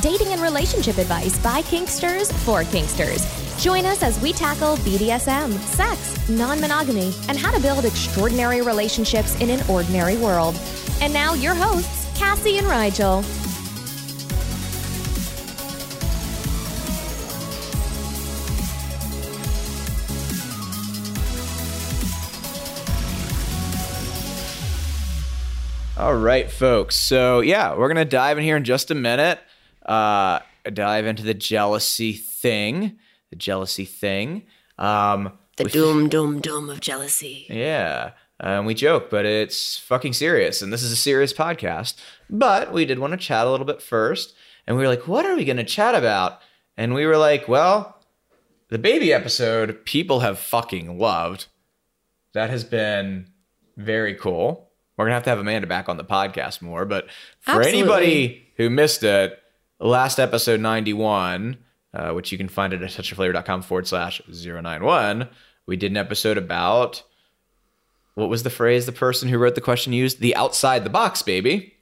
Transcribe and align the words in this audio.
dating 0.00 0.28
and 0.28 0.40
relationship 0.40 0.98
advice 0.98 1.38
by 1.38 1.62
Kinksters 1.62 2.32
for 2.44 2.62
Kinksters. 2.62 3.24
Join 3.62 3.86
us 3.86 4.02
as 4.02 4.20
we 4.20 4.32
tackle 4.32 4.76
BDSM, 4.78 5.52
sex, 5.58 6.28
non 6.28 6.60
monogamy, 6.60 7.14
and 7.28 7.38
how 7.38 7.50
to 7.50 7.60
build 7.60 7.84
extraordinary 7.84 8.60
relationships 8.60 9.40
in 9.40 9.50
an 9.50 9.64
ordinary 9.68 10.16
world. 10.16 10.58
And 11.00 11.12
now, 11.12 11.34
your 11.34 11.54
hosts, 11.54 12.06
Cassie 12.18 12.58
and 12.58 12.66
Rigel. 12.66 13.24
All 25.98 26.14
right, 26.14 26.50
folks. 26.50 26.94
So, 26.94 27.40
yeah, 27.40 27.74
we're 27.74 27.88
going 27.88 27.96
to 27.96 28.04
dive 28.04 28.36
in 28.36 28.44
here 28.44 28.58
in 28.58 28.64
just 28.64 28.90
a 28.90 28.94
minute. 28.94 29.38
Uh, 29.86 30.40
dive 30.72 31.06
into 31.06 31.22
the 31.22 31.34
jealousy 31.34 32.12
thing. 32.12 32.98
The 33.30 33.36
jealousy 33.36 33.84
thing. 33.84 34.44
Um, 34.78 35.32
the 35.56 35.64
doom, 35.64 36.08
doom, 36.08 36.40
doom 36.40 36.68
of 36.68 36.80
jealousy. 36.80 37.46
Yeah. 37.48 38.10
Um, 38.40 38.66
we 38.66 38.74
joke, 38.74 39.08
but 39.08 39.24
it's 39.24 39.78
fucking 39.78 40.12
serious. 40.12 40.60
And 40.60 40.70
this 40.72 40.82
is 40.82 40.92
a 40.92 40.96
serious 40.96 41.32
podcast. 41.32 41.94
But 42.28 42.72
we 42.72 42.84
did 42.84 42.98
want 42.98 43.12
to 43.12 43.16
chat 43.16 43.46
a 43.46 43.50
little 43.50 43.64
bit 43.64 43.80
first. 43.80 44.34
And 44.66 44.76
we 44.76 44.82
were 44.82 44.88
like, 44.88 45.08
what 45.08 45.24
are 45.24 45.34
we 45.34 45.44
going 45.44 45.56
to 45.56 45.64
chat 45.64 45.94
about? 45.94 46.40
And 46.76 46.92
we 46.92 47.06
were 47.06 47.16
like, 47.16 47.48
well, 47.48 47.96
the 48.68 48.78
baby 48.78 49.12
episode, 49.12 49.84
people 49.84 50.20
have 50.20 50.38
fucking 50.38 50.98
loved. 50.98 51.46
That 52.34 52.50
has 52.50 52.64
been 52.64 53.28
very 53.76 54.14
cool. 54.14 54.70
We're 54.96 55.04
gonna 55.04 55.14
have 55.14 55.24
to 55.24 55.30
have 55.30 55.38
Amanda 55.38 55.66
back 55.66 55.88
on 55.88 55.98
the 55.98 56.04
podcast 56.04 56.62
more. 56.62 56.84
But 56.84 57.08
for 57.40 57.62
Absolutely. 57.62 57.78
anybody 57.80 58.46
who 58.56 58.70
missed 58.70 59.02
it, 59.02 59.38
last 59.80 60.18
episode 60.18 60.60
91, 60.60 61.58
uh, 61.94 62.12
which 62.12 62.32
you 62.32 62.38
can 62.38 62.48
find 62.48 62.72
at 62.72 62.82
a 62.82 62.86
touchofflavor.com 62.86 63.62
forward 63.62 63.86
slash 63.86 64.20
091, 64.28 65.28
we 65.66 65.76
did 65.76 65.90
an 65.90 65.96
episode 65.96 66.38
about 66.38 67.02
what 68.14 68.28
was 68.28 68.42
the 68.42 68.50
phrase 68.50 68.86
the 68.86 68.92
person 68.92 69.28
who 69.28 69.38
wrote 69.38 69.54
the 69.54 69.60
question 69.60 69.92
used? 69.92 70.20
The 70.20 70.34
outside 70.36 70.84
the 70.84 70.90
box, 70.90 71.22
baby. 71.22 71.74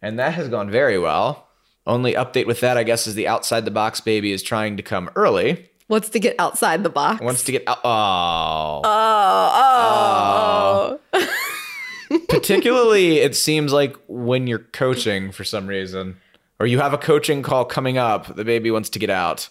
And 0.00 0.18
that 0.18 0.34
has 0.34 0.48
gone 0.48 0.70
very 0.70 0.98
well. 0.98 1.48
Only 1.86 2.14
update 2.14 2.46
with 2.46 2.60
that, 2.60 2.76
I 2.76 2.84
guess, 2.84 3.06
is 3.06 3.16
the 3.16 3.26
outside 3.26 3.64
the 3.64 3.70
box 3.72 4.00
baby 4.00 4.32
is 4.32 4.42
trying 4.42 4.76
to 4.76 4.82
come 4.82 5.10
early. 5.16 5.68
Wants 5.88 6.10
to 6.10 6.20
get 6.20 6.36
outside 6.38 6.84
the 6.84 6.90
box. 6.90 7.20
Wants 7.20 7.42
to 7.44 7.52
get 7.52 7.64
out. 7.66 7.80
Oh. 7.84 8.82
Oh, 8.84 10.98
oh. 11.12 12.18
Particularly, 12.28 13.18
it 13.18 13.34
seems 13.34 13.72
like 13.72 13.96
when 14.06 14.46
you're 14.46 14.60
coaching 14.60 15.32
for 15.32 15.44
some 15.44 15.66
reason, 15.66 16.18
or 16.62 16.66
you 16.66 16.78
have 16.78 16.94
a 16.94 16.98
coaching 16.98 17.42
call 17.42 17.64
coming 17.64 17.98
up, 17.98 18.36
the 18.36 18.44
baby 18.44 18.70
wants 18.70 18.88
to 18.88 19.00
get 19.00 19.10
out. 19.10 19.48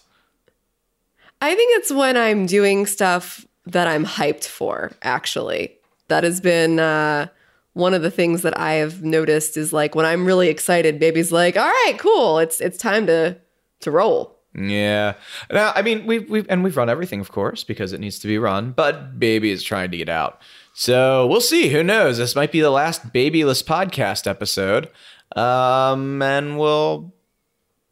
I 1.42 1.54
think 1.54 1.78
it's 1.78 1.92
when 1.92 2.16
I'm 2.16 2.46
doing 2.46 2.86
stuff 2.86 3.44
that 3.66 3.86
I'm 3.86 4.06
hyped 4.06 4.46
for, 4.46 4.92
actually. 5.02 5.76
That 6.08 6.24
has 6.24 6.40
been 6.40 6.80
uh, 6.80 7.26
one 7.74 7.92
of 7.92 8.00
the 8.00 8.10
things 8.10 8.40
that 8.40 8.58
I 8.58 8.74
have 8.74 9.02
noticed 9.02 9.58
is 9.58 9.74
like 9.74 9.94
when 9.94 10.06
I'm 10.06 10.24
really 10.24 10.48
excited, 10.48 10.98
baby's 10.98 11.30
like, 11.30 11.54
all 11.58 11.68
right, 11.68 11.96
cool. 11.98 12.38
It's 12.38 12.62
it's 12.62 12.78
time 12.78 13.06
to 13.08 13.36
to 13.80 13.90
roll. 13.90 14.38
Yeah. 14.54 15.14
Now, 15.50 15.72
I 15.74 15.82
mean, 15.82 16.06
we've, 16.06 16.28
we've, 16.30 16.46
and 16.48 16.64
we've 16.64 16.76
run 16.76 16.88
everything, 16.88 17.20
of 17.20 17.30
course, 17.30 17.62
because 17.62 17.92
it 17.92 18.00
needs 18.00 18.18
to 18.20 18.26
be 18.26 18.38
run, 18.38 18.72
but 18.72 19.18
baby 19.18 19.50
is 19.50 19.62
trying 19.62 19.90
to 19.90 19.96
get 19.98 20.08
out. 20.08 20.40
So 20.74 21.26
we'll 21.26 21.42
see. 21.42 21.68
Who 21.68 21.82
knows? 21.82 22.18
This 22.18 22.34
might 22.34 22.52
be 22.52 22.60
the 22.60 22.70
last 22.70 23.12
babyless 23.12 23.62
podcast 23.62 24.26
episode. 24.26 24.88
Um, 25.36 26.20
and 26.22 26.58
we'll, 26.58 27.12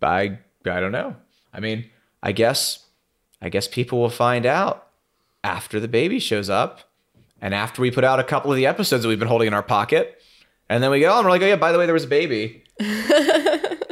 I, 0.02 0.38
I 0.64 0.80
don't 0.80 0.92
know. 0.92 1.16
I 1.52 1.60
mean, 1.60 1.86
I 2.22 2.32
guess, 2.32 2.86
I 3.40 3.48
guess 3.48 3.66
people 3.66 4.00
will 4.00 4.10
find 4.10 4.46
out 4.46 4.88
after 5.42 5.80
the 5.80 5.88
baby 5.88 6.18
shows 6.18 6.50
up 6.50 6.80
and 7.40 7.54
after 7.54 7.80
we 7.80 7.90
put 7.90 8.04
out 8.04 8.20
a 8.20 8.24
couple 8.24 8.50
of 8.50 8.56
the 8.56 8.66
episodes 8.66 9.02
that 9.02 9.08
we've 9.08 9.18
been 9.18 9.28
holding 9.28 9.48
in 9.48 9.54
our 9.54 9.62
pocket. 9.62 10.20
And 10.68 10.82
then 10.82 10.90
we 10.90 11.00
go, 11.00 11.16
and 11.16 11.24
we're 11.24 11.30
like, 11.30 11.42
oh, 11.42 11.46
yeah, 11.46 11.56
by 11.56 11.72
the 11.72 11.78
way, 11.78 11.86
there 11.86 11.94
was 11.94 12.04
a 12.04 12.08
baby. 12.08 12.62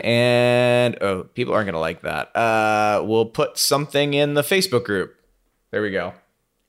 and 0.05 0.97
oh, 1.01 1.25
people 1.35 1.55
aren't 1.55 1.67
gonna 1.67 1.81
like 1.81 2.03
that. 2.03 2.35
Uh, 2.37 3.03
we'll 3.05 3.27
put 3.27 3.59
something 3.59 4.15
in 4.15 4.35
the 4.35 4.43
Facebook 4.43 4.85
group. 4.85 5.17
There 5.71 5.83
we 5.83 5.91
go. 5.91 6.15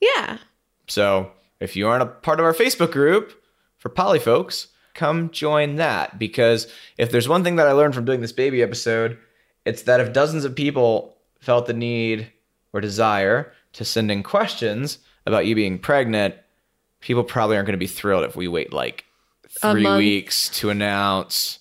Yeah. 0.01 0.39
So 0.87 1.31
if 1.59 1.75
you 1.75 1.87
aren't 1.87 2.03
a 2.03 2.07
part 2.07 2.39
of 2.39 2.45
our 2.45 2.53
Facebook 2.53 2.91
group 2.91 3.33
for 3.77 3.89
poly 3.89 4.19
folks, 4.19 4.69
come 4.99 5.29
join 5.31 5.77
that 5.77 6.19
because 6.19 6.67
if 6.97 7.09
there's 7.09 7.29
one 7.29 7.41
thing 7.41 7.55
that 7.55 7.67
I 7.67 7.71
learned 7.71 7.95
from 7.95 8.03
doing 8.03 8.19
this 8.19 8.33
baby 8.33 8.61
episode, 8.61 9.17
it's 9.63 9.83
that 9.83 10.01
if 10.01 10.11
dozens 10.11 10.43
of 10.43 10.55
people 10.55 11.15
felt 11.39 11.67
the 11.67 11.73
need 11.73 12.29
or 12.73 12.81
desire 12.81 13.53
to 13.73 13.85
send 13.85 14.11
in 14.11 14.23
questions 14.23 14.99
about 15.25 15.45
you 15.45 15.55
being 15.55 15.79
pregnant, 15.79 16.35
people 16.99 17.23
probably 17.23 17.55
aren't 17.55 17.67
going 17.67 17.79
to 17.79 17.85
be 17.85 17.87
thrilled 17.87 18.25
if 18.25 18.35
we 18.35 18.49
wait 18.49 18.73
like 18.73 19.05
three 19.47 19.89
weeks 19.89 20.49
to 20.49 20.69
announce 20.69 21.59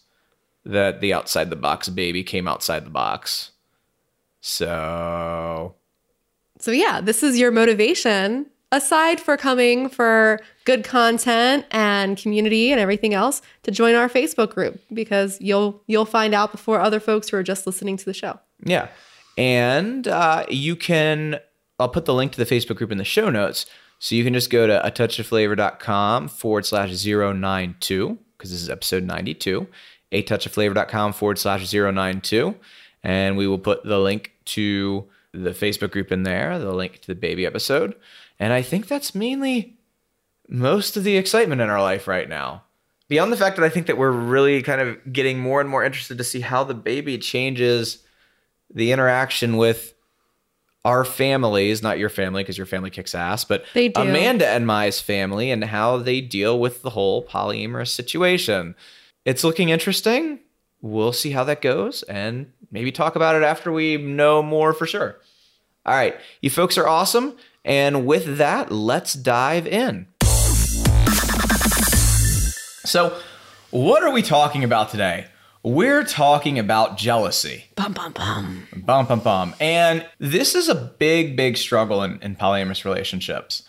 that 0.64 1.00
the 1.00 1.14
outside 1.14 1.48
the 1.48 1.56
box 1.56 1.88
baby 1.88 2.24
came 2.24 2.48
outside 2.48 2.84
the 2.84 2.90
box. 2.90 3.52
So 4.40 5.76
So 6.58 6.72
yeah, 6.72 7.00
this 7.00 7.22
is 7.22 7.38
your 7.38 7.52
motivation 7.52 8.46
aside 8.72 9.20
for 9.20 9.36
coming 9.36 9.88
for 9.88 10.40
good 10.64 10.84
content 10.84 11.64
and 11.70 12.16
community 12.18 12.70
and 12.70 12.80
everything 12.80 13.14
else 13.14 13.40
to 13.62 13.70
join 13.70 13.94
our 13.94 14.08
Facebook 14.08 14.54
group 14.54 14.80
because 14.92 15.40
you'll 15.40 15.82
you'll 15.86 16.04
find 16.04 16.34
out 16.34 16.52
before 16.52 16.80
other 16.80 17.00
folks 17.00 17.28
who 17.28 17.36
are 17.36 17.42
just 17.42 17.66
listening 17.66 17.96
to 17.96 18.04
the 18.04 18.14
show. 18.14 18.38
Yeah. 18.64 18.88
And 19.38 20.08
uh, 20.08 20.44
you 20.48 20.74
can, 20.74 21.38
I'll 21.78 21.88
put 21.88 22.06
the 22.06 22.14
link 22.14 22.32
to 22.32 22.44
the 22.44 22.54
Facebook 22.54 22.76
group 22.76 22.90
in 22.90 22.98
the 22.98 23.04
show 23.04 23.30
notes. 23.30 23.66
So 24.00 24.14
you 24.14 24.24
can 24.24 24.34
just 24.34 24.50
go 24.50 24.66
to 24.66 24.84
a 24.84 24.90
touch 24.90 25.18
of 25.18 25.26
flavor.com 25.26 26.28
forward 26.28 26.66
slash 26.66 27.04
092, 27.04 28.18
because 28.36 28.50
this 28.50 28.62
is 28.62 28.68
episode 28.68 29.04
92, 29.04 29.66
a 30.12 30.22
touch 30.22 30.46
of 30.46 30.52
flavor.com 30.52 31.12
forward 31.12 31.38
slash 31.38 31.72
092. 31.72 32.54
And 33.04 33.36
we 33.36 33.46
will 33.46 33.58
put 33.58 33.84
the 33.84 33.98
link 33.98 34.32
to 34.46 35.08
the 35.32 35.50
Facebook 35.50 35.92
group 35.92 36.10
in 36.10 36.24
there, 36.24 36.58
the 36.58 36.72
link 36.72 37.00
to 37.00 37.06
the 37.06 37.14
baby 37.14 37.46
episode. 37.46 37.94
And 38.38 38.52
I 38.52 38.62
think 38.62 38.86
that's 38.86 39.14
mainly 39.14 39.78
most 40.48 40.96
of 40.96 41.04
the 41.04 41.16
excitement 41.16 41.60
in 41.60 41.68
our 41.68 41.82
life 41.82 42.06
right 42.08 42.28
now. 42.28 42.64
Beyond 43.08 43.32
the 43.32 43.36
fact 43.36 43.56
that 43.56 43.64
I 43.64 43.68
think 43.68 43.86
that 43.86 43.96
we're 43.96 44.10
really 44.10 44.62
kind 44.62 44.80
of 44.80 45.12
getting 45.12 45.38
more 45.38 45.60
and 45.60 45.68
more 45.68 45.82
interested 45.84 46.18
to 46.18 46.24
see 46.24 46.40
how 46.40 46.62
the 46.64 46.74
baby 46.74 47.18
changes 47.18 48.02
the 48.72 48.92
interaction 48.92 49.56
with 49.56 49.94
our 50.84 51.04
families, 51.04 51.82
not 51.82 51.98
your 51.98 52.08
family 52.08 52.42
because 52.42 52.56
your 52.56 52.66
family 52.66 52.90
kicks 52.90 53.14
ass, 53.14 53.44
but 53.44 53.64
They 53.74 53.88
do. 53.88 54.00
Amanda 54.00 54.46
and 54.46 54.66
Mai's 54.66 55.00
family 55.00 55.50
and 55.50 55.64
how 55.64 55.96
they 55.98 56.20
deal 56.20 56.58
with 56.60 56.82
the 56.82 56.90
whole 56.90 57.24
polyamorous 57.26 57.88
situation. 57.88 58.74
It's 59.24 59.42
looking 59.42 59.70
interesting. 59.70 60.40
We'll 60.80 61.12
see 61.12 61.30
how 61.30 61.44
that 61.44 61.60
goes 61.60 62.02
and 62.04 62.52
maybe 62.70 62.92
talk 62.92 63.16
about 63.16 63.36
it 63.36 63.42
after 63.42 63.72
we 63.72 63.96
know 63.96 64.42
more 64.42 64.72
for 64.72 64.86
sure. 64.86 65.16
All 65.84 65.94
right, 65.94 66.14
you 66.42 66.50
folks 66.50 66.78
are 66.78 66.86
awesome. 66.86 67.36
And 67.64 68.06
with 68.06 68.38
that, 68.38 68.70
let's 68.70 69.14
dive 69.14 69.66
in. 69.66 70.06
So, 72.84 73.18
what 73.70 74.02
are 74.02 74.10
we 74.10 74.22
talking 74.22 74.64
about 74.64 74.90
today? 74.90 75.26
We're 75.62 76.04
talking 76.04 76.58
about 76.58 76.96
jealousy. 76.96 77.64
Bum 77.74 77.92
bum 77.92 78.12
bum. 78.12 78.68
Bum, 78.76 79.06
bum, 79.06 79.20
bum. 79.20 79.54
And 79.60 80.06
this 80.18 80.54
is 80.54 80.68
a 80.68 80.74
big, 80.74 81.36
big 81.36 81.56
struggle 81.56 82.02
in, 82.02 82.18
in 82.22 82.36
polyamorous 82.36 82.84
relationships. 82.84 83.64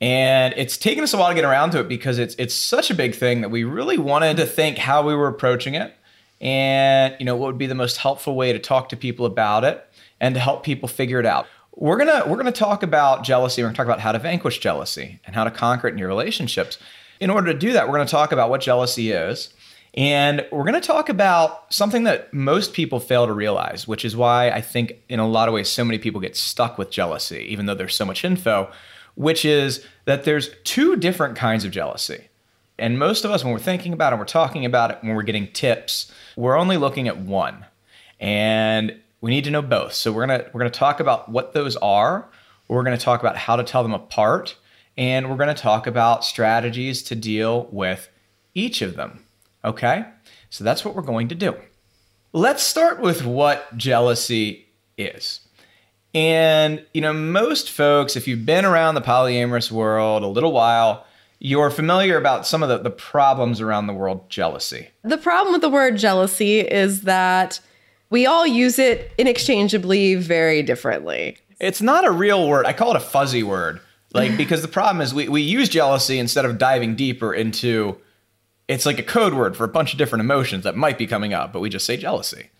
And 0.00 0.52
it's 0.56 0.76
taken 0.76 1.02
us 1.02 1.14
a 1.14 1.16
while 1.16 1.28
to 1.28 1.34
get 1.34 1.44
around 1.44 1.70
to 1.70 1.80
it 1.80 1.88
because 1.88 2.18
it's 2.18 2.34
it's 2.36 2.54
such 2.54 2.90
a 2.90 2.94
big 2.94 3.14
thing 3.14 3.40
that 3.40 3.48
we 3.48 3.64
really 3.64 3.98
wanted 3.98 4.36
to 4.36 4.46
think 4.46 4.78
how 4.78 5.02
we 5.02 5.14
were 5.14 5.28
approaching 5.28 5.74
it 5.74 5.94
and 6.40 7.16
you 7.18 7.26
know 7.26 7.34
what 7.34 7.46
would 7.46 7.58
be 7.58 7.66
the 7.66 7.74
most 7.74 7.96
helpful 7.96 8.36
way 8.36 8.52
to 8.52 8.58
talk 8.58 8.90
to 8.90 8.96
people 8.96 9.26
about 9.26 9.64
it 9.64 9.84
and 10.20 10.34
to 10.34 10.40
help 10.40 10.62
people 10.62 10.88
figure 10.88 11.18
it 11.18 11.26
out. 11.26 11.46
We're 11.80 11.96
gonna 11.96 12.24
we're 12.26 12.36
gonna 12.36 12.50
talk 12.50 12.82
about 12.82 13.22
jealousy. 13.22 13.62
We're 13.62 13.68
gonna 13.68 13.76
talk 13.76 13.86
about 13.86 14.00
how 14.00 14.10
to 14.10 14.18
vanquish 14.18 14.58
jealousy 14.58 15.20
and 15.24 15.34
how 15.34 15.44
to 15.44 15.50
conquer 15.50 15.86
it 15.86 15.92
in 15.92 15.98
your 15.98 16.08
relationships. 16.08 16.76
In 17.20 17.30
order 17.30 17.52
to 17.52 17.58
do 17.58 17.72
that, 17.72 17.88
we're 17.88 17.96
gonna 17.96 18.08
talk 18.08 18.32
about 18.32 18.50
what 18.50 18.60
jealousy 18.60 19.12
is 19.12 19.54
And 19.94 20.46
we're 20.52 20.64
to 20.70 20.80
talk 20.80 21.08
about 21.08 21.72
something 21.72 22.04
that 22.04 22.32
most 22.32 22.72
people 22.72 23.00
fail 23.00 23.26
to 23.26 23.32
realize, 23.32 23.88
which 23.88 24.04
is 24.04 24.16
why 24.16 24.50
I 24.50 24.60
think 24.60 24.92
in 25.08 25.18
a 25.18 25.26
lot 25.26 25.48
of 25.48 25.54
ways 25.54 25.68
so 25.68 25.84
many 25.84 25.98
people 25.98 26.20
get 26.20 26.36
stuck 26.36 26.78
with 26.78 26.90
jealousy, 26.90 27.46
even 27.48 27.66
though 27.66 27.74
there's 27.74 27.96
so 27.96 28.04
much 28.04 28.24
info, 28.24 28.70
which 29.14 29.44
is 29.44 29.84
that 30.04 30.24
there's 30.24 30.50
two 30.64 30.96
different 30.96 31.36
kinds 31.36 31.64
of 31.64 31.72
jealousy. 31.72 32.28
And 32.78 32.98
most 32.98 33.24
of 33.24 33.32
us, 33.32 33.42
when 33.42 33.52
we're 33.52 33.58
thinking 33.58 33.92
about 33.92 34.12
it, 34.12 34.18
we're 34.18 34.24
talking 34.24 34.64
about 34.64 34.90
it, 34.92 34.98
when 35.00 35.16
we're 35.16 35.22
getting 35.22 35.50
tips, 35.50 36.12
we're 36.36 36.56
only 36.56 36.76
looking 36.76 37.08
at 37.08 37.18
one. 37.18 37.66
And 38.20 39.00
we 39.20 39.30
need 39.30 39.44
to 39.44 39.50
know 39.50 39.62
both. 39.62 39.94
So 39.94 40.12
we're 40.12 40.26
gonna 40.26 40.46
we're 40.52 40.60
gonna 40.60 40.70
talk 40.70 41.00
about 41.00 41.28
what 41.28 41.52
those 41.52 41.76
are. 41.76 42.28
We're 42.68 42.82
gonna 42.82 42.98
talk 42.98 43.20
about 43.20 43.36
how 43.36 43.56
to 43.56 43.64
tell 43.64 43.82
them 43.82 43.94
apart, 43.94 44.56
and 44.96 45.30
we're 45.30 45.36
gonna 45.36 45.54
talk 45.54 45.86
about 45.86 46.24
strategies 46.24 47.02
to 47.04 47.14
deal 47.14 47.68
with 47.72 48.08
each 48.54 48.82
of 48.82 48.96
them. 48.96 49.24
Okay? 49.64 50.04
So 50.50 50.64
that's 50.64 50.84
what 50.84 50.94
we're 50.94 51.02
going 51.02 51.28
to 51.28 51.34
do. 51.34 51.54
Let's 52.32 52.62
start 52.62 53.00
with 53.00 53.24
what 53.24 53.76
jealousy 53.76 54.66
is. 54.96 55.40
And, 56.14 56.84
you 56.94 57.00
know, 57.00 57.12
most 57.12 57.70
folks, 57.70 58.16
if 58.16 58.26
you've 58.26 58.46
been 58.46 58.64
around 58.64 58.94
the 58.94 59.02
polyamorous 59.02 59.70
world 59.70 60.22
a 60.22 60.26
little 60.26 60.52
while, 60.52 61.06
you're 61.38 61.70
familiar 61.70 62.16
about 62.16 62.46
some 62.46 62.62
of 62.62 62.68
the, 62.68 62.78
the 62.78 62.90
problems 62.90 63.60
around 63.60 63.86
the 63.86 63.92
world 63.92 64.28
jealousy. 64.28 64.88
The 65.02 65.18
problem 65.18 65.52
with 65.52 65.60
the 65.60 65.68
word 65.68 65.96
jealousy 65.96 66.60
is 66.60 67.02
that 67.02 67.60
we 68.10 68.26
all 68.26 68.46
use 68.46 68.78
it 68.78 69.12
interchangeably 69.18 70.14
very 70.14 70.62
differently. 70.62 71.38
It's 71.60 71.82
not 71.82 72.04
a 72.04 72.10
real 72.10 72.48
word. 72.48 72.66
I 72.66 72.72
call 72.72 72.90
it 72.90 72.96
a 72.96 73.00
fuzzy 73.00 73.42
word. 73.42 73.80
Like, 74.12 74.36
because 74.38 74.62
the 74.62 74.68
problem 74.68 75.00
is 75.00 75.12
we, 75.12 75.28
we 75.28 75.42
use 75.42 75.68
jealousy 75.68 76.18
instead 76.18 76.44
of 76.44 76.58
diving 76.58 76.96
deeper 76.96 77.34
into 77.34 77.98
it's 78.68 78.84
like 78.84 78.98
a 78.98 79.02
code 79.02 79.32
word 79.32 79.56
for 79.56 79.64
a 79.64 79.68
bunch 79.68 79.92
of 79.92 79.98
different 79.98 80.20
emotions 80.20 80.64
that 80.64 80.76
might 80.76 80.98
be 80.98 81.06
coming 81.06 81.32
up, 81.32 81.52
but 81.52 81.60
we 81.60 81.70
just 81.70 81.86
say 81.86 81.96
jealousy. 81.96 82.50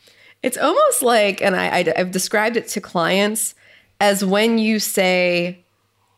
It's 0.43 0.57
almost 0.57 1.03
like, 1.03 1.43
and 1.43 1.55
I, 1.55 1.81
I, 1.81 1.93
I've 1.97 2.11
described 2.11 2.57
it 2.57 2.69
to 2.69 2.81
clients 2.81 3.55
as 4.01 4.25
when 4.25 4.59
you 4.59 4.79
say, 4.79 5.65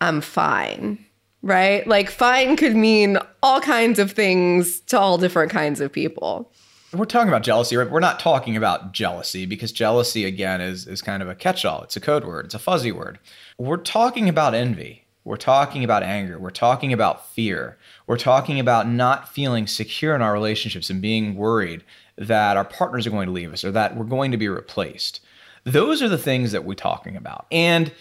I'm 0.00 0.20
fine, 0.20 1.04
right? 1.42 1.86
Like, 1.86 2.10
fine 2.10 2.56
could 2.56 2.76
mean 2.76 3.18
all 3.42 3.60
kinds 3.60 3.98
of 3.98 4.12
things 4.12 4.80
to 4.82 4.98
all 4.98 5.18
different 5.18 5.50
kinds 5.50 5.80
of 5.80 5.90
people. 5.90 6.52
We're 6.92 7.04
talking 7.04 7.28
about 7.28 7.44
jealousy, 7.44 7.76
right? 7.76 7.88
We're 7.88 8.00
not 8.00 8.18
talking 8.18 8.56
about 8.56 8.92
jealousy 8.92 9.46
because 9.46 9.70
jealousy, 9.70 10.24
again, 10.24 10.60
is, 10.60 10.88
is 10.88 11.02
kind 11.02 11.22
of 11.22 11.28
a 11.28 11.36
catch 11.36 11.64
all. 11.64 11.82
It's 11.82 11.96
a 11.96 12.00
code 12.00 12.24
word, 12.24 12.46
it's 12.46 12.54
a 12.54 12.58
fuzzy 12.58 12.90
word. 12.90 13.20
We're 13.58 13.76
talking 13.76 14.28
about 14.28 14.54
envy. 14.54 15.04
We're 15.22 15.36
talking 15.36 15.84
about 15.84 16.02
anger. 16.02 16.38
We're 16.38 16.50
talking 16.50 16.92
about 16.92 17.28
fear. 17.28 17.76
We're 18.06 18.16
talking 18.16 18.58
about 18.58 18.88
not 18.88 19.28
feeling 19.28 19.66
secure 19.66 20.16
in 20.16 20.22
our 20.22 20.32
relationships 20.32 20.90
and 20.90 21.00
being 21.00 21.36
worried 21.36 21.84
that 22.16 22.56
our 22.56 22.64
partners 22.64 23.06
are 23.06 23.10
going 23.10 23.26
to 23.26 23.32
leave 23.32 23.52
us 23.52 23.62
or 23.62 23.70
that 23.70 23.96
we're 23.96 24.04
going 24.04 24.32
to 24.32 24.36
be 24.36 24.48
replaced. 24.48 25.20
Those 25.64 26.02
are 26.02 26.08
the 26.08 26.18
things 26.18 26.52
that 26.52 26.64
we're 26.64 26.74
talking 26.74 27.16
about. 27.16 27.46
And 27.52 27.92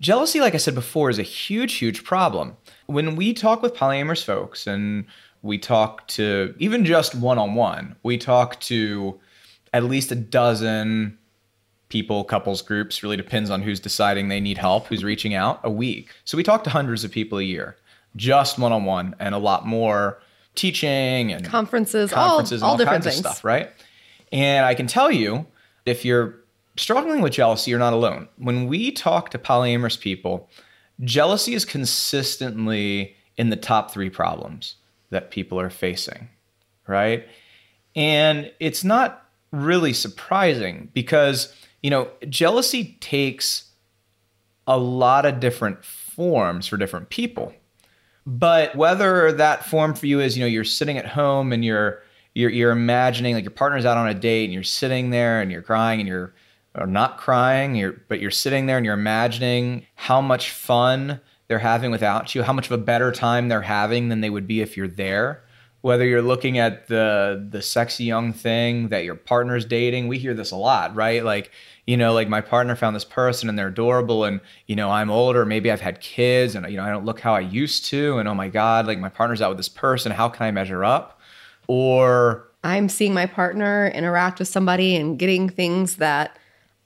jealousy, 0.00 0.38
like 0.40 0.54
I 0.54 0.58
said 0.58 0.74
before, 0.74 1.10
is 1.10 1.18
a 1.18 1.24
huge, 1.24 1.74
huge 1.74 2.04
problem. 2.04 2.56
When 2.86 3.16
we 3.16 3.32
talk 3.32 3.62
with 3.62 3.74
polyamorous 3.74 4.22
folks 4.22 4.66
and 4.66 5.06
we 5.42 5.58
talk 5.58 6.06
to 6.08 6.54
even 6.58 6.84
just 6.84 7.14
one 7.14 7.38
on 7.38 7.54
one, 7.54 7.96
we 8.02 8.18
talk 8.18 8.60
to 8.60 9.20
at 9.72 9.84
least 9.84 10.10
a 10.12 10.16
dozen 10.16 11.18
people, 11.88 12.24
couples, 12.24 12.62
groups, 12.62 13.02
really 13.02 13.16
depends 13.16 13.50
on 13.50 13.62
who's 13.62 13.78
deciding 13.78 14.28
they 14.28 14.40
need 14.40 14.58
help, 14.58 14.86
who's 14.86 15.04
reaching 15.04 15.34
out 15.34 15.60
a 15.62 15.70
week. 15.70 16.10
So 16.24 16.36
we 16.36 16.42
talk 16.42 16.64
to 16.64 16.70
hundreds 16.70 17.04
of 17.04 17.10
people 17.10 17.38
a 17.38 17.42
year 17.42 17.76
just 18.16 18.58
one 18.58 18.72
on 18.72 18.84
one 18.84 19.14
and 19.18 19.34
a 19.34 19.38
lot 19.38 19.66
more 19.66 20.20
teaching 20.54 21.32
and 21.32 21.44
conferences, 21.44 22.10
conferences, 22.10 22.62
all, 22.62 22.68
all, 22.68 22.72
all 22.72 22.78
different 22.78 23.04
kinds 23.04 23.16
things. 23.16 23.26
of 23.26 23.32
stuff, 23.32 23.44
right? 23.44 23.70
And 24.32 24.64
I 24.64 24.74
can 24.74 24.86
tell 24.86 25.10
you, 25.10 25.46
if 25.84 26.04
you're 26.04 26.36
struggling 26.76 27.20
with 27.20 27.32
jealousy, 27.32 27.70
you're 27.70 27.78
not 27.78 27.92
alone. 27.92 28.28
When 28.38 28.66
we 28.66 28.90
talk 28.90 29.30
to 29.30 29.38
polyamorous 29.38 30.00
people, 30.00 30.48
jealousy 31.02 31.54
is 31.54 31.64
consistently 31.64 33.14
in 33.36 33.50
the 33.50 33.56
top 33.56 33.90
three 33.90 34.10
problems 34.10 34.76
that 35.10 35.30
people 35.30 35.60
are 35.60 35.70
facing, 35.70 36.28
right? 36.86 37.26
And 37.94 38.52
it's 38.60 38.84
not 38.84 39.26
really 39.52 39.92
surprising 39.92 40.90
because, 40.92 41.54
you 41.82 41.90
know, 41.90 42.08
jealousy 42.28 42.96
takes 43.00 43.70
a 44.66 44.78
lot 44.78 45.24
of 45.24 45.40
different 45.40 45.84
forms 45.84 46.66
for 46.66 46.76
different 46.76 47.08
people. 47.10 47.54
But 48.26 48.74
whether 48.74 49.30
that 49.32 49.64
form 49.64 49.94
for 49.94 50.06
you 50.06 50.20
is, 50.20 50.36
you 50.36 50.42
know, 50.42 50.48
you're 50.48 50.64
sitting 50.64 50.98
at 50.98 51.06
home 51.06 51.52
and 51.52 51.64
you're 51.64 52.02
you're 52.34 52.50
you're 52.50 52.72
imagining 52.72 53.34
like 53.34 53.44
your 53.44 53.52
partner's 53.52 53.84
out 53.84 53.96
on 53.96 54.08
a 54.08 54.14
date 54.14 54.44
and 54.44 54.52
you're 54.52 54.64
sitting 54.64 55.10
there 55.10 55.40
and 55.40 55.52
you're 55.52 55.62
crying 55.62 56.00
and 56.00 56.08
you're 56.08 56.34
or 56.74 56.86
not 56.86 57.18
crying, 57.18 57.76
you're 57.76 58.02
but 58.08 58.20
you're 58.20 58.32
sitting 58.32 58.66
there 58.66 58.76
and 58.76 58.84
you're 58.84 58.94
imagining 58.94 59.86
how 59.94 60.20
much 60.20 60.50
fun 60.50 61.20
they're 61.48 61.58
having 61.58 61.90
without 61.90 62.34
you, 62.34 62.42
how 62.42 62.52
much 62.52 62.66
of 62.66 62.72
a 62.72 62.78
better 62.78 63.12
time 63.12 63.48
they're 63.48 63.62
having 63.62 64.08
than 64.08 64.20
they 64.20 64.30
would 64.30 64.46
be 64.46 64.60
if 64.60 64.76
you're 64.76 64.88
there. 64.88 65.42
Whether 65.82 66.04
you're 66.04 66.22
looking 66.22 66.58
at 66.58 66.88
the 66.88 67.46
the 67.48 67.62
sexy 67.62 68.04
young 68.04 68.32
thing 68.32 68.88
that 68.88 69.04
your 69.04 69.14
partner's 69.14 69.64
dating, 69.64 70.08
we 70.08 70.18
hear 70.18 70.34
this 70.34 70.50
a 70.50 70.56
lot, 70.56 70.96
right? 70.96 71.22
Like 71.24 71.52
you 71.86 71.96
know, 71.96 72.12
like 72.12 72.28
my 72.28 72.40
partner 72.40 72.74
found 72.74 72.96
this 72.96 73.04
person 73.04 73.48
and 73.48 73.56
they're 73.56 73.68
adorable 73.68 74.24
and, 74.24 74.40
you 74.66 74.74
know, 74.74 74.90
I'm 74.90 75.08
older, 75.08 75.46
maybe 75.46 75.70
I've 75.70 75.80
had 75.80 76.00
kids 76.00 76.56
and, 76.56 76.68
you 76.68 76.76
know, 76.76 76.82
I 76.82 76.90
don't 76.90 77.04
look 77.04 77.20
how 77.20 77.32
I 77.32 77.40
used 77.40 77.86
to. 77.86 78.18
And 78.18 78.28
oh 78.28 78.34
my 78.34 78.48
God, 78.48 78.86
like 78.86 78.98
my 78.98 79.08
partner's 79.08 79.40
out 79.40 79.50
with 79.50 79.56
this 79.56 79.68
person. 79.68 80.10
How 80.10 80.28
can 80.28 80.46
I 80.46 80.50
measure 80.50 80.84
up? 80.84 81.20
Or 81.68 82.48
I'm 82.64 82.88
seeing 82.88 83.14
my 83.14 83.26
partner 83.26 83.88
interact 83.94 84.40
with 84.40 84.48
somebody 84.48 84.96
and 84.96 85.16
getting 85.16 85.48
things 85.48 85.96
that 85.96 86.36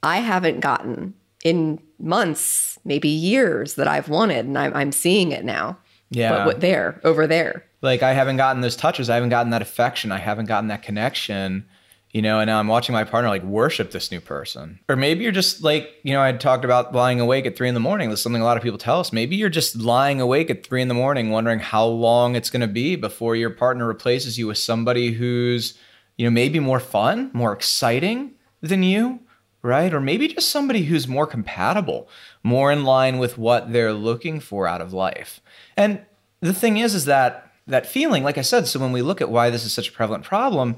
I 0.03 0.17
haven't 0.17 0.59
gotten 0.59 1.15
in 1.43 1.81
months, 1.99 2.79
maybe 2.85 3.09
years 3.09 3.75
that 3.75 3.87
I've 3.87 4.09
wanted. 4.09 4.45
And 4.45 4.57
I'm, 4.57 4.73
I'm 4.73 4.91
seeing 4.91 5.31
it 5.31 5.43
now. 5.43 5.77
Yeah. 6.09 6.31
But 6.31 6.45
what 6.45 6.61
there, 6.61 6.99
over 7.03 7.27
there. 7.27 7.65
Like 7.81 8.03
I 8.03 8.13
haven't 8.13 8.37
gotten 8.37 8.61
those 8.61 8.75
touches. 8.75 9.09
I 9.09 9.15
haven't 9.15 9.29
gotten 9.29 9.51
that 9.51 9.61
affection. 9.61 10.11
I 10.11 10.17
haven't 10.17 10.45
gotten 10.45 10.67
that 10.67 10.83
connection 10.83 11.65
you 12.13 12.21
know, 12.21 12.39
and 12.39 12.47
now 12.47 12.59
I'm 12.59 12.67
watching 12.67 12.93
my 12.93 13.03
partner 13.03 13.29
like 13.29 13.43
worship 13.43 13.91
this 13.91 14.11
new 14.11 14.19
person. 14.19 14.79
Or 14.89 14.95
maybe 14.95 15.23
you're 15.23 15.31
just 15.31 15.63
like, 15.63 15.89
you 16.03 16.13
know, 16.13 16.21
I 16.21 16.31
talked 16.33 16.65
about 16.65 16.93
lying 16.93 17.21
awake 17.21 17.45
at 17.45 17.55
three 17.55 17.69
in 17.69 17.73
the 17.73 17.79
morning. 17.79 18.09
That's 18.09 18.21
something 18.21 18.41
a 18.41 18.45
lot 18.45 18.57
of 18.57 18.63
people 18.63 18.77
tell 18.77 18.99
us. 18.99 19.13
Maybe 19.13 19.37
you're 19.37 19.49
just 19.49 19.77
lying 19.77 20.19
awake 20.19 20.49
at 20.49 20.65
three 20.65 20.81
in 20.81 20.89
the 20.89 20.93
morning, 20.93 21.29
wondering 21.29 21.59
how 21.59 21.85
long 21.85 22.35
it's 22.35 22.49
going 22.49 22.61
to 22.61 22.67
be 22.67 22.97
before 22.97 23.35
your 23.35 23.49
partner 23.49 23.87
replaces 23.87 24.37
you 24.37 24.47
with 24.47 24.57
somebody 24.57 25.13
who's, 25.13 25.77
you 26.17 26.25
know, 26.25 26.31
maybe 26.31 26.59
more 26.59 26.81
fun, 26.81 27.31
more 27.33 27.53
exciting 27.53 28.31
than 28.61 28.83
you, 28.83 29.19
right? 29.61 29.93
Or 29.93 29.99
maybe 29.99 30.27
just 30.27 30.49
somebody 30.49 30.83
who's 30.83 31.07
more 31.07 31.27
compatible, 31.27 32.07
more 32.43 32.71
in 32.71 32.83
line 32.83 33.19
with 33.19 33.37
what 33.37 33.71
they're 33.71 33.93
looking 33.93 34.39
for 34.39 34.67
out 34.67 34.81
of 34.81 34.93
life. 34.93 35.41
And 35.77 36.01
the 36.39 36.53
thing 36.53 36.77
is, 36.77 36.95
is 36.95 37.05
that 37.05 37.51
that 37.67 37.85
feeling, 37.85 38.23
like 38.23 38.37
I 38.37 38.41
said, 38.41 38.67
so 38.67 38.79
when 38.79 38.91
we 38.91 39.01
look 39.01 39.21
at 39.21 39.29
why 39.29 39.49
this 39.49 39.65
is 39.65 39.73
such 39.73 39.89
a 39.89 39.91
prevalent 39.91 40.23
problem, 40.23 40.77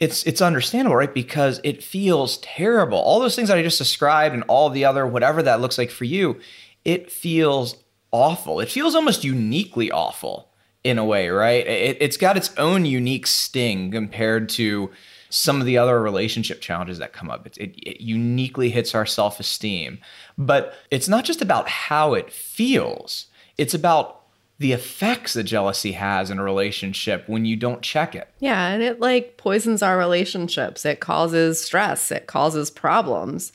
it's 0.00 0.24
it's 0.24 0.40
understandable, 0.40 0.96
right? 0.96 1.12
Because 1.12 1.60
it 1.62 1.84
feels 1.84 2.38
terrible. 2.38 2.98
All 2.98 3.20
those 3.20 3.36
things 3.36 3.48
that 3.48 3.58
I 3.58 3.62
just 3.62 3.78
described 3.78 4.34
and 4.34 4.44
all 4.48 4.70
the 4.70 4.84
other 4.84 5.06
whatever 5.06 5.42
that 5.42 5.60
looks 5.60 5.78
like 5.78 5.90
for 5.90 6.04
you, 6.04 6.40
it 6.84 7.12
feels 7.12 7.76
awful. 8.10 8.60
It 8.60 8.70
feels 8.70 8.94
almost 8.94 9.24
uniquely 9.24 9.90
awful 9.90 10.48
in 10.82 10.98
a 10.98 11.04
way, 11.04 11.28
right? 11.28 11.66
It, 11.66 11.98
it's 12.00 12.16
got 12.16 12.36
its 12.36 12.56
own 12.56 12.86
unique 12.86 13.26
sting 13.26 13.90
compared 13.90 14.48
to 14.50 14.90
some 15.30 15.60
of 15.60 15.66
the 15.66 15.78
other 15.78 16.02
relationship 16.02 16.60
challenges 16.60 16.98
that 16.98 17.12
come 17.12 17.30
up. 17.30 17.46
It, 17.46 17.56
it, 17.56 17.88
it 17.88 18.00
uniquely 18.02 18.68
hits 18.68 18.94
our 18.94 19.06
self 19.06 19.40
esteem. 19.40 19.98
But 20.36 20.74
it's 20.90 21.08
not 21.08 21.24
just 21.24 21.40
about 21.40 21.68
how 21.68 22.14
it 22.14 22.30
feels, 22.30 23.26
it's 23.56 23.74
about 23.74 24.18
the 24.58 24.72
effects 24.72 25.32
that 25.32 25.44
jealousy 25.44 25.92
has 25.92 26.30
in 26.30 26.38
a 26.38 26.44
relationship 26.44 27.26
when 27.26 27.46
you 27.46 27.56
don't 27.56 27.80
check 27.80 28.14
it. 28.14 28.28
Yeah, 28.40 28.68
and 28.68 28.82
it 28.82 29.00
like 29.00 29.38
poisons 29.38 29.82
our 29.82 29.96
relationships. 29.96 30.84
It 30.84 31.00
causes 31.00 31.62
stress, 31.62 32.10
it 32.10 32.26
causes 32.26 32.70
problems. 32.70 33.52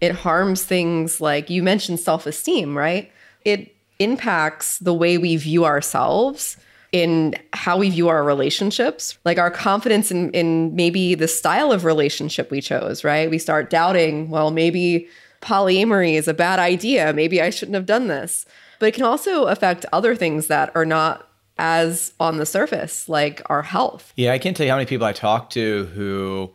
It 0.00 0.12
harms 0.14 0.62
things 0.64 1.20
like 1.20 1.50
you 1.50 1.60
mentioned 1.62 1.98
self-esteem, 1.98 2.78
right? 2.78 3.10
It 3.44 3.74
impacts 3.98 4.78
the 4.78 4.94
way 4.94 5.18
we 5.18 5.36
view 5.36 5.64
ourselves 5.64 6.56
in 6.92 7.34
how 7.52 7.76
we 7.76 7.90
view 7.90 8.08
our 8.08 8.24
relationships, 8.24 9.18
like 9.24 9.38
our 9.38 9.50
confidence 9.50 10.10
in 10.10 10.30
in 10.32 10.74
maybe 10.74 11.14
the 11.14 11.28
style 11.28 11.72
of 11.72 11.84
relationship 11.84 12.50
we 12.50 12.60
chose, 12.60 13.04
right? 13.04 13.30
We 13.30 13.38
start 13.38 13.70
doubting, 13.70 14.30
well, 14.30 14.50
maybe 14.50 15.08
polyamory 15.42 16.14
is 16.14 16.28
a 16.28 16.34
bad 16.34 16.58
idea. 16.58 17.12
Maybe 17.12 17.40
I 17.40 17.50
shouldn't 17.50 17.74
have 17.74 17.86
done 17.86 18.08
this 18.08 18.46
but 18.78 18.86
it 18.86 18.94
can 18.94 19.04
also 19.04 19.44
affect 19.44 19.84
other 19.92 20.14
things 20.14 20.46
that 20.46 20.74
are 20.74 20.84
not 20.84 21.28
as 21.58 22.12
on 22.20 22.38
the 22.38 22.46
surface, 22.46 23.08
like 23.08 23.42
our 23.46 23.62
health. 23.62 24.12
Yeah, 24.16 24.32
I 24.32 24.38
can't 24.38 24.56
tell 24.56 24.64
you 24.64 24.70
how 24.70 24.78
many 24.78 24.86
people 24.86 25.06
I 25.06 25.12
talk 25.12 25.50
to 25.50 25.86
who, 25.86 26.54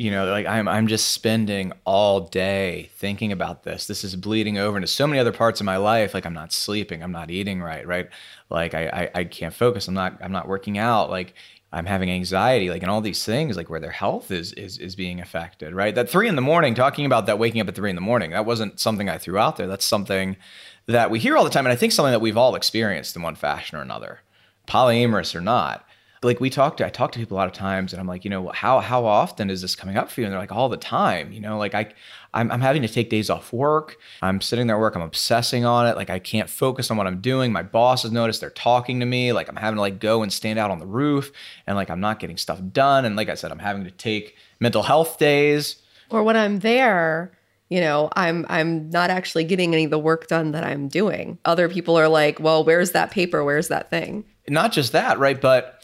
you 0.00 0.10
know, 0.10 0.30
like 0.30 0.46
I'm 0.46 0.66
I'm 0.66 0.86
just 0.86 1.10
spending 1.10 1.74
all 1.84 2.20
day 2.20 2.88
thinking 2.94 3.32
about 3.32 3.64
this. 3.64 3.86
This 3.86 4.02
is 4.02 4.16
bleeding 4.16 4.56
over 4.56 4.78
into 4.78 4.86
so 4.86 5.06
many 5.06 5.20
other 5.20 5.30
parts 5.30 5.60
of 5.60 5.66
my 5.66 5.76
life. 5.76 6.14
Like 6.14 6.24
I'm 6.24 6.32
not 6.32 6.54
sleeping, 6.54 7.02
I'm 7.02 7.12
not 7.12 7.30
eating 7.30 7.60
right, 7.60 7.86
right? 7.86 8.08
Like 8.48 8.72
I 8.72 8.86
I, 9.14 9.20
I 9.20 9.24
can't 9.24 9.52
focus. 9.52 9.88
I'm 9.88 9.94
not 9.94 10.16
I'm 10.22 10.32
not 10.32 10.48
working 10.48 10.78
out. 10.78 11.10
Like 11.10 11.34
I'm 11.70 11.84
having 11.84 12.10
anxiety, 12.10 12.70
like 12.70 12.80
and 12.80 12.90
all 12.90 13.02
these 13.02 13.26
things, 13.26 13.58
like 13.58 13.68
where 13.68 13.78
their 13.78 13.90
health 13.90 14.30
is 14.30 14.54
is 14.54 14.78
is 14.78 14.96
being 14.96 15.20
affected, 15.20 15.74
right? 15.74 15.94
That 15.94 16.08
three 16.08 16.28
in 16.28 16.34
the 16.34 16.40
morning, 16.40 16.74
talking 16.74 17.04
about 17.04 17.26
that 17.26 17.38
waking 17.38 17.60
up 17.60 17.68
at 17.68 17.74
three 17.74 17.90
in 17.90 17.96
the 17.96 18.00
morning, 18.00 18.30
that 18.30 18.46
wasn't 18.46 18.80
something 18.80 19.10
I 19.10 19.18
threw 19.18 19.36
out 19.36 19.58
there. 19.58 19.66
That's 19.66 19.84
something 19.84 20.38
that 20.86 21.10
we 21.10 21.18
hear 21.18 21.36
all 21.36 21.44
the 21.44 21.50
time, 21.50 21.66
and 21.66 21.74
I 21.74 21.76
think 21.76 21.92
something 21.92 22.12
that 22.12 22.22
we've 22.22 22.38
all 22.38 22.54
experienced 22.54 23.16
in 23.16 23.20
one 23.20 23.34
fashion 23.34 23.76
or 23.76 23.82
another, 23.82 24.20
polyamorous 24.66 25.34
or 25.34 25.42
not. 25.42 25.84
Like 26.22 26.38
we 26.38 26.50
talk 26.50 26.76
to, 26.76 26.86
I 26.86 26.90
talk 26.90 27.12
to 27.12 27.18
people 27.18 27.36
a 27.36 27.38
lot 27.38 27.46
of 27.46 27.54
times, 27.54 27.94
and 27.94 28.00
I'm 28.00 28.06
like, 28.06 28.24
you 28.24 28.30
know, 28.30 28.48
how 28.48 28.80
how 28.80 29.06
often 29.06 29.48
is 29.48 29.62
this 29.62 29.74
coming 29.74 29.96
up 29.96 30.10
for 30.10 30.20
you? 30.20 30.26
And 30.26 30.32
they're 30.32 30.40
like, 30.40 30.52
all 30.52 30.68
the 30.68 30.76
time. 30.76 31.32
You 31.32 31.40
know, 31.40 31.56
like 31.56 31.74
I, 31.74 31.92
I'm, 32.34 32.50
I'm 32.52 32.60
having 32.60 32.82
to 32.82 32.88
take 32.88 33.08
days 33.08 33.30
off 33.30 33.54
work. 33.54 33.96
I'm 34.20 34.42
sitting 34.42 34.66
there 34.66 34.76
at 34.76 34.80
work. 34.80 34.94
I'm 34.96 35.02
obsessing 35.02 35.64
on 35.64 35.86
it. 35.86 35.96
Like 35.96 36.10
I 36.10 36.18
can't 36.18 36.50
focus 36.50 36.90
on 36.90 36.98
what 36.98 37.06
I'm 37.06 37.22
doing. 37.22 37.52
My 37.52 37.62
boss 37.62 38.02
has 38.02 38.12
noticed 38.12 38.42
they're 38.42 38.50
talking 38.50 39.00
to 39.00 39.06
me. 39.06 39.32
Like 39.32 39.48
I'm 39.48 39.56
having 39.56 39.76
to 39.76 39.80
like 39.80 39.98
go 39.98 40.22
and 40.22 40.30
stand 40.30 40.58
out 40.58 40.70
on 40.70 40.78
the 40.78 40.86
roof, 40.86 41.32
and 41.66 41.74
like 41.74 41.88
I'm 41.88 42.00
not 42.00 42.20
getting 42.20 42.36
stuff 42.36 42.60
done. 42.70 43.06
And 43.06 43.16
like 43.16 43.30
I 43.30 43.34
said, 43.34 43.50
I'm 43.50 43.58
having 43.58 43.84
to 43.84 43.90
take 43.90 44.36
mental 44.60 44.82
health 44.82 45.18
days. 45.18 45.76
Or 46.10 46.22
when 46.22 46.36
I'm 46.36 46.58
there, 46.58 47.32
you 47.70 47.80
know, 47.80 48.10
I'm 48.14 48.44
I'm 48.48 48.90
not 48.90 49.10
actually 49.10 49.44
getting 49.44 49.72
any 49.72 49.84
of 49.84 49.90
the 49.90 49.98
work 49.98 50.26
done 50.26 50.50
that 50.52 50.64
I'm 50.64 50.88
doing. 50.88 51.38
Other 51.44 51.68
people 51.68 51.96
are 51.96 52.08
like, 52.08 52.40
"Well, 52.40 52.64
where's 52.64 52.90
that 52.90 53.10
paper? 53.10 53.42
Where's 53.42 53.68
that 53.68 53.88
thing?" 53.88 54.24
Not 54.48 54.72
just 54.72 54.90
that, 54.92 55.18
right? 55.20 55.40
But 55.40 55.79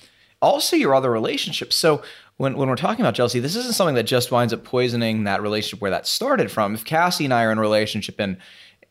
also 0.47 0.77
your 0.77 0.95
other 0.95 1.11
relationships. 1.11 1.75
So 1.75 2.03
when, 2.37 2.57
when 2.57 2.69
we're 2.69 2.77
talking 2.77 3.05
about 3.05 3.15
jealousy, 3.15 3.41
this 3.41 3.57
isn't 3.57 3.75
something 3.75 3.97
that 3.97 4.05
just 4.05 4.31
winds 4.31 4.53
up 4.53 4.63
poisoning 4.63 5.25
that 5.25 5.43
relationship 5.43 5.81
where 5.81 5.91
that 5.91 6.07
started 6.07 6.51
from. 6.51 6.75
If 6.75 6.85
Cassie 6.85 7.25
and 7.25 7.35
I 7.35 7.43
are 7.45 7.53
in 7.53 7.59
a 7.59 7.63
relationship 7.63 8.21
and 8.21 8.37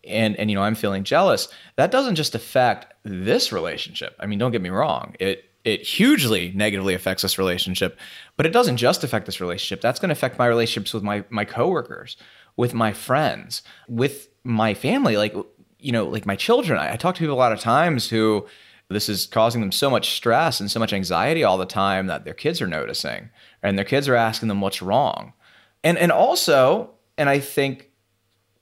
and 0.03 0.35
and 0.35 0.51
you 0.51 0.55
know 0.55 0.61
I'm 0.61 0.75
feeling 0.75 1.03
jealous, 1.03 1.47
that 1.77 1.91
doesn't 1.91 2.15
just 2.15 2.35
affect 2.35 2.93
this 3.03 3.51
relationship. 3.51 4.15
I 4.19 4.25
mean, 4.25 4.37
don't 4.37 4.51
get 4.51 4.61
me 4.61 4.69
wrong. 4.69 5.15
It 5.19 5.45
it 5.63 5.81
hugely 5.81 6.51
negatively 6.53 6.93
affects 6.93 7.23
this 7.23 7.39
relationship, 7.39 7.97
but 8.37 8.45
it 8.45 8.51
doesn't 8.51 8.77
just 8.77 9.03
affect 9.03 9.25
this 9.25 9.41
relationship. 9.41 9.81
That's 9.81 9.99
going 9.99 10.09
to 10.09 10.13
affect 10.13 10.37
my 10.37 10.45
relationships 10.45 10.93
with 10.93 11.03
my 11.03 11.23
my 11.29 11.45
coworkers, 11.45 12.17
with 12.57 12.73
my 12.73 12.93
friends, 12.93 13.63
with 13.87 14.27
my 14.43 14.73
family, 14.73 15.17
like 15.17 15.33
you 15.79 15.91
know, 15.91 16.05
like 16.05 16.25
my 16.25 16.35
children. 16.35 16.77
I, 16.79 16.93
I 16.93 16.95
talk 16.97 17.15
to 17.15 17.19
people 17.19 17.35
a 17.35 17.45
lot 17.45 17.53
of 17.53 17.59
times 17.59 18.09
who 18.09 18.45
this 18.89 19.09
is 19.09 19.25
causing 19.25 19.61
them 19.61 19.71
so 19.71 19.89
much 19.89 20.15
stress 20.15 20.59
and 20.59 20.69
so 20.69 20.79
much 20.79 20.93
anxiety 20.93 21.43
all 21.43 21.57
the 21.57 21.65
time 21.65 22.07
that 22.07 22.23
their 22.23 22.33
kids 22.33 22.61
are 22.61 22.67
noticing 22.67 23.29
and 23.63 23.77
their 23.77 23.85
kids 23.85 24.07
are 24.07 24.15
asking 24.15 24.47
them 24.47 24.61
what's 24.61 24.81
wrong. 24.81 25.33
And 25.83 25.97
and 25.97 26.11
also, 26.11 26.91
and 27.17 27.29
I 27.29 27.39
think 27.39 27.89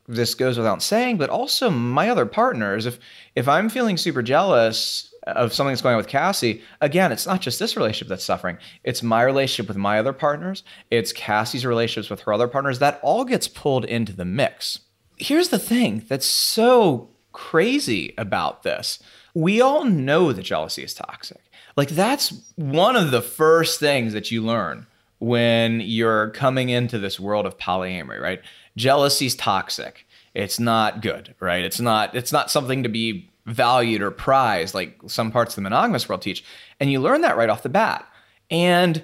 this 0.07 0.35
goes 0.35 0.57
without 0.57 0.83
saying, 0.83 1.17
but 1.17 1.29
also 1.29 1.69
my 1.69 2.09
other 2.09 2.25
partners, 2.25 2.85
if 2.85 2.99
if 3.35 3.47
I'm 3.47 3.69
feeling 3.69 3.97
super 3.97 4.21
jealous 4.21 5.13
of 5.23 5.53
something 5.53 5.71
that's 5.71 5.81
going 5.81 5.93
on 5.93 5.97
with 5.97 6.07
Cassie, 6.07 6.61
again, 6.81 7.11
it's 7.11 7.25
not 7.25 7.41
just 7.41 7.59
this 7.59 7.77
relationship 7.77 8.09
that's 8.09 8.25
suffering. 8.25 8.57
It's 8.83 9.01
my 9.01 9.23
relationship 9.23 9.69
with 9.69 9.77
my 9.77 9.99
other 9.99 10.13
partners. 10.13 10.63
It's 10.91 11.13
Cassie's 11.13 11.65
relationships 11.65 12.09
with 12.09 12.21
her 12.21 12.33
other 12.33 12.47
partners. 12.47 12.79
That 12.79 12.99
all 13.01 13.23
gets 13.23 13.47
pulled 13.47 13.85
into 13.85 14.13
the 14.13 14.25
mix. 14.25 14.79
Here's 15.17 15.49
the 15.49 15.59
thing 15.59 16.03
that's 16.09 16.25
so 16.25 17.09
crazy 17.31 18.13
about 18.17 18.63
this 18.63 18.99
we 19.33 19.61
all 19.61 19.83
know 19.83 20.31
that 20.31 20.43
jealousy 20.43 20.83
is 20.83 20.93
toxic. 20.93 21.41
Like 21.75 21.89
that's 21.89 22.51
one 22.55 22.95
of 22.95 23.11
the 23.11 23.21
first 23.21 23.79
things 23.79 24.13
that 24.13 24.31
you 24.31 24.43
learn 24.43 24.85
when 25.19 25.79
you're 25.81 26.29
coming 26.31 26.69
into 26.69 26.99
this 26.99 27.19
world 27.19 27.45
of 27.45 27.57
polyamory, 27.57 28.21
right? 28.21 28.41
Jealousy's 28.75 29.35
toxic. 29.35 30.05
It's 30.33 30.59
not 30.59 31.01
good, 31.01 31.35
right? 31.39 31.63
It's 31.63 31.79
not 31.79 32.15
it's 32.15 32.31
not 32.31 32.51
something 32.51 32.83
to 32.83 32.89
be 32.89 33.29
valued 33.45 34.01
or 34.01 34.11
prized 34.11 34.73
like 34.73 34.99
some 35.07 35.31
parts 35.31 35.53
of 35.53 35.55
the 35.55 35.61
monogamous 35.61 36.07
world 36.07 36.21
teach. 36.21 36.43
And 36.79 36.91
you 36.91 36.99
learn 36.99 37.21
that 37.21 37.37
right 37.37 37.49
off 37.49 37.63
the 37.63 37.69
bat. 37.69 38.07
And 38.49 39.03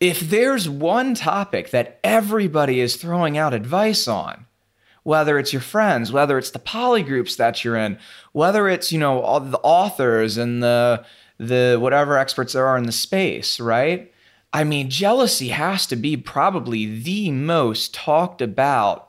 if 0.00 0.20
there's 0.20 0.68
one 0.68 1.14
topic 1.14 1.70
that 1.70 2.00
everybody 2.02 2.80
is 2.80 2.96
throwing 2.96 3.38
out 3.38 3.54
advice 3.54 4.08
on, 4.08 4.46
whether 5.04 5.38
it's 5.38 5.52
your 5.52 5.62
friends, 5.62 6.10
whether 6.10 6.36
it's 6.36 6.50
the 6.50 6.58
poly 6.58 7.02
groups 7.02 7.36
that 7.36 7.62
you're 7.62 7.76
in, 7.76 7.98
whether 8.32 8.68
it's, 8.68 8.90
you 8.90 8.98
know, 8.98 9.20
all 9.20 9.38
the 9.38 9.60
authors 9.60 10.36
and 10.36 10.62
the 10.62 11.04
the 11.38 11.78
whatever 11.80 12.16
experts 12.16 12.52
there 12.52 12.66
are 12.66 12.76
in 12.76 12.86
the 12.86 12.92
space, 12.92 13.58
right? 13.60 14.12
I 14.52 14.64
mean, 14.64 14.88
jealousy 14.88 15.48
has 15.48 15.86
to 15.88 15.96
be 15.96 16.16
probably 16.16 17.00
the 17.00 17.30
most 17.32 17.92
talked 17.92 18.40
about 18.40 19.08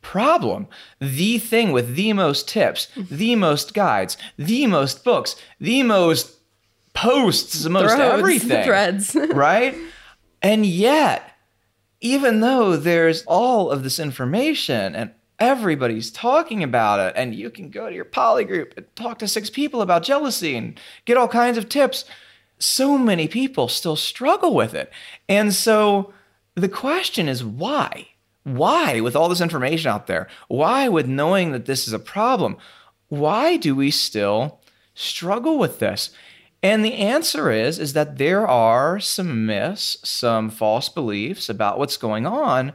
problem. 0.00 0.68
The 1.00 1.38
thing 1.38 1.72
with 1.72 1.96
the 1.96 2.12
most 2.14 2.48
tips, 2.48 2.88
mm-hmm. 2.94 3.14
the 3.14 3.36
most 3.36 3.74
guides, 3.74 4.16
the 4.38 4.66
most 4.66 5.04
books, 5.04 5.36
the 5.60 5.82
most 5.82 6.36
posts, 6.94 7.62
the 7.62 7.70
most 7.70 7.94
Throats, 7.94 8.18
everything. 8.18 8.64
threads. 8.64 9.14
right? 9.34 9.76
And 10.40 10.64
yet, 10.64 11.30
even 12.00 12.40
though 12.40 12.76
there's 12.76 13.22
all 13.26 13.70
of 13.70 13.82
this 13.82 13.98
information 13.98 14.94
and 14.94 15.10
everybody's 15.38 16.10
talking 16.10 16.62
about 16.62 17.00
it 17.00 17.12
and 17.16 17.34
you 17.34 17.50
can 17.50 17.70
go 17.70 17.88
to 17.88 17.94
your 17.94 18.04
poly 18.04 18.44
group 18.44 18.74
and 18.76 18.86
talk 18.96 19.18
to 19.18 19.28
six 19.28 19.50
people 19.50 19.82
about 19.82 20.02
jealousy 20.02 20.56
and 20.56 20.80
get 21.04 21.16
all 21.16 21.28
kinds 21.28 21.58
of 21.58 21.68
tips. 21.68 22.04
So 22.58 22.96
many 22.96 23.28
people 23.28 23.68
still 23.68 23.96
struggle 23.96 24.54
with 24.54 24.74
it. 24.74 24.90
And 25.28 25.52
so 25.52 26.12
the 26.54 26.68
question 26.68 27.28
is 27.28 27.44
why? 27.44 28.08
Why 28.44 29.00
with 29.00 29.16
all 29.16 29.28
this 29.28 29.40
information 29.40 29.90
out 29.90 30.06
there 30.06 30.28
why 30.48 30.88
with 30.88 31.06
knowing 31.06 31.52
that 31.52 31.66
this 31.66 31.86
is 31.86 31.92
a 31.92 31.98
problem 31.98 32.56
why 33.08 33.56
do 33.56 33.74
we 33.74 33.90
still 33.90 34.60
struggle 34.94 35.58
with 35.58 35.78
this? 35.78 36.10
And 36.62 36.84
the 36.84 36.94
answer 36.94 37.50
is 37.50 37.78
is 37.78 37.92
that 37.92 38.18
there 38.18 38.46
are 38.46 38.98
some 39.00 39.46
myths 39.46 39.98
some 40.02 40.50
false 40.50 40.88
beliefs 40.88 41.48
about 41.48 41.78
what's 41.78 41.96
going 41.96 42.26
on 42.26 42.72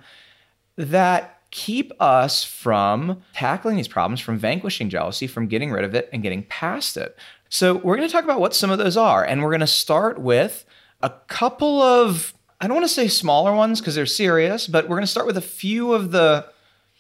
that 0.78 1.41
keep 1.52 1.92
us 2.00 2.44
from 2.44 3.22
tackling 3.34 3.76
these 3.78 3.88
problems, 3.88 4.20
from 4.20 4.38
vanquishing 4.38 4.90
jealousy, 4.90 5.28
from 5.28 5.48
getting 5.48 5.72
rid 5.72 5.84
of 5.84 5.94
it 5.94 6.10
and 6.12 6.24
getting 6.24 6.44
past 6.44 6.98
it. 6.98 7.18
So, 7.50 7.76
we're 7.76 7.98
going 7.98 8.08
to 8.08 8.12
talk 8.12 8.24
about 8.24 8.40
what 8.40 8.56
some 8.56 8.72
of 8.72 8.78
those 8.78 8.98
are. 8.98 9.24
And 9.24 9.44
we're 9.44 9.50
going 9.50 9.60
to 9.60 9.68
start 9.68 10.20
with 10.20 10.66
a 11.04 11.10
couple 11.28 11.82
of, 11.82 12.34
I 12.60 12.68
don't 12.68 12.76
want 12.76 12.88
to 12.88 12.94
say 12.94 13.08
smaller 13.08 13.54
ones 13.54 13.82
because 13.82 13.96
they're 13.96 14.06
serious, 14.06 14.68
but 14.68 14.86
we're 14.86 14.96
going 14.96 15.04
to 15.04 15.08
start 15.08 15.28
with 15.28 15.38
a 15.38 15.42
few 15.42 15.94
of 15.94 16.12
the 16.12 16.48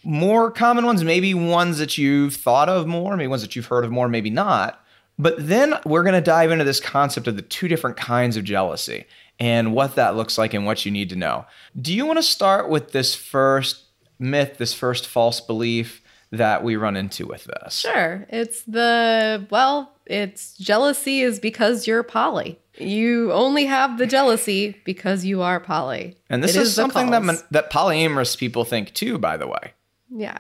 more 0.04 0.52
common 0.52 0.86
ones, 0.86 1.04
maybe 1.04 1.34
ones 1.34 1.78
that 1.78 1.98
you've 1.98 2.36
thought 2.36 2.70
of 2.70 2.88
more, 2.88 3.16
maybe 3.16 3.28
ones 3.28 3.44
that 3.44 3.56
you've 3.56 3.68
heard 3.68 3.86
of 3.86 3.92
more, 3.92 4.08
maybe 4.08 4.30
not. 4.30 4.84
But 5.20 5.36
then 5.38 5.76
we're 5.86 6.04
going 6.04 6.16
to 6.16 6.22
dive 6.22 6.52
into 6.52 6.64
this 6.64 6.80
concept 6.80 7.28
of 7.28 7.36
the 7.36 7.44
two 7.44 7.68
different 7.68 7.98
kinds 7.98 8.38
of 8.38 8.44
jealousy 8.44 9.06
and 9.40 9.74
what 9.74 9.96
that 9.96 10.16
looks 10.16 10.38
like 10.38 10.54
and 10.54 10.66
what 10.66 10.86
you 10.86 10.92
need 10.92 11.10
to 11.10 11.16
know. 11.16 11.46
Do 11.80 11.94
you 11.94 12.06
want 12.06 12.18
to 12.18 12.24
start 12.24 12.70
with 12.70 12.92
this 12.92 13.14
first 13.14 13.86
myth, 14.22 14.58
this 14.58 14.74
first 14.74 15.08
false 15.08 15.42
belief 15.42 16.02
that 16.32 16.64
we 16.64 16.78
run 16.78 16.96
into 16.96 17.28
with 17.28 17.44
this? 17.44 17.80
Sure. 17.80 18.26
It's 18.30 18.64
the, 18.64 19.46
well, 19.50 19.94
it's 20.06 20.58
jealousy 20.58 21.22
is 21.22 21.40
because 21.40 21.88
you're 21.88 22.04
poly. 22.04 22.58
You 22.78 23.34
only 23.34 23.66
have 23.66 23.98
the 23.98 24.08
jealousy 24.08 24.80
because 24.86 25.26
you 25.26 25.42
are 25.42 25.60
poly. 25.60 26.16
And 26.30 26.42
this 26.42 26.56
is, 26.56 26.74
the 26.74 26.82
something 26.82 27.12
that 27.12 27.44
that 27.52 27.70
polyamorous 27.70 28.38
people 28.38 28.64
think 28.64 28.94
too, 28.94 29.18
by 29.18 29.36
the 29.36 29.48
way. 29.48 29.74
Yeah. 30.10 30.38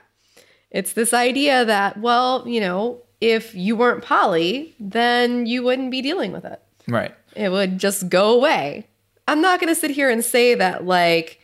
It's 0.70 0.94
this 0.94 1.14
idea 1.14 1.66
that, 1.66 2.00
well, 2.00 2.48
you 2.48 2.62
know, 2.62 3.02
if 3.20 3.54
you 3.54 3.76
weren't 3.76 4.04
poly, 4.04 4.74
then 4.80 5.46
you 5.46 5.62
wouldn't 5.62 5.92
be 5.92 6.02
dealing 6.02 6.32
with 6.32 6.46
it. 6.46 6.62
Right. 6.88 7.14
It 7.36 7.50
would 7.50 7.78
just 7.78 8.08
go 8.08 8.34
away. 8.34 8.88
I'm 9.28 9.42
not 9.42 9.60
going 9.60 9.74
to 9.74 9.80
sit 9.80 9.92
here 9.92 10.10
and 10.10 10.24
say 10.24 10.56
that, 10.56 10.86
like, 10.86 11.41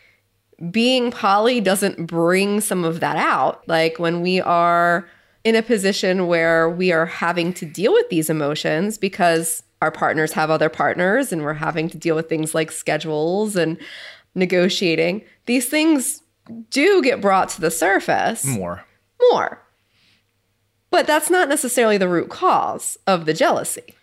being 0.71 1.11
poly 1.11 1.61
doesn't 1.61 2.07
bring 2.07 2.61
some 2.61 2.83
of 2.83 2.99
that 2.99 3.15
out. 3.15 3.67
Like, 3.67 3.99
when 3.99 4.21
we 4.21 4.41
are 4.41 5.07
in 5.43 5.55
a 5.55 5.61
position 5.61 6.27
where 6.27 6.69
we 6.69 6.91
are 6.91 7.05
having 7.05 7.53
to 7.53 7.65
deal 7.65 7.93
with 7.93 8.09
these 8.09 8.29
emotions 8.29 8.97
because 8.97 9.63
our 9.81 9.91
partners 9.91 10.33
have 10.33 10.49
other 10.49 10.69
partners 10.69 11.31
and 11.31 11.43
we're 11.43 11.53
having 11.53 11.87
to 11.89 11.97
deal 11.97 12.15
with 12.15 12.27
things 12.27 12.55
like 12.55 12.71
schedules 12.71 13.55
and 13.55 13.77
negotiating, 14.35 15.21
these 15.45 15.69
things 15.69 16.21
do 16.69 17.01
get 17.03 17.21
brought 17.21 17.49
to 17.49 17.61
the 17.61 17.71
surface 17.71 18.43
More. 18.45 18.83
more. 19.31 19.61
But 20.89 21.05
that's 21.05 21.29
not 21.29 21.49
necessarily 21.49 21.97
the 21.97 22.09
root 22.09 22.29
cause 22.29 22.97
of 23.05 23.25
the 23.25 23.33
jealousy. 23.33 23.93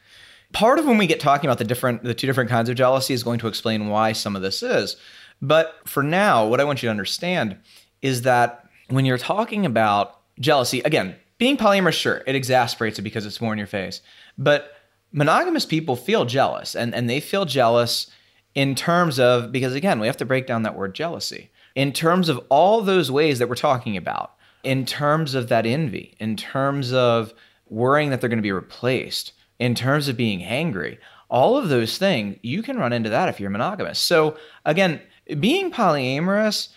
part 0.53 0.79
of 0.79 0.87
when 0.87 0.99
we 0.99 1.07
get 1.07 1.19
talking 1.21 1.49
about 1.49 1.59
the 1.59 1.65
different 1.65 2.05
the 2.05 2.15
two 2.15 2.27
different 2.27 2.51
kinds 2.51 2.69
of 2.69 2.77
jealousy 2.77 3.13
is 3.13 3.23
going 3.23 3.41
to 3.41 3.49
explain 3.49 3.89
why 3.89 4.13
some 4.13 4.37
of 4.37 4.43
this 4.43 4.63
is 4.63 4.97
but 5.41 5.77
for 5.85 6.03
now 6.03 6.47
what 6.47 6.61
i 6.61 6.65
want 6.65 6.83
you 6.83 6.87
to 6.87 6.91
understand 6.91 7.57
is 8.03 8.23
that 8.23 8.67
when 8.89 9.05
you're 9.05 9.19
talking 9.19 9.67
about 9.67 10.21
jealousy 10.39 10.81
again 10.81 11.15
being 11.39 11.57
polyamorous 11.57 11.95
sure 11.95 12.23
it 12.27 12.35
exasperates 12.35 12.99
it 12.99 13.03
because 13.03 13.27
it's 13.27 13.41
more 13.41 13.53
in 13.53 13.59
your 13.59 13.67
face 13.67 14.01
but 14.39 14.73
monogamous 15.13 15.65
people 15.65 15.97
feel 15.97 16.25
jealous 16.25 16.75
and, 16.75 16.95
and 16.95 17.09
they 17.09 17.21
feel 17.21 17.45
jealous 17.45 18.11
in 18.55 18.75
terms 18.75 19.19
of 19.19 19.53
because 19.53 19.75
again 19.75 20.01
we 20.01 20.07
have 20.07 20.17
to 20.17 20.25
break 20.25 20.47
down 20.47 20.63
that 20.63 20.77
word 20.77 20.95
jealousy 20.95 21.51
in 21.75 21.93
terms 21.93 22.29
of 22.29 22.41
all 22.49 22.81
those 22.83 23.11
ways 23.11 23.39
that 23.39 23.49
we're 23.49 23.55
talking 23.55 23.97
about 23.97 24.33
in 24.63 24.87
terms 24.87 25.35
of 25.35 25.49
that 25.49 25.67
envy 25.67 26.15
in 26.19 26.37
terms 26.37 26.93
of 26.93 27.35
worrying 27.69 28.11
that 28.11 28.21
they're 28.21 28.31
going 28.31 28.39
to 28.39 28.43
be 28.43 28.53
replaced 28.53 29.33
in 29.59 29.75
terms 29.75 30.09
of 30.09 30.17
being 30.17 30.43
angry 30.43 30.99
all 31.35 31.57
of 31.57 31.69
those 31.69 31.99
things, 31.99 32.39
you 32.43 32.63
can 32.63 32.79
run 32.79 32.93
into 32.93 33.11
that 33.11 33.29
if 33.29 33.41
you're 33.41 33.51
monogamous. 33.51 33.99
So 33.99 34.37
again, 34.65 35.01
being 35.41 35.71
polyamorous 35.71 36.69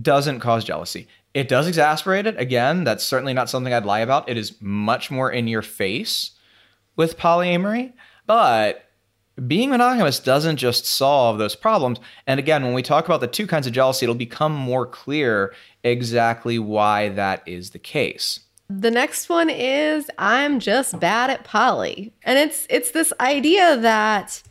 doesn't 0.00 0.40
cause 0.40 0.64
jealousy. 0.64 1.08
It 1.32 1.48
does 1.48 1.66
exasperate 1.66 2.26
it. 2.26 2.38
Again, 2.38 2.84
that's 2.84 3.04
certainly 3.04 3.34
not 3.34 3.50
something 3.50 3.72
I'd 3.72 3.84
lie 3.84 4.00
about. 4.00 4.28
It 4.28 4.36
is 4.36 4.60
much 4.60 5.10
more 5.10 5.30
in 5.30 5.48
your 5.48 5.62
face 5.62 6.32
with 6.96 7.18
polyamory, 7.18 7.92
but 8.26 8.84
being 9.48 9.70
monogamous 9.70 10.20
doesn't 10.20 10.58
just 10.58 10.86
solve 10.86 11.38
those 11.38 11.56
problems. 11.56 11.98
And 12.26 12.38
again, 12.38 12.62
when 12.62 12.74
we 12.74 12.82
talk 12.82 13.06
about 13.06 13.20
the 13.20 13.26
two 13.26 13.48
kinds 13.48 13.66
of 13.66 13.72
jealousy, 13.72 14.04
it'll 14.04 14.14
become 14.14 14.54
more 14.54 14.86
clear 14.86 15.52
exactly 15.82 16.58
why 16.58 17.08
that 17.10 17.42
is 17.46 17.70
the 17.70 17.80
case. 17.80 18.40
The 18.70 18.90
next 18.90 19.28
one 19.28 19.50
is 19.50 20.08
I'm 20.18 20.60
just 20.60 20.98
bad 21.00 21.30
at 21.30 21.44
poly. 21.44 22.14
And 22.22 22.38
it's 22.38 22.66
it's 22.70 22.92
this 22.92 23.12
idea 23.20 23.76
that 23.78 24.42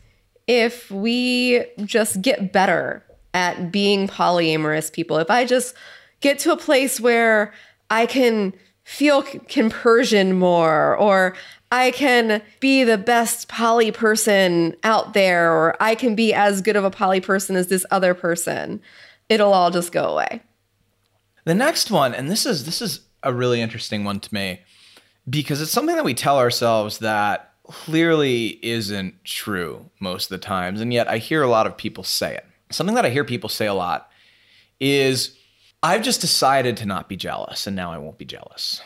if 0.46 0.90
we 0.90 1.64
just 1.84 2.20
get 2.20 2.52
better 2.52 3.02
at 3.34 3.70
being 3.70 4.08
polyamorous 4.08 4.92
people, 4.92 5.18
if 5.18 5.30
I 5.30 5.44
just 5.44 5.74
get 6.20 6.38
to 6.40 6.52
a 6.52 6.56
place 6.56 7.00
where 7.00 7.52
I 7.90 8.06
can 8.06 8.54
feel 8.84 9.22
compersion 9.22 10.38
more 10.38 10.96
or 10.96 11.34
I 11.72 11.90
can 11.90 12.40
be 12.60 12.84
the 12.84 12.98
best 12.98 13.48
poly 13.48 13.90
person 13.90 14.76
out 14.84 15.12
there 15.14 15.52
or 15.52 15.76
I 15.82 15.96
can 15.96 16.14
be 16.14 16.32
as 16.32 16.62
good 16.62 16.76
of 16.76 16.84
a 16.84 16.90
poly 16.90 17.20
person 17.20 17.56
as 17.56 17.66
this 17.66 17.84
other 17.90 18.14
person, 18.14 18.80
it'll 19.28 19.52
all 19.52 19.70
just 19.70 19.90
go 19.90 20.04
away. 20.04 20.40
The 21.44 21.54
next 21.54 21.90
one, 21.90 22.14
and 22.14 22.30
this 22.30 22.46
is 22.46 22.64
this 22.64 22.80
is 22.80 23.00
a 23.22 23.32
really 23.32 23.60
interesting 23.60 24.04
one 24.04 24.20
to 24.20 24.32
me 24.32 24.60
because 25.28 25.60
it's 25.60 25.72
something 25.72 25.96
that 25.96 26.04
we 26.04 26.14
tell 26.14 26.38
ourselves 26.38 26.98
that 26.98 27.52
clearly 27.66 28.58
isn't 28.62 29.24
true 29.24 29.90
most 29.98 30.24
of 30.24 30.28
the 30.40 30.46
times 30.46 30.82
and 30.82 30.92
yet 30.92 31.08
I 31.08 31.16
hear 31.16 31.42
a 31.42 31.48
lot 31.48 31.66
of 31.66 31.76
people 31.76 32.04
say 32.04 32.34
it. 32.34 32.46
Something 32.74 32.96
that 32.96 33.06
I 33.06 33.10
hear 33.10 33.24
people 33.24 33.48
say 33.48 33.66
a 33.66 33.74
lot 33.74 34.10
is 34.80 35.36
I've 35.82 36.02
just 36.02 36.20
decided 36.20 36.76
to 36.78 36.86
not 36.86 37.08
be 37.08 37.16
jealous 37.16 37.66
and 37.66 37.76
now 37.76 37.92
I 37.92 37.98
won't 37.98 38.18
be 38.18 38.24
jealous. 38.24 38.82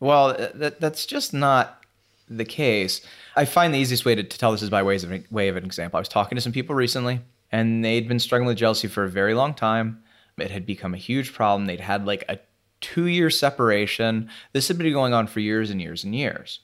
Well, 0.00 0.30
uh, 0.30 0.48
that, 0.54 0.80
that's 0.80 1.06
just 1.06 1.32
not 1.32 1.84
the 2.28 2.44
case. 2.44 3.00
I 3.36 3.44
find 3.44 3.72
the 3.72 3.78
easiest 3.78 4.04
way 4.04 4.14
to, 4.14 4.22
to 4.22 4.38
tell 4.38 4.52
this 4.52 4.62
is 4.62 4.70
by 4.70 4.82
ways 4.82 5.04
of, 5.04 5.12
way 5.30 5.48
of 5.48 5.56
an 5.56 5.64
example. 5.64 5.98
I 5.98 6.00
was 6.00 6.08
talking 6.08 6.36
to 6.36 6.42
some 6.42 6.52
people 6.52 6.74
recently 6.74 7.20
and 7.52 7.84
they'd 7.84 8.08
been 8.08 8.18
struggling 8.18 8.48
with 8.48 8.56
jealousy 8.56 8.88
for 8.88 9.04
a 9.04 9.10
very 9.10 9.34
long 9.34 9.54
time. 9.54 10.02
It 10.38 10.50
had 10.50 10.66
become 10.66 10.94
a 10.94 10.98
huge 10.98 11.32
problem. 11.32 11.66
They'd 11.66 11.80
had 11.80 12.06
like 12.06 12.24
a 12.28 12.38
two 12.80 13.06
year 13.06 13.30
separation. 13.30 14.28
This 14.52 14.68
had 14.68 14.78
been 14.78 14.92
going 14.92 15.14
on 15.14 15.26
for 15.26 15.40
years 15.40 15.70
and 15.70 15.80
years 15.80 16.04
and 16.04 16.14
years. 16.14 16.60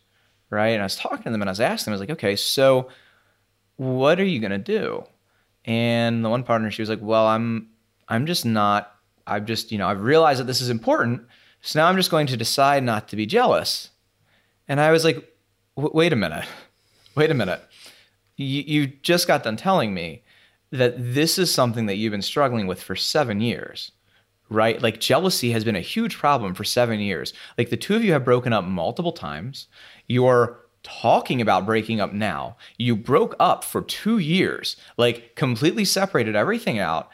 Right. 0.49 0.71
And 0.71 0.83
I 0.83 0.87
was 0.87 0.97
talking 0.97 1.25
to 1.25 1.30
them 1.30 1.42
and 1.42 1.49
I 1.49 1.52
was 1.52 1.61
asking 1.61 1.92
them, 1.92 1.92
I 1.92 2.00
was 2.00 2.00
like, 2.00 2.19
okay, 2.19 2.35
so 2.35 2.88
what 3.76 4.19
are 4.19 4.25
you 4.25 4.40
going 4.40 4.50
to 4.50 4.59
do? 4.59 5.04
And 5.70 6.24
the 6.24 6.28
one 6.28 6.42
partner, 6.42 6.68
she 6.72 6.82
was 6.82 6.88
like, 6.88 6.98
well, 7.00 7.28
I'm, 7.28 7.68
I'm 8.08 8.26
just 8.26 8.44
not, 8.44 8.92
I've 9.24 9.44
just, 9.44 9.70
you 9.70 9.78
know, 9.78 9.86
I've 9.86 10.00
realized 10.00 10.40
that 10.40 10.48
this 10.48 10.60
is 10.60 10.68
important. 10.68 11.22
So 11.60 11.78
now 11.78 11.86
I'm 11.86 11.94
just 11.94 12.10
going 12.10 12.26
to 12.26 12.36
decide 12.36 12.82
not 12.82 13.06
to 13.10 13.16
be 13.16 13.24
jealous. 13.24 13.90
And 14.66 14.80
I 14.80 14.90
was 14.90 15.04
like, 15.04 15.32
wait 15.76 16.12
a 16.12 16.16
minute. 16.16 16.44
Wait 17.14 17.30
a 17.30 17.34
minute. 17.34 17.62
You, 18.36 18.62
you 18.66 18.86
just 18.88 19.28
got 19.28 19.44
done 19.44 19.56
telling 19.56 19.94
me 19.94 20.24
that 20.72 20.94
this 20.96 21.38
is 21.38 21.54
something 21.54 21.86
that 21.86 21.98
you've 21.98 22.10
been 22.10 22.20
struggling 22.20 22.66
with 22.66 22.82
for 22.82 22.96
seven 22.96 23.40
years 23.40 23.92
right? 24.52 24.82
Like 24.82 24.98
jealousy 24.98 25.52
has 25.52 25.62
been 25.62 25.76
a 25.76 25.80
huge 25.80 26.18
problem 26.18 26.54
for 26.54 26.64
seven 26.64 26.98
years. 26.98 27.32
Like 27.56 27.70
the 27.70 27.76
two 27.76 27.94
of 27.94 28.02
you 28.02 28.12
have 28.14 28.24
broken 28.24 28.52
up 28.52 28.64
multiple 28.64 29.12
times. 29.12 29.68
You're 30.08 30.59
talking 30.82 31.40
about 31.40 31.66
breaking 31.66 32.00
up 32.00 32.12
now. 32.12 32.56
You 32.78 32.96
broke 32.96 33.34
up 33.38 33.64
for 33.64 33.82
two 33.82 34.18
years, 34.18 34.76
like 34.96 35.34
completely 35.37 35.84
separated 35.84 36.37
everything 36.37 36.78
out, 36.78 37.08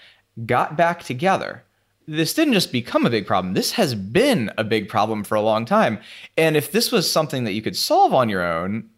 got 0.45 0.77
back 0.77 1.03
together. 1.03 1.65
This 2.09 2.35
didn't 2.35 2.55
just 2.55 2.71
become 2.71 3.05
a 3.05 3.11
big 3.11 3.27
problem. 3.27 3.55
This 3.55 3.73
has 3.73 3.95
been 3.95 4.53
a 4.57 4.65
big 4.65 4.89
problem 4.89 5.25
for 5.25 5.35
a 5.35 5.41
long 5.41 5.65
time. 5.65 5.99
And 6.37 6.57
if 6.57 6.71
this 6.71 6.93
was 6.93 7.11
something 7.11 7.45
that 7.45 7.53
you 7.53 7.63
could 7.63 7.77
solve 7.77 8.15
on 8.15 8.29
your 8.29 8.43
own, 8.43 8.89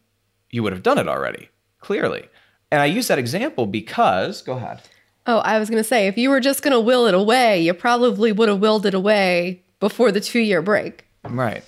you 0.50 0.62
would 0.62 0.72
have 0.72 0.82
done 0.82 0.98
it 0.98 1.08
already, 1.08 1.48
clearly. 1.80 2.28
And 2.70 2.82
I 2.82 2.86
use 2.86 3.08
that 3.08 3.18
example 3.18 3.66
because, 3.66 4.42
go 4.42 4.54
ahead. 4.54 4.82
Oh, 5.26 5.38
I 5.38 5.58
was 5.58 5.70
going 5.70 5.82
to 5.82 5.88
say, 5.88 6.06
if 6.06 6.18
you 6.18 6.30
were 6.30 6.40
just 6.40 6.62
going 6.62 6.72
to 6.72 6.80
will 6.80 7.06
it 7.06 7.14
away, 7.14 7.60
you 7.60 7.72
probably 7.74 8.32
would 8.32 8.48
have 8.48 8.60
willed 8.60 8.86
it 8.86 8.94
away 8.94 9.62
before 9.80 10.12
the 10.12 10.20
two 10.20 10.40
year 10.40 10.60
break. 10.60 11.06
Right. 11.24 11.64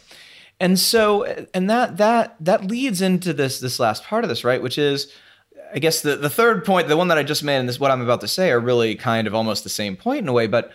And 0.61 0.79
so, 0.79 1.25
and 1.55 1.71
that 1.71 1.97
that 1.97 2.37
that 2.41 2.67
leads 2.67 3.01
into 3.01 3.33
this 3.33 3.61
this 3.61 3.81
last 3.81 4.05
part 4.05 4.25
of 4.25 4.29
this, 4.29 4.45
right? 4.45 4.63
Which 4.63 4.77
is, 4.77 5.11
I 5.75 5.79
guess 5.79 6.03
the 6.03 6.17
the 6.17 6.29
third 6.29 6.65
point, 6.67 6.89
the 6.89 6.99
one 6.99 7.09
that 7.09 7.17
I 7.17 7.23
just 7.23 7.43
made, 7.43 7.57
and 7.57 7.69
this 7.69 7.81
what 7.81 7.91
I'm 7.91 8.03
about 8.03 8.21
to 8.21 8.29
say 8.29 8.51
are 8.51 8.61
really 8.61 8.95
kind 8.95 9.27
of 9.27 9.35
almost 9.35 9.65
the 9.65 9.71
same 9.71 9.97
point 9.97 10.21
in 10.21 10.29
a 10.29 10.33
way, 10.35 10.47
but 10.47 10.73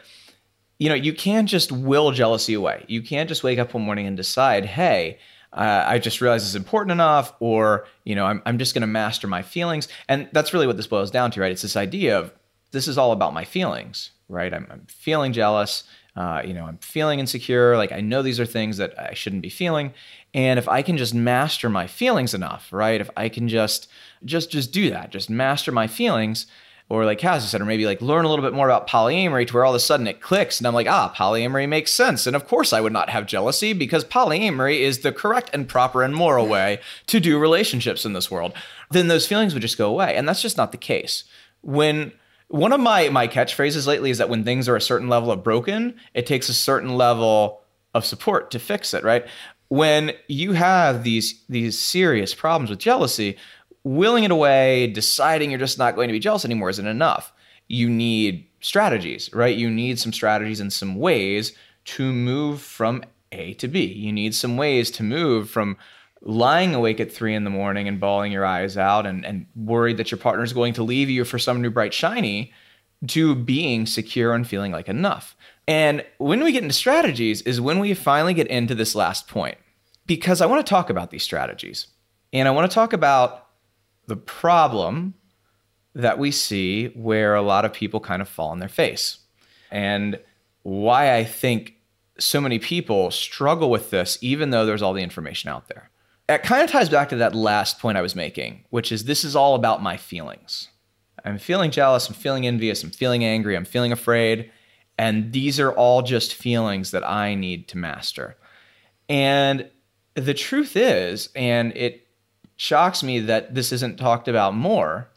you 0.79 0.89
know, 0.89 0.95
you 0.95 1.13
can't 1.13 1.47
just 1.47 1.71
will 1.71 2.11
jealousy 2.11 2.53
away. 2.53 2.83
You 2.87 3.01
can't 3.01 3.29
just 3.29 3.43
wake 3.43 3.59
up 3.59 3.73
one 3.73 3.83
morning 3.83 4.07
and 4.07 4.17
decide, 4.17 4.65
hey, 4.65 5.19
uh, 5.53 5.85
I 5.87 5.99
just 5.99 6.19
realized 6.19 6.45
it's 6.45 6.55
important 6.55 6.91
enough, 6.91 7.33
or 7.39 7.85
you 8.03 8.15
know, 8.15 8.25
I'm 8.25 8.41
I'm 8.45 8.57
just 8.57 8.73
going 8.73 8.81
to 8.81 8.87
master 8.87 9.27
my 9.27 9.43
feelings, 9.43 9.87
and 10.09 10.27
that's 10.33 10.53
really 10.53 10.67
what 10.67 10.77
this 10.77 10.87
boils 10.87 11.11
down 11.11 11.31
to, 11.31 11.41
right? 11.41 11.51
It's 11.51 11.61
this 11.61 11.77
idea 11.77 12.17
of 12.17 12.33
this 12.71 12.87
is 12.87 12.97
all 12.97 13.11
about 13.11 13.33
my 13.33 13.45
feelings, 13.45 14.11
right? 14.27 14.53
I'm, 14.53 14.67
I'm 14.69 14.85
feeling 14.89 15.31
jealous. 15.31 15.83
Uh, 16.15 16.41
you 16.45 16.53
know, 16.53 16.65
I'm 16.65 16.77
feeling 16.77 17.19
insecure. 17.19 17.75
Like 17.75 17.91
I 17.91 18.01
know 18.01 18.21
these 18.21 18.39
are 18.39 18.45
things 18.45 18.77
that 18.77 18.97
I 18.97 19.13
shouldn't 19.13 19.41
be 19.41 19.49
feeling. 19.49 19.93
And 20.33 20.57
if 20.57 20.67
I 20.67 20.81
can 20.81 20.97
just 20.97 21.13
master 21.13 21.69
my 21.69 21.87
feelings 21.87 22.33
enough, 22.33 22.71
right? 22.71 23.01
If 23.01 23.09
I 23.17 23.29
can 23.29 23.47
just 23.47 23.89
just 24.23 24.49
just 24.49 24.71
do 24.71 24.89
that, 24.91 25.11
just 25.11 25.29
master 25.29 25.71
my 25.71 25.87
feelings, 25.87 26.47
or 26.87 27.03
like 27.03 27.17
Cassie 27.17 27.47
said, 27.47 27.61
or 27.61 27.65
maybe 27.65 27.85
like 27.85 28.01
learn 28.01 28.25
a 28.25 28.29
little 28.29 28.45
bit 28.45 28.53
more 28.53 28.67
about 28.67 28.87
polyamory 28.87 29.47
to 29.47 29.53
where 29.53 29.65
all 29.65 29.71
of 29.71 29.75
a 29.75 29.79
sudden 29.79 30.07
it 30.07 30.21
clicks 30.21 30.59
and 30.59 30.67
I'm 30.67 30.73
like, 30.73 30.87
ah, 30.87 31.13
polyamory 31.15 31.67
makes 31.67 31.91
sense. 31.91 32.27
And 32.27 32.35
of 32.35 32.47
course 32.47 32.73
I 32.73 32.81
would 32.81 32.93
not 32.93 33.09
have 33.09 33.25
jealousy 33.25 33.73
because 33.73 34.05
polyamory 34.05 34.79
is 34.79 34.99
the 34.99 35.11
correct 35.11 35.49
and 35.51 35.67
proper 35.67 36.03
and 36.03 36.15
moral 36.15 36.47
way 36.47 36.79
to 37.07 37.19
do 37.19 37.39
relationships 37.39 38.05
in 38.05 38.13
this 38.13 38.29
world. 38.29 38.53
Then 38.91 39.07
those 39.07 39.27
feelings 39.27 39.53
would 39.53 39.61
just 39.61 39.77
go 39.77 39.89
away. 39.89 40.15
And 40.15 40.29
that's 40.29 40.43
just 40.43 40.57
not 40.57 40.71
the 40.71 40.77
case. 40.77 41.23
When 41.61 42.11
one 42.47 42.73
of 42.73 42.79
my 42.79 43.09
my 43.09 43.27
catchphrases 43.27 43.87
lately 43.87 44.11
is 44.11 44.17
that 44.19 44.29
when 44.29 44.43
things 44.43 44.69
are 44.69 44.75
a 44.75 44.81
certain 44.81 45.09
level 45.09 45.31
of 45.31 45.43
broken, 45.43 45.95
it 46.13 46.25
takes 46.25 46.49
a 46.49 46.53
certain 46.53 46.95
level 46.95 47.61
of 47.93 48.05
support 48.05 48.51
to 48.51 48.59
fix 48.59 48.93
it, 48.93 49.03
right? 49.03 49.25
When 49.69 50.11
you 50.27 50.53
have 50.53 51.03
these 51.03 51.43
these 51.49 51.77
serious 51.77 52.33
problems 52.33 52.69
with 52.69 52.79
jealousy, 52.79 53.37
willing 53.83 54.23
it 54.23 54.31
away, 54.31 54.87
deciding 54.87 55.49
you're 55.49 55.59
just 55.59 55.79
not 55.79 55.95
going 55.95 56.07
to 56.07 56.13
be 56.13 56.19
jealous 56.19 56.45
anymore 56.45 56.69
isn't 56.69 56.85
enough. 56.85 57.33
You 57.67 57.89
need 57.89 58.47
strategies, 58.61 59.31
right? 59.33 59.55
You 59.55 59.69
need 59.69 59.99
some 59.99 60.13
strategies 60.13 60.59
and 60.59 60.71
some 60.71 60.95
ways 60.95 61.53
to 61.85 62.11
move 62.11 62.61
from 62.61 63.03
A 63.31 63.53
to 63.55 63.67
B. 63.67 63.85
You 63.85 64.11
need 64.11 64.35
some 64.35 64.57
ways 64.57 64.91
to 64.91 65.03
move 65.03 65.49
from 65.49 65.77
lying 66.25 66.73
awake 66.73 66.99
at 66.99 67.11
three 67.11 67.35
in 67.35 67.43
the 67.43 67.49
morning 67.51 67.87
and 67.87 67.99
bawling 67.99 68.31
your 68.31 68.45
eyes 68.45 68.77
out 68.77 69.05
and, 69.05 69.23
and 69.23 69.45
worried 69.55 69.97
that 69.97 70.09
your 70.09 70.17
partner 70.17 70.43
is 70.43 70.53
going 70.53 70.73
to 70.73 70.83
leave 70.83 71.09
you 71.09 71.23
for 71.23 71.37
some 71.37 71.61
new 71.61 71.69
bright 71.69 71.93
shiny 71.93 72.51
to 73.07 73.35
being 73.35 73.85
secure 73.85 74.33
and 74.33 74.47
feeling 74.47 74.71
like 74.71 74.89
enough. 74.89 75.37
And 75.67 76.03
when 76.17 76.43
we 76.43 76.51
get 76.51 76.63
into 76.63 76.73
strategies 76.73 77.43
is 77.43 77.61
when 77.61 77.79
we 77.79 77.93
finally 77.93 78.33
get 78.33 78.47
into 78.47 78.73
this 78.73 78.95
last 78.95 79.27
point. 79.27 79.57
Because 80.07 80.41
I 80.41 80.45
want 80.45 80.65
to 80.65 80.69
talk 80.69 80.89
about 80.89 81.11
these 81.11 81.23
strategies. 81.23 81.87
And 82.33 82.47
I 82.47 82.51
want 82.51 82.69
to 82.69 82.73
talk 82.73 82.93
about 82.93 83.47
the 84.07 84.15
problem 84.15 85.15
that 85.93 86.19
we 86.19 86.29
see 86.29 86.87
where 86.89 87.35
a 87.35 87.41
lot 87.41 87.65
of 87.65 87.73
people 87.73 87.99
kind 87.99 88.21
of 88.21 88.29
fall 88.29 88.49
on 88.49 88.59
their 88.59 88.69
face. 88.69 89.19
And 89.71 90.19
why 90.61 91.15
I 91.15 91.23
think 91.23 91.75
so 92.19 92.39
many 92.39 92.59
people 92.59 93.09
struggle 93.11 93.69
with 93.69 93.89
this, 93.89 94.17
even 94.21 94.49
though 94.49 94.65
there's 94.65 94.81
all 94.81 94.93
the 94.93 95.01
information 95.01 95.49
out 95.49 95.69
there 95.69 95.89
it 96.27 96.43
kind 96.43 96.63
of 96.63 96.69
ties 96.69 96.89
back 96.89 97.09
to 97.09 97.17
that 97.17 97.35
last 97.35 97.79
point 97.79 97.97
I 97.97 98.01
was 98.01 98.15
making, 98.15 98.65
which 98.69 98.91
is 98.91 99.05
this 99.05 99.23
is 99.23 99.35
all 99.35 99.55
about 99.55 99.83
my 99.83 99.97
feelings. 99.97 100.69
I'm 101.23 101.37
feeling 101.37 101.71
jealous, 101.71 102.07
I'm 102.07 102.15
feeling 102.15 102.45
envious, 102.45 102.83
I'm 102.83 102.91
feeling 102.91 103.23
angry, 103.23 103.55
I'm 103.55 103.65
feeling 103.65 103.91
afraid. 103.91 104.51
And 104.97 105.33
these 105.33 105.59
are 105.59 105.71
all 105.71 106.01
just 106.01 106.33
feelings 106.33 106.91
that 106.91 107.07
I 107.07 107.35
need 107.35 107.67
to 107.69 107.77
master. 107.77 108.37
And 109.09 109.69
the 110.15 110.33
truth 110.33 110.75
is, 110.75 111.29
and 111.35 111.75
it 111.75 112.07
shocks 112.55 113.03
me 113.03 113.19
that 113.19 113.53
this 113.53 113.71
isn't 113.71 113.97
talked 113.97 114.27
about 114.27 114.55
more, 114.55 115.09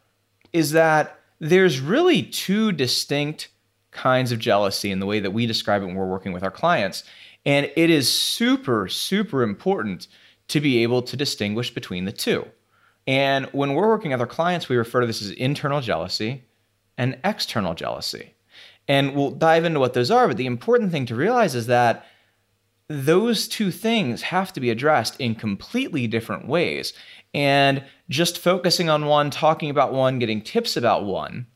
is 0.52 0.72
that 0.72 1.18
there's 1.38 1.80
really 1.80 2.22
two 2.22 2.72
distinct 2.72 3.48
kinds 3.90 4.32
of 4.32 4.38
jealousy 4.38 4.90
in 4.90 5.00
the 5.00 5.06
way 5.06 5.20
that 5.20 5.30
we 5.30 5.46
describe 5.46 5.82
it 5.82 5.86
when 5.86 5.94
we're 5.94 6.06
working 6.06 6.32
with 6.32 6.42
our 6.42 6.50
clients. 6.50 7.04
And 7.46 7.70
it 7.76 7.90
is 7.90 8.12
super, 8.12 8.88
super 8.88 9.42
important 9.42 10.08
to 10.48 10.60
be 10.60 10.82
able 10.82 11.02
to 11.02 11.16
distinguish 11.16 11.72
between 11.72 12.04
the 12.04 12.12
two. 12.12 12.46
And 13.06 13.46
when 13.46 13.74
we're 13.74 13.88
working 13.88 14.10
with 14.10 14.20
our 14.20 14.26
clients, 14.26 14.68
we 14.68 14.76
refer 14.76 15.00
to 15.00 15.06
this 15.06 15.22
as 15.22 15.30
internal 15.30 15.80
jealousy 15.80 16.44
and 16.96 17.18
external 17.24 17.74
jealousy. 17.74 18.34
And 18.86 19.14
we'll 19.14 19.30
dive 19.30 19.64
into 19.64 19.80
what 19.80 19.94
those 19.94 20.10
are, 20.10 20.26
but 20.28 20.36
the 20.36 20.46
important 20.46 20.92
thing 20.92 21.06
to 21.06 21.14
realize 21.14 21.54
is 21.54 21.66
that 21.66 22.06
those 22.88 23.48
two 23.48 23.70
things 23.70 24.22
have 24.22 24.52
to 24.54 24.60
be 24.60 24.70
addressed 24.70 25.20
in 25.20 25.34
completely 25.34 26.06
different 26.06 26.48
ways. 26.48 26.94
And 27.34 27.84
just 28.08 28.38
focusing 28.38 28.88
on 28.88 29.06
one, 29.06 29.30
talking 29.30 29.68
about 29.68 29.92
one, 29.92 30.18
getting 30.18 30.40
tips 30.40 30.76
about 30.76 31.04
one 31.04 31.46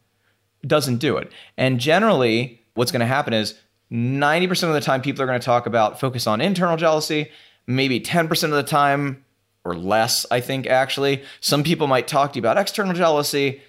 doesn't 0.66 0.98
do 0.98 1.16
it. 1.16 1.32
And 1.56 1.80
generally, 1.80 2.62
what's 2.74 2.92
going 2.92 3.00
to 3.00 3.06
happen 3.06 3.32
is 3.32 3.58
90% 3.90 4.68
of 4.68 4.74
the 4.74 4.80
time, 4.80 5.02
people 5.02 5.22
are 5.22 5.26
going 5.26 5.40
to 5.40 5.44
talk 5.44 5.66
about 5.66 6.00
focus 6.00 6.26
on 6.26 6.40
internal 6.40 6.76
jealousy. 6.76 7.30
Maybe 7.66 8.00
10% 8.00 8.44
of 8.44 8.50
the 8.50 8.62
time, 8.62 9.24
or 9.64 9.74
less, 9.74 10.26
I 10.30 10.40
think, 10.40 10.66
actually. 10.66 11.22
Some 11.40 11.62
people 11.62 11.86
might 11.86 12.08
talk 12.08 12.32
to 12.32 12.36
you 12.36 12.42
about 12.42 12.58
external 12.58 12.94
jealousy. 12.94 13.62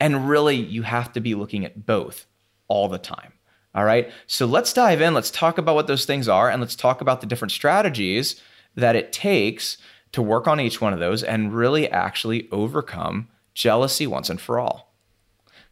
And 0.00 0.28
really, 0.28 0.56
you 0.56 0.82
have 0.82 1.12
to 1.12 1.20
be 1.20 1.34
looking 1.34 1.64
at 1.64 1.86
both 1.86 2.26
all 2.68 2.88
the 2.88 2.98
time. 2.98 3.32
All 3.74 3.84
right. 3.84 4.10
So 4.26 4.46
let's 4.46 4.72
dive 4.72 5.00
in. 5.00 5.14
Let's 5.14 5.30
talk 5.30 5.58
about 5.58 5.74
what 5.74 5.86
those 5.86 6.04
things 6.04 6.28
are 6.28 6.50
and 6.50 6.60
let's 6.60 6.76
talk 6.76 7.00
about 7.00 7.20
the 7.20 7.26
different 7.26 7.52
strategies 7.52 8.40
that 8.74 8.96
it 8.96 9.12
takes 9.12 9.78
to 10.12 10.22
work 10.22 10.46
on 10.46 10.60
each 10.60 10.80
one 10.80 10.92
of 10.92 10.98
those 10.98 11.22
and 11.22 11.54
really 11.54 11.90
actually 11.90 12.48
overcome 12.50 13.28
jealousy 13.54 14.06
once 14.06 14.28
and 14.28 14.40
for 14.40 14.58
all. 14.58 14.94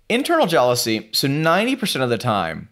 Internal 0.09 0.46
jealousy. 0.46 1.09
So 1.12 1.28
90% 1.28 2.02
of 2.02 2.11
the 2.11 2.18
time, 2.18 2.70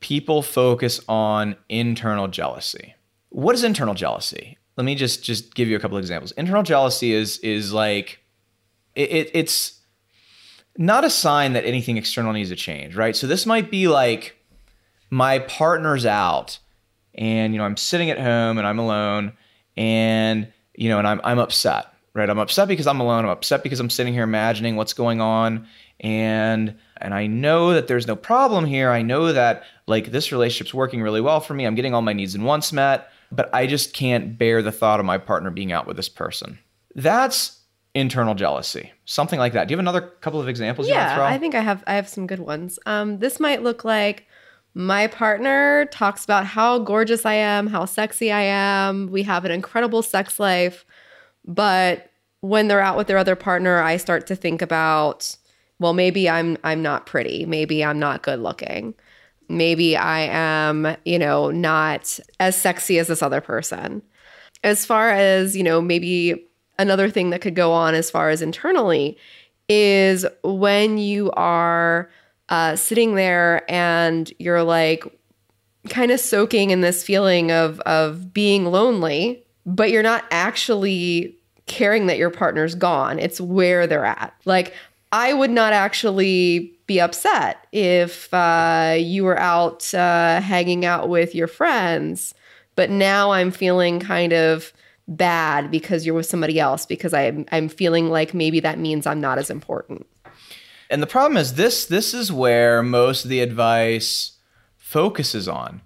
people 0.00 0.42
focus 0.42 1.00
on 1.08 1.56
internal 1.68 2.26
jealousy. 2.26 2.95
What 3.36 3.54
is 3.54 3.64
internal 3.64 3.92
jealousy? 3.92 4.56
Let 4.78 4.84
me 4.84 4.94
just 4.94 5.22
just 5.22 5.54
give 5.54 5.68
you 5.68 5.76
a 5.76 5.78
couple 5.78 5.98
examples. 5.98 6.32
Internal 6.32 6.62
jealousy 6.62 7.12
is 7.12 7.36
is 7.40 7.70
like 7.70 8.20
it, 8.94 9.10
it, 9.10 9.30
it's 9.34 9.78
not 10.78 11.04
a 11.04 11.10
sign 11.10 11.52
that 11.52 11.66
anything 11.66 11.98
external 11.98 12.32
needs 12.32 12.48
to 12.48 12.56
change, 12.56 12.96
right? 12.96 13.14
So 13.14 13.26
this 13.26 13.44
might 13.44 13.70
be 13.70 13.88
like 13.88 14.42
my 15.10 15.40
partner's 15.40 16.06
out 16.06 16.58
and 17.14 17.52
you 17.52 17.58
know 17.58 17.66
I'm 17.66 17.76
sitting 17.76 18.08
at 18.08 18.18
home 18.18 18.56
and 18.56 18.66
I'm 18.66 18.78
alone 18.78 19.34
and 19.76 20.50
you 20.74 20.88
know 20.88 20.98
and 20.98 21.06
I'm 21.06 21.20
I'm 21.22 21.38
upset, 21.38 21.88
right? 22.14 22.30
I'm 22.30 22.38
upset 22.38 22.68
because 22.68 22.86
I'm 22.86 23.00
alone. 23.00 23.26
I'm 23.26 23.30
upset 23.30 23.62
because 23.62 23.80
I'm 23.80 23.90
sitting 23.90 24.14
here 24.14 24.24
imagining 24.24 24.76
what's 24.76 24.94
going 24.94 25.20
on 25.20 25.68
and 26.00 26.74
and 26.96 27.12
I 27.12 27.26
know 27.26 27.74
that 27.74 27.86
there's 27.86 28.06
no 28.06 28.16
problem 28.16 28.64
here. 28.64 28.90
I 28.90 29.02
know 29.02 29.34
that 29.34 29.64
like 29.86 30.10
this 30.10 30.32
relationship's 30.32 30.72
working 30.72 31.02
really 31.02 31.20
well 31.20 31.40
for 31.40 31.52
me. 31.52 31.66
I'm 31.66 31.74
getting 31.74 31.92
all 31.92 32.00
my 32.00 32.14
needs 32.14 32.34
and 32.34 32.42
wants 32.42 32.72
met, 32.72 33.10
but 33.32 33.52
I 33.54 33.66
just 33.66 33.92
can't 33.92 34.38
bear 34.38 34.62
the 34.62 34.72
thought 34.72 35.00
of 35.00 35.06
my 35.06 35.18
partner 35.18 35.50
being 35.50 35.72
out 35.72 35.86
with 35.86 35.96
this 35.96 36.08
person. 36.08 36.58
That's 36.94 37.60
internal 37.94 38.34
jealousy, 38.34 38.92
something 39.04 39.38
like 39.38 39.54
that. 39.54 39.68
Do 39.68 39.72
you 39.72 39.76
have 39.76 39.82
another 39.82 40.02
couple 40.20 40.40
of 40.40 40.48
examples? 40.48 40.88
Yeah, 40.88 41.24
I 41.24 41.38
think 41.38 41.54
I 41.54 41.60
have. 41.60 41.82
I 41.86 41.94
have 41.94 42.08
some 42.08 42.26
good 42.26 42.40
ones. 42.40 42.78
Um, 42.86 43.18
this 43.18 43.40
might 43.40 43.62
look 43.62 43.84
like 43.84 44.26
my 44.74 45.06
partner 45.06 45.86
talks 45.86 46.22
about 46.24 46.44
how 46.44 46.78
gorgeous 46.78 47.24
I 47.24 47.34
am, 47.34 47.66
how 47.66 47.86
sexy 47.86 48.30
I 48.30 48.42
am. 48.42 49.06
We 49.10 49.22
have 49.22 49.46
an 49.46 49.50
incredible 49.50 50.02
sex 50.02 50.38
life, 50.38 50.84
but 51.46 52.10
when 52.40 52.68
they're 52.68 52.80
out 52.80 52.98
with 52.98 53.06
their 53.06 53.16
other 53.16 53.36
partner, 53.36 53.80
I 53.80 53.96
start 53.96 54.26
to 54.26 54.36
think 54.36 54.60
about, 54.60 55.34
well, 55.78 55.94
maybe 55.94 56.28
I'm 56.28 56.58
I'm 56.62 56.82
not 56.82 57.06
pretty, 57.06 57.46
maybe 57.46 57.82
I'm 57.82 57.98
not 57.98 58.22
good 58.22 58.40
looking. 58.40 58.94
Maybe 59.48 59.96
I 59.96 60.20
am, 60.20 60.96
you 61.04 61.18
know, 61.18 61.50
not 61.50 62.18
as 62.40 62.56
sexy 62.56 62.98
as 62.98 63.08
this 63.08 63.22
other 63.22 63.40
person. 63.40 64.02
As 64.64 64.84
far 64.84 65.10
as, 65.10 65.56
you 65.56 65.62
know, 65.62 65.80
maybe 65.80 66.46
another 66.78 67.08
thing 67.08 67.30
that 67.30 67.40
could 67.40 67.54
go 67.54 67.72
on 67.72 67.94
as 67.94 68.10
far 68.10 68.30
as 68.30 68.42
internally 68.42 69.16
is 69.68 70.26
when 70.42 70.98
you 70.98 71.30
are 71.32 72.10
uh, 72.48 72.76
sitting 72.76 73.14
there 73.14 73.68
and 73.70 74.32
you're 74.38 74.62
like 74.62 75.04
kind 75.88 76.10
of 76.10 76.20
soaking 76.20 76.70
in 76.70 76.80
this 76.80 77.02
feeling 77.02 77.50
of 77.50 77.80
of 77.80 78.32
being 78.32 78.66
lonely, 78.66 79.44
but 79.64 79.90
you're 79.90 80.02
not 80.02 80.24
actually 80.30 81.36
caring 81.66 82.06
that 82.06 82.18
your 82.18 82.30
partner's 82.30 82.74
gone. 82.74 83.18
It's 83.18 83.40
where 83.40 83.86
they're 83.86 84.04
at. 84.04 84.34
Like 84.44 84.74
I 85.12 85.32
would 85.32 85.50
not 85.50 85.72
actually 85.72 86.75
be 86.86 87.00
upset 87.00 87.66
if 87.72 88.32
uh, 88.32 88.96
you 88.98 89.24
were 89.24 89.38
out 89.38 89.92
uh, 89.94 90.40
hanging 90.40 90.84
out 90.84 91.08
with 91.08 91.34
your 91.34 91.48
friends, 91.48 92.34
but 92.76 92.90
now 92.90 93.32
I'm 93.32 93.50
feeling 93.50 93.98
kind 94.00 94.32
of 94.32 94.72
bad 95.08 95.70
because 95.70 96.04
you're 96.04 96.14
with 96.14 96.26
somebody 96.26 96.58
else 96.58 96.86
because 96.86 97.14
I'm 97.14 97.46
I'm 97.52 97.68
feeling 97.68 98.10
like 98.10 98.34
maybe 98.34 98.60
that 98.60 98.78
means 98.78 99.06
I'm 99.06 99.20
not 99.20 99.38
as 99.38 99.50
important. 99.50 100.06
And 100.90 101.02
the 101.02 101.06
problem 101.06 101.36
is 101.36 101.54
this 101.54 101.86
this 101.86 102.14
is 102.14 102.32
where 102.32 102.82
most 102.82 103.24
of 103.24 103.30
the 103.30 103.40
advice 103.40 104.32
focuses 104.76 105.48
on. 105.48 105.82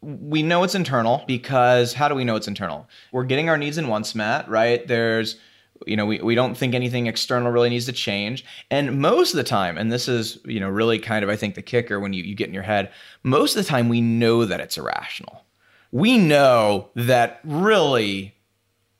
We 0.00 0.42
know 0.42 0.64
it's 0.64 0.74
internal 0.74 1.22
because 1.26 1.94
how 1.94 2.08
do 2.08 2.14
we 2.14 2.24
know 2.24 2.36
it's 2.36 2.48
internal? 2.48 2.88
We're 3.12 3.24
getting 3.24 3.48
our 3.48 3.56
needs 3.56 3.78
and 3.78 3.88
wants 3.88 4.14
met, 4.14 4.48
right? 4.48 4.86
There's 4.86 5.38
you 5.86 5.96
know, 5.96 6.06
we, 6.06 6.20
we 6.20 6.34
don't 6.34 6.56
think 6.56 6.74
anything 6.74 7.06
external 7.06 7.50
really 7.52 7.70
needs 7.70 7.86
to 7.86 7.92
change. 7.92 8.44
And 8.70 9.00
most 9.00 9.32
of 9.32 9.36
the 9.36 9.44
time, 9.44 9.78
and 9.78 9.90
this 9.90 10.08
is, 10.08 10.38
you 10.44 10.60
know, 10.60 10.68
really 10.68 10.98
kind 10.98 11.24
of, 11.24 11.30
I 11.30 11.36
think, 11.36 11.54
the 11.54 11.62
kicker 11.62 12.00
when 12.00 12.12
you, 12.12 12.22
you 12.22 12.34
get 12.34 12.48
in 12.48 12.54
your 12.54 12.62
head, 12.62 12.92
most 13.22 13.56
of 13.56 13.64
the 13.64 13.68
time 13.68 13.88
we 13.88 14.00
know 14.00 14.44
that 14.44 14.60
it's 14.60 14.78
irrational. 14.78 15.44
We 15.90 16.18
know 16.18 16.88
that 16.94 17.40
really 17.44 18.34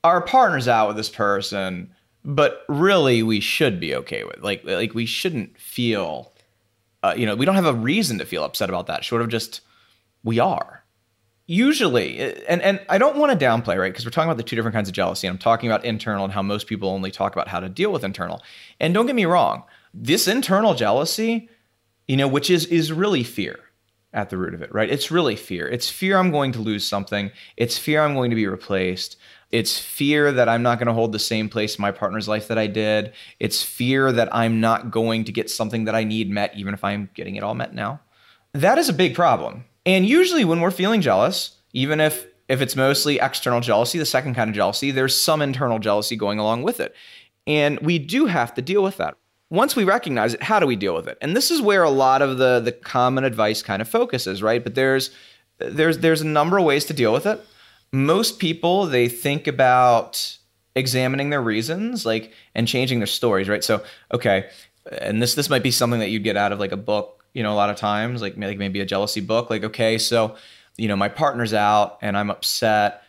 our 0.04 0.20
partner's 0.20 0.68
out 0.68 0.88
with 0.88 0.96
this 0.96 1.08
person, 1.08 1.94
but 2.24 2.64
really 2.68 3.22
we 3.22 3.40
should 3.40 3.80
be 3.80 3.94
okay 3.96 4.24
with. 4.24 4.40
Like 4.42 4.64
like 4.64 4.94
we 4.94 5.06
shouldn't 5.06 5.58
feel 5.58 6.32
uh, 7.02 7.14
you 7.16 7.26
know, 7.26 7.34
we 7.34 7.44
don't 7.44 7.56
have 7.56 7.66
a 7.66 7.74
reason 7.74 8.18
to 8.18 8.24
feel 8.24 8.44
upset 8.44 8.68
about 8.68 8.86
that. 8.86 9.04
Short 9.04 9.22
of 9.22 9.28
just 9.28 9.60
we 10.22 10.38
are. 10.38 10.81
Usually, 11.46 12.22
uh, 12.22 12.34
and 12.48 12.62
and 12.62 12.80
I 12.88 12.98
don't 12.98 13.16
want 13.16 13.38
to 13.38 13.44
downplay, 13.44 13.78
right? 13.78 13.92
Because 13.92 14.04
we're 14.04 14.12
talking 14.12 14.30
about 14.30 14.36
the 14.36 14.44
two 14.44 14.56
different 14.56 14.74
kinds 14.74 14.88
of 14.88 14.94
jealousy. 14.94 15.26
And 15.26 15.34
I'm 15.34 15.38
talking 15.38 15.70
about 15.70 15.84
internal 15.84 16.24
and 16.24 16.32
how 16.32 16.42
most 16.42 16.66
people 16.66 16.88
only 16.88 17.10
talk 17.10 17.32
about 17.32 17.48
how 17.48 17.60
to 17.60 17.68
deal 17.68 17.92
with 17.92 18.04
internal. 18.04 18.42
And 18.78 18.94
don't 18.94 19.06
get 19.06 19.16
me 19.16 19.24
wrong, 19.24 19.64
this 19.92 20.28
internal 20.28 20.74
jealousy, 20.74 21.48
you 22.06 22.16
know, 22.16 22.28
which 22.28 22.48
is 22.48 22.66
is 22.66 22.92
really 22.92 23.24
fear 23.24 23.58
at 24.12 24.30
the 24.30 24.36
root 24.36 24.54
of 24.54 24.62
it, 24.62 24.72
right? 24.72 24.90
It's 24.90 25.10
really 25.10 25.36
fear. 25.36 25.66
It's 25.68 25.88
fear 25.88 26.18
I'm 26.18 26.30
going 26.30 26.52
to 26.52 26.60
lose 26.60 26.86
something. 26.86 27.30
It's 27.56 27.78
fear 27.78 28.02
I'm 28.02 28.14
going 28.14 28.30
to 28.30 28.36
be 28.36 28.46
replaced. 28.46 29.16
It's 29.50 29.78
fear 29.78 30.32
that 30.32 30.48
I'm 30.48 30.62
not 30.62 30.78
going 30.78 30.86
to 30.86 30.92
hold 30.92 31.12
the 31.12 31.18
same 31.18 31.48
place 31.48 31.76
in 31.76 31.82
my 31.82 31.92
partner's 31.92 32.28
life 32.28 32.48
that 32.48 32.58
I 32.58 32.66
did. 32.66 33.12
It's 33.40 33.62
fear 33.62 34.12
that 34.12 34.34
I'm 34.34 34.60
not 34.60 34.90
going 34.90 35.24
to 35.24 35.32
get 35.32 35.50
something 35.50 35.84
that 35.84 35.94
I 35.94 36.04
need 36.04 36.30
met, 36.30 36.56
even 36.56 36.74
if 36.74 36.84
I'm 36.84 37.10
getting 37.14 37.36
it 37.36 37.42
all 37.42 37.54
met 37.54 37.74
now. 37.74 38.00
That 38.52 38.78
is 38.78 38.88
a 38.88 38.94
big 38.94 39.14
problem. 39.14 39.64
And 39.84 40.06
usually, 40.06 40.44
when 40.44 40.60
we're 40.60 40.70
feeling 40.70 41.00
jealous, 41.00 41.56
even 41.72 42.00
if 42.00 42.26
if 42.48 42.60
it's 42.60 42.76
mostly 42.76 43.18
external 43.18 43.60
jealousy, 43.60 43.98
the 43.98 44.06
second 44.06 44.34
kind 44.34 44.50
of 44.50 44.54
jealousy, 44.54 44.90
there's 44.90 45.20
some 45.20 45.42
internal 45.42 45.78
jealousy 45.78 46.16
going 46.16 46.38
along 46.38 46.62
with 46.62 46.80
it. 46.80 46.94
And 47.46 47.78
we 47.80 47.98
do 47.98 48.26
have 48.26 48.54
to 48.54 48.62
deal 48.62 48.82
with 48.82 48.98
that. 48.98 49.16
Once 49.50 49.74
we 49.74 49.84
recognize 49.84 50.34
it, 50.34 50.42
how 50.42 50.58
do 50.58 50.66
we 50.66 50.76
deal 50.76 50.94
with 50.94 51.08
it? 51.08 51.18
And 51.20 51.36
this 51.36 51.50
is 51.50 51.60
where 51.60 51.82
a 51.82 51.90
lot 51.90 52.22
of 52.22 52.38
the 52.38 52.60
the 52.60 52.72
common 52.72 53.24
advice 53.24 53.62
kind 53.62 53.82
of 53.82 53.88
focuses, 53.88 54.42
right? 54.42 54.62
But 54.62 54.74
there's 54.74 55.10
there's 55.58 55.98
there's 55.98 56.20
a 56.20 56.26
number 56.26 56.58
of 56.58 56.64
ways 56.64 56.84
to 56.86 56.94
deal 56.94 57.12
with 57.12 57.26
it 57.26 57.44
most 57.92 58.38
people 58.38 58.86
they 58.86 59.08
think 59.08 59.46
about 59.46 60.38
examining 60.74 61.30
their 61.30 61.42
reasons 61.42 62.06
like 62.06 62.32
and 62.54 62.66
changing 62.66 62.98
their 62.98 63.06
stories 63.06 63.48
right 63.48 63.62
so 63.62 63.82
okay 64.12 64.48
and 65.00 65.20
this 65.20 65.34
this 65.34 65.50
might 65.50 65.62
be 65.62 65.70
something 65.70 66.00
that 66.00 66.08
you'd 66.08 66.24
get 66.24 66.36
out 66.36 66.52
of 66.52 66.58
like 66.58 66.72
a 66.72 66.76
book 66.76 67.21
you 67.34 67.42
know 67.42 67.52
a 67.52 67.56
lot 67.56 67.70
of 67.70 67.76
times 67.76 68.22
like 68.22 68.36
maybe, 68.36 68.80
a 68.80 68.86
jealousy 68.86 69.20
book 69.20 69.50
like 69.50 69.64
okay 69.64 69.98
so 69.98 70.36
you 70.76 70.88
know 70.88 70.96
my 70.96 71.08
partner's 71.08 71.54
out 71.54 71.98
and 72.02 72.16
i'm 72.16 72.30
upset. 72.30 73.02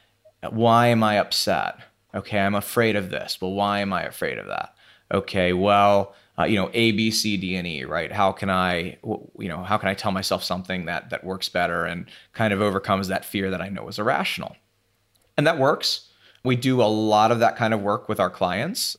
Why 0.49 0.87
am 0.87 1.03
i 1.03 1.17
upset? 1.17 1.77
Okay 2.13 2.39
i'm 2.39 2.55
afraid 2.55 2.95
of 2.95 3.09
this. 3.09 3.39
Well 3.41 3.53
why 3.53 3.79
am 3.79 3.93
i 3.93 4.03
afraid 4.03 4.37
of 4.37 4.47
that? 4.47 4.75
Okay 5.13 5.53
well 5.53 6.13
uh, 6.37 6.45
you 6.45 6.55
know 6.55 6.69
a 6.73 6.91
b 6.91 7.11
c 7.11 7.37
d 7.37 7.55
and 7.55 7.67
e 7.67 7.83
right? 7.85 8.11
How 8.11 8.31
can 8.31 8.49
i 8.49 8.97
you 9.39 9.47
know 9.47 9.63
how 9.63 9.77
can 9.77 9.89
i 9.89 9.93
tell 9.93 10.11
myself 10.11 10.43
something 10.43 10.85
that 10.85 11.09
that 11.09 11.23
works 11.23 11.49
better 11.49 11.85
and 11.85 12.05
kind 12.33 12.53
of 12.53 12.61
overcomes 12.61 13.07
that 13.07 13.25
fear 13.25 13.49
that 13.51 13.61
i 13.61 13.69
know 13.69 13.87
is 13.87 13.99
irrational? 13.99 14.55
And 15.37 15.47
that 15.47 15.57
works. 15.57 16.09
We 16.43 16.55
do 16.55 16.81
a 16.81 16.85
lot 16.85 17.31
of 17.31 17.39
that 17.39 17.55
kind 17.55 17.73
of 17.73 17.81
work 17.81 18.09
with 18.09 18.19
our 18.19 18.29
clients. 18.29 18.97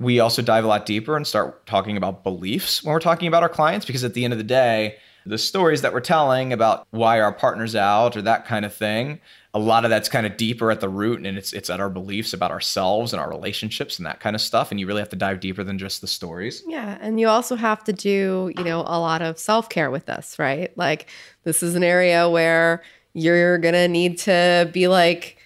We 0.00 0.18
also 0.18 0.42
dive 0.42 0.64
a 0.64 0.66
lot 0.66 0.86
deeper 0.86 1.16
and 1.16 1.26
start 1.26 1.66
talking 1.66 1.96
about 1.96 2.24
beliefs 2.24 2.82
when 2.82 2.92
we're 2.92 3.00
talking 3.00 3.28
about 3.28 3.42
our 3.42 3.48
clients, 3.48 3.86
because 3.86 4.02
at 4.02 4.14
the 4.14 4.24
end 4.24 4.32
of 4.32 4.38
the 4.38 4.44
day, 4.44 4.96
the 5.26 5.36
stories 5.36 5.82
that 5.82 5.92
we're 5.92 6.00
telling 6.00 6.52
about 6.52 6.86
why 6.90 7.20
our 7.20 7.32
partner's 7.32 7.76
out 7.76 8.16
or 8.16 8.22
that 8.22 8.46
kind 8.46 8.64
of 8.64 8.74
thing, 8.74 9.20
a 9.52 9.58
lot 9.58 9.84
of 9.84 9.90
that's 9.90 10.08
kind 10.08 10.24
of 10.24 10.38
deeper 10.38 10.70
at 10.70 10.80
the 10.80 10.88
root 10.88 11.24
and 11.26 11.36
it's 11.36 11.52
it's 11.52 11.68
at 11.68 11.78
our 11.78 11.90
beliefs 11.90 12.32
about 12.32 12.50
ourselves 12.50 13.12
and 13.12 13.20
our 13.20 13.28
relationships 13.28 13.98
and 13.98 14.06
that 14.06 14.20
kind 14.20 14.34
of 14.34 14.40
stuff. 14.40 14.70
And 14.70 14.80
you 14.80 14.86
really 14.86 15.00
have 15.00 15.10
to 15.10 15.16
dive 15.16 15.40
deeper 15.40 15.62
than 15.62 15.76
just 15.76 16.00
the 16.00 16.06
stories. 16.06 16.62
Yeah. 16.66 16.96
And 17.02 17.20
you 17.20 17.28
also 17.28 17.54
have 17.56 17.84
to 17.84 17.92
do, 17.92 18.50
you 18.56 18.64
know, 18.64 18.80
a 18.80 18.98
lot 18.98 19.20
of 19.20 19.38
self-care 19.38 19.90
with 19.90 20.06
this, 20.06 20.38
right? 20.38 20.74
Like 20.78 21.10
this 21.44 21.62
is 21.62 21.74
an 21.74 21.84
area 21.84 22.30
where 22.30 22.82
you're 23.12 23.58
gonna 23.58 23.88
need 23.88 24.16
to 24.20 24.70
be 24.72 24.88
like, 24.88 25.36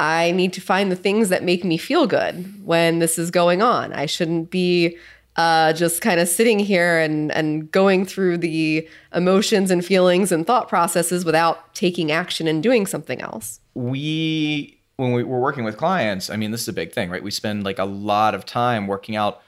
I 0.00 0.30
need 0.32 0.54
to 0.54 0.62
find 0.62 0.90
the 0.90 0.96
things 0.96 1.28
that 1.28 1.44
make 1.44 1.62
me 1.62 1.76
feel 1.76 2.06
good 2.06 2.64
when 2.64 2.98
this 3.00 3.18
is 3.18 3.30
going 3.30 3.60
on. 3.60 3.92
I 3.92 4.06
shouldn't 4.06 4.50
be 4.50 4.96
uh, 5.36 5.74
just 5.74 6.00
kind 6.00 6.18
of 6.18 6.26
sitting 6.26 6.58
here 6.58 6.98
and 6.98 7.30
and 7.32 7.70
going 7.70 8.06
through 8.06 8.38
the 8.38 8.88
emotions 9.14 9.70
and 9.70 9.84
feelings 9.84 10.32
and 10.32 10.46
thought 10.46 10.68
processes 10.68 11.24
without 11.24 11.74
taking 11.74 12.10
action 12.10 12.48
and 12.48 12.62
doing 12.62 12.86
something 12.86 13.20
else. 13.20 13.60
We 13.74 14.80
when 14.96 15.12
we, 15.12 15.22
we're 15.22 15.38
working 15.38 15.64
with 15.64 15.76
clients, 15.76 16.30
I 16.30 16.36
mean, 16.36 16.50
this 16.50 16.62
is 16.62 16.68
a 16.68 16.72
big 16.72 16.92
thing, 16.92 17.10
right? 17.10 17.22
We 17.22 17.30
spend 17.30 17.64
like 17.64 17.78
a 17.78 17.84
lot 17.84 18.34
of 18.34 18.44
time 18.44 18.86
working 18.86 19.16
out 19.16 19.42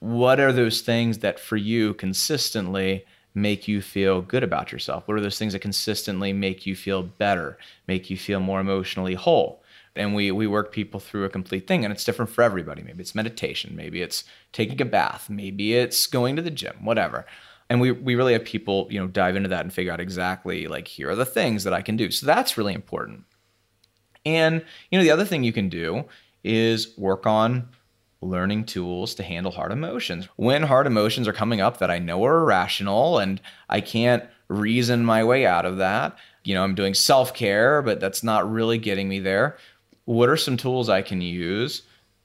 what 0.00 0.40
are 0.40 0.52
those 0.52 0.80
things 0.80 1.18
that 1.18 1.38
for 1.38 1.56
you 1.56 1.94
consistently 1.94 3.04
make 3.34 3.66
you 3.66 3.80
feel 3.80 4.20
good 4.20 4.42
about 4.42 4.72
yourself? 4.72 5.06
What 5.06 5.16
are 5.16 5.20
those 5.20 5.38
things 5.38 5.52
that 5.52 5.60
consistently 5.60 6.32
make 6.32 6.66
you 6.66 6.76
feel 6.76 7.02
better, 7.02 7.56
make 7.86 8.10
you 8.10 8.16
feel 8.16 8.40
more 8.40 8.60
emotionally 8.60 9.14
whole? 9.14 9.61
And 9.94 10.14
we 10.14 10.30
we 10.30 10.46
work 10.46 10.72
people 10.72 11.00
through 11.00 11.24
a 11.24 11.30
complete 11.30 11.66
thing, 11.66 11.84
and 11.84 11.92
it's 11.92 12.04
different 12.04 12.30
for 12.30 12.42
everybody. 12.42 12.82
Maybe 12.82 13.02
it's 13.02 13.14
meditation, 13.14 13.76
maybe 13.76 14.00
it's 14.00 14.24
taking 14.52 14.80
a 14.80 14.86
bath, 14.86 15.28
maybe 15.28 15.74
it's 15.74 16.06
going 16.06 16.36
to 16.36 16.42
the 16.42 16.50
gym, 16.50 16.84
whatever. 16.84 17.26
And 17.68 17.80
we 17.80 17.90
we 17.90 18.14
really 18.14 18.32
have 18.32 18.44
people, 18.44 18.88
you 18.90 18.98
know, 18.98 19.06
dive 19.06 19.36
into 19.36 19.50
that 19.50 19.64
and 19.64 19.72
figure 19.72 19.92
out 19.92 20.00
exactly 20.00 20.66
like 20.66 20.88
here 20.88 21.10
are 21.10 21.14
the 21.14 21.26
things 21.26 21.64
that 21.64 21.74
I 21.74 21.82
can 21.82 21.96
do. 21.96 22.10
So 22.10 22.24
that's 22.24 22.56
really 22.56 22.74
important. 22.74 23.24
And 24.24 24.64
you 24.90 24.98
know, 24.98 25.04
the 25.04 25.10
other 25.10 25.24
thing 25.24 25.44
you 25.44 25.52
can 25.52 25.68
do 25.68 26.04
is 26.42 26.96
work 26.96 27.26
on 27.26 27.68
learning 28.22 28.64
tools 28.64 29.14
to 29.16 29.22
handle 29.22 29.52
hard 29.52 29.72
emotions. 29.72 30.28
When 30.36 30.62
hard 30.62 30.86
emotions 30.86 31.26
are 31.28 31.32
coming 31.32 31.60
up 31.60 31.78
that 31.78 31.90
I 31.90 31.98
know 31.98 32.24
are 32.24 32.38
irrational 32.38 33.18
and 33.18 33.40
I 33.68 33.80
can't 33.80 34.24
reason 34.48 35.04
my 35.04 35.24
way 35.24 35.44
out 35.44 35.66
of 35.66 35.78
that, 35.78 36.16
you 36.44 36.54
know, 36.54 36.62
I'm 36.62 36.74
doing 36.74 36.94
self 36.94 37.34
care, 37.34 37.82
but 37.82 38.00
that's 38.00 38.22
not 38.22 38.50
really 38.50 38.78
getting 38.78 39.08
me 39.08 39.20
there. 39.20 39.56
What 40.04 40.28
are 40.28 40.36
some 40.36 40.56
tools 40.56 40.88
I 40.88 41.02
can 41.02 41.20
use 41.20 41.82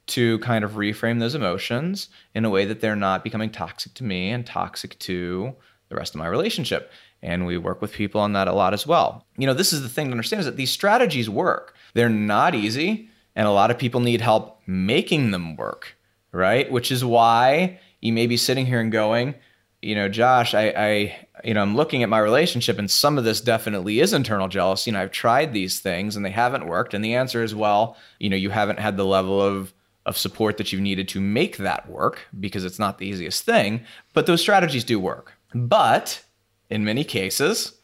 to 0.08 0.38
kind 0.38 0.64
of 0.64 0.72
reframe 0.72 1.20
those 1.20 1.34
emotions 1.34 2.08
in 2.34 2.44
a 2.44 2.50
way 2.50 2.64
that 2.64 2.80
they're 2.80 2.96
not 2.96 3.24
becoming 3.24 3.50
toxic 3.50 3.94
to 3.94 4.04
me 4.04 4.30
and 4.30 4.44
toxic 4.44 4.98
to 5.00 5.54
the 5.88 5.96
rest 5.96 6.14
of 6.14 6.18
my 6.18 6.26
relationship? 6.26 6.90
And 7.22 7.46
we 7.46 7.58
work 7.58 7.82
with 7.82 7.92
people 7.92 8.20
on 8.20 8.32
that 8.32 8.48
a 8.48 8.52
lot 8.52 8.74
as 8.74 8.86
well. 8.86 9.26
You 9.36 9.46
know, 9.46 9.54
this 9.54 9.72
is 9.72 9.82
the 9.82 9.88
thing 9.88 10.06
to 10.06 10.12
understand 10.12 10.40
is 10.40 10.46
that 10.46 10.56
these 10.56 10.70
strategies 10.70 11.28
work. 11.28 11.74
They're 11.94 12.08
not 12.08 12.54
easy 12.54 13.10
and 13.34 13.46
a 13.46 13.52
lot 13.52 13.70
of 13.70 13.78
people 13.78 14.00
need 14.00 14.20
help 14.20 14.60
making 14.66 15.30
them 15.30 15.54
work, 15.56 15.96
right? 16.32 16.70
Which 16.70 16.90
is 16.90 17.04
why 17.04 17.78
you 18.00 18.12
may 18.12 18.26
be 18.26 18.36
sitting 18.36 18.66
here 18.66 18.80
and 18.80 18.90
going, 18.90 19.34
you 19.80 19.94
know, 19.94 20.08
Josh, 20.08 20.54
I, 20.54 20.68
I, 20.76 21.26
you 21.44 21.54
know, 21.54 21.62
I'm 21.62 21.76
looking 21.76 22.02
at 22.02 22.08
my 22.08 22.18
relationship, 22.18 22.78
and 22.78 22.90
some 22.90 23.16
of 23.16 23.24
this 23.24 23.40
definitely 23.40 24.00
is 24.00 24.12
internal 24.12 24.48
jealousy. 24.48 24.90
And 24.90 24.98
I've 24.98 25.12
tried 25.12 25.52
these 25.52 25.80
things, 25.80 26.16
and 26.16 26.24
they 26.24 26.30
haven't 26.30 26.66
worked. 26.66 26.94
And 26.94 27.04
the 27.04 27.14
answer 27.14 27.42
is, 27.42 27.54
well, 27.54 27.96
you 28.18 28.28
know, 28.28 28.36
you 28.36 28.50
haven't 28.50 28.80
had 28.80 28.96
the 28.96 29.06
level 29.06 29.40
of 29.40 29.72
of 30.08 30.16
support 30.16 30.56
that 30.56 30.72
you've 30.72 30.80
needed 30.80 31.06
to 31.06 31.20
make 31.20 31.58
that 31.58 31.88
work 31.88 32.26
because 32.40 32.64
it's 32.64 32.78
not 32.78 32.96
the 32.96 33.06
easiest 33.06 33.44
thing. 33.44 33.84
But 34.14 34.24
those 34.24 34.40
strategies 34.40 34.82
do 34.82 34.98
work. 34.98 35.34
But 35.54 36.24
in 36.70 36.82
many 36.82 37.04
cases, 37.04 37.74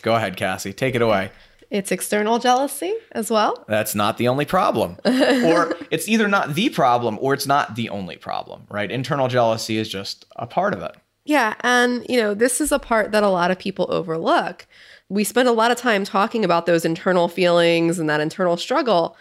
go 0.00 0.14
ahead, 0.14 0.36
Cassie, 0.36 0.72
take 0.72 0.94
it 0.94 1.02
away. 1.02 1.30
It's 1.70 1.92
external 1.92 2.38
jealousy 2.38 2.94
as 3.12 3.30
well. 3.30 3.64
That's 3.68 3.94
not 3.94 4.16
the 4.16 4.28
only 4.28 4.44
problem. 4.44 4.96
or 5.04 5.76
it's 5.90 6.08
either 6.08 6.26
not 6.26 6.54
the 6.54 6.70
problem 6.70 7.18
or 7.20 7.34
it's 7.34 7.46
not 7.46 7.74
the 7.74 7.90
only 7.90 8.16
problem, 8.16 8.66
right? 8.70 8.90
Internal 8.90 9.28
jealousy 9.28 9.76
is 9.76 9.88
just 9.88 10.24
a 10.36 10.46
part 10.46 10.72
of 10.72 10.82
it. 10.82 10.94
Yeah. 11.24 11.54
And, 11.60 12.04
you 12.08 12.18
know, 12.18 12.34
this 12.34 12.60
is 12.60 12.70
a 12.70 12.78
part 12.78 13.12
that 13.12 13.22
a 13.22 13.28
lot 13.28 13.50
of 13.50 13.58
people 13.58 13.86
overlook. 13.88 14.66
We 15.08 15.24
spend 15.24 15.48
a 15.48 15.52
lot 15.52 15.70
of 15.70 15.76
time 15.76 16.04
talking 16.04 16.44
about 16.44 16.66
those 16.66 16.84
internal 16.84 17.28
feelings 17.28 17.98
and 17.98 18.08
that 18.10 18.20
internal 18.20 18.56
struggle, 18.56 19.16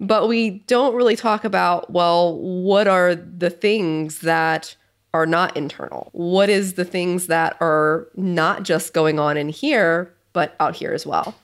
but 0.00 0.28
we 0.28 0.50
don't 0.66 0.94
really 0.94 1.16
talk 1.16 1.44
about, 1.44 1.90
well, 1.90 2.36
what 2.38 2.88
are 2.88 3.14
the 3.14 3.50
things 3.50 4.20
that 4.20 4.76
are 5.12 5.26
not 5.26 5.56
internal? 5.56 6.08
What 6.12 6.50
is 6.50 6.74
the 6.74 6.84
things 6.84 7.28
that 7.28 7.56
are 7.60 8.08
not 8.16 8.64
just 8.64 8.92
going 8.92 9.20
on 9.20 9.36
in 9.36 9.48
here, 9.48 10.12
but 10.32 10.56
out 10.58 10.74
here 10.74 10.92
as 10.92 11.06
well? 11.06 11.36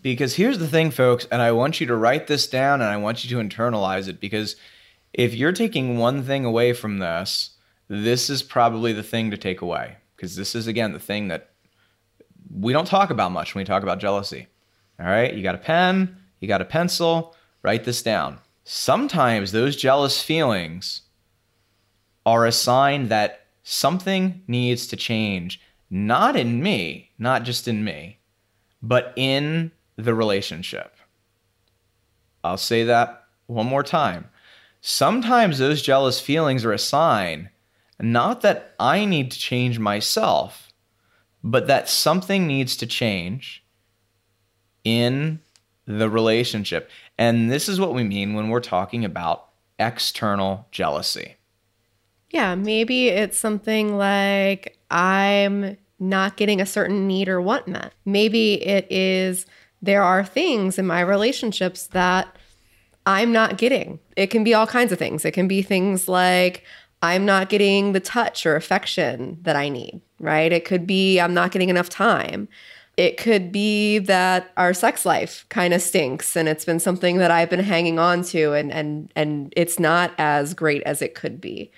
Because 0.00 0.34
here's 0.34 0.58
the 0.58 0.66
thing, 0.66 0.90
folks, 0.90 1.28
and 1.30 1.40
I 1.40 1.52
want 1.52 1.80
you 1.80 1.86
to 1.86 1.96
write 1.96 2.26
this 2.26 2.48
down 2.48 2.80
and 2.80 2.90
I 2.90 2.96
want 2.96 3.22
you 3.22 3.30
to 3.30 3.48
internalize 3.48 4.08
it 4.08 4.18
because 4.18 4.56
if 5.12 5.34
you're 5.34 5.52
taking 5.52 5.98
one 5.98 6.24
thing 6.24 6.44
away 6.44 6.72
from 6.72 6.98
this, 6.98 7.50
this 7.88 8.30
is 8.30 8.42
probably 8.42 8.92
the 8.92 9.02
thing 9.02 9.30
to 9.30 9.36
take 9.36 9.60
away. 9.60 9.96
Because 10.16 10.36
this 10.36 10.54
is, 10.54 10.66
again, 10.66 10.92
the 10.92 10.98
thing 10.98 11.28
that 11.28 11.50
we 12.54 12.72
don't 12.72 12.86
talk 12.86 13.10
about 13.10 13.32
much 13.32 13.54
when 13.54 13.62
we 13.62 13.66
talk 13.66 13.82
about 13.82 13.98
jealousy. 13.98 14.46
All 15.00 15.06
right, 15.06 15.34
you 15.34 15.42
got 15.42 15.54
a 15.54 15.58
pen, 15.58 16.16
you 16.40 16.48
got 16.48 16.60
a 16.60 16.66
pencil, 16.66 17.34
write 17.62 17.84
this 17.84 18.02
down. 18.02 18.38
Sometimes 18.64 19.52
those 19.52 19.74
jealous 19.74 20.22
feelings 20.22 21.02
are 22.24 22.46
a 22.46 22.52
sign 22.52 23.08
that 23.08 23.46
something 23.64 24.42
needs 24.46 24.86
to 24.88 24.96
change, 24.96 25.60
not 25.90 26.36
in 26.36 26.62
me, 26.62 27.10
not 27.18 27.42
just 27.42 27.66
in 27.66 27.82
me, 27.82 28.18
but 28.80 29.12
in 29.16 29.72
the 29.96 30.14
relationship. 30.14 30.94
I'll 32.44 32.56
say 32.56 32.84
that 32.84 33.24
one 33.46 33.66
more 33.66 33.82
time. 33.82 34.28
Sometimes 34.80 35.58
those 35.58 35.82
jealous 35.82 36.20
feelings 36.20 36.64
are 36.64 36.72
a 36.72 36.78
sign, 36.78 37.50
not 38.02 38.40
that 38.42 38.74
I 38.78 39.04
need 39.04 39.30
to 39.30 39.38
change 39.38 39.78
myself, 39.78 40.72
but 41.42 41.66
that 41.68 41.88
something 41.88 42.46
needs 42.46 42.76
to 42.78 42.86
change 42.86 43.64
in 44.84 45.40
the 45.86 46.10
relationship. 46.10 46.90
And 47.18 47.50
this 47.50 47.68
is 47.68 47.80
what 47.80 47.94
we 47.94 48.04
mean 48.04 48.34
when 48.34 48.48
we're 48.48 48.60
talking 48.60 49.04
about 49.04 49.48
external 49.78 50.66
jealousy. 50.70 51.36
Yeah, 52.30 52.54
maybe 52.54 53.08
it's 53.08 53.38
something 53.38 53.96
like 53.96 54.78
I'm 54.90 55.76
not 55.98 56.36
getting 56.36 56.60
a 56.60 56.66
certain 56.66 57.06
need 57.06 57.28
or 57.28 57.40
want 57.40 57.68
met. 57.68 57.92
Maybe 58.04 58.54
it 58.66 58.86
is 58.90 59.46
there 59.80 60.02
are 60.02 60.24
things 60.24 60.78
in 60.78 60.86
my 60.86 61.00
relationships 61.00 61.88
that 61.88 62.36
I'm 63.04 63.32
not 63.32 63.58
getting. 63.58 63.98
It 64.16 64.28
can 64.28 64.44
be 64.44 64.54
all 64.54 64.66
kinds 64.66 64.92
of 64.92 64.98
things. 64.98 65.24
It 65.24 65.32
can 65.32 65.48
be 65.48 65.60
things 65.60 66.08
like 66.08 66.64
I'm 67.02 67.26
not 67.26 67.48
getting 67.48 67.92
the 67.92 68.00
touch 68.00 68.46
or 68.46 68.54
affection 68.54 69.38
that 69.42 69.56
I 69.56 69.68
need, 69.68 70.00
right? 70.20 70.52
It 70.52 70.64
could 70.64 70.86
be 70.86 71.18
I'm 71.18 71.34
not 71.34 71.50
getting 71.50 71.68
enough 71.68 71.88
time. 71.88 72.48
It 72.96 73.16
could 73.16 73.50
be 73.50 73.98
that 73.98 74.52
our 74.56 74.72
sex 74.72 75.04
life 75.04 75.44
kind 75.48 75.74
of 75.74 75.82
stinks 75.82 76.36
and 76.36 76.48
it's 76.48 76.64
been 76.64 76.78
something 76.78 77.16
that 77.16 77.30
I've 77.30 77.50
been 77.50 77.60
hanging 77.60 77.98
on 77.98 78.22
to 78.24 78.52
and 78.52 78.70
and 78.70 79.12
and 79.16 79.52
it's 79.56 79.78
not 79.78 80.12
as 80.18 80.54
great 80.54 80.82
as 80.82 81.02
it 81.02 81.14
could 81.14 81.40
be. 81.40 81.72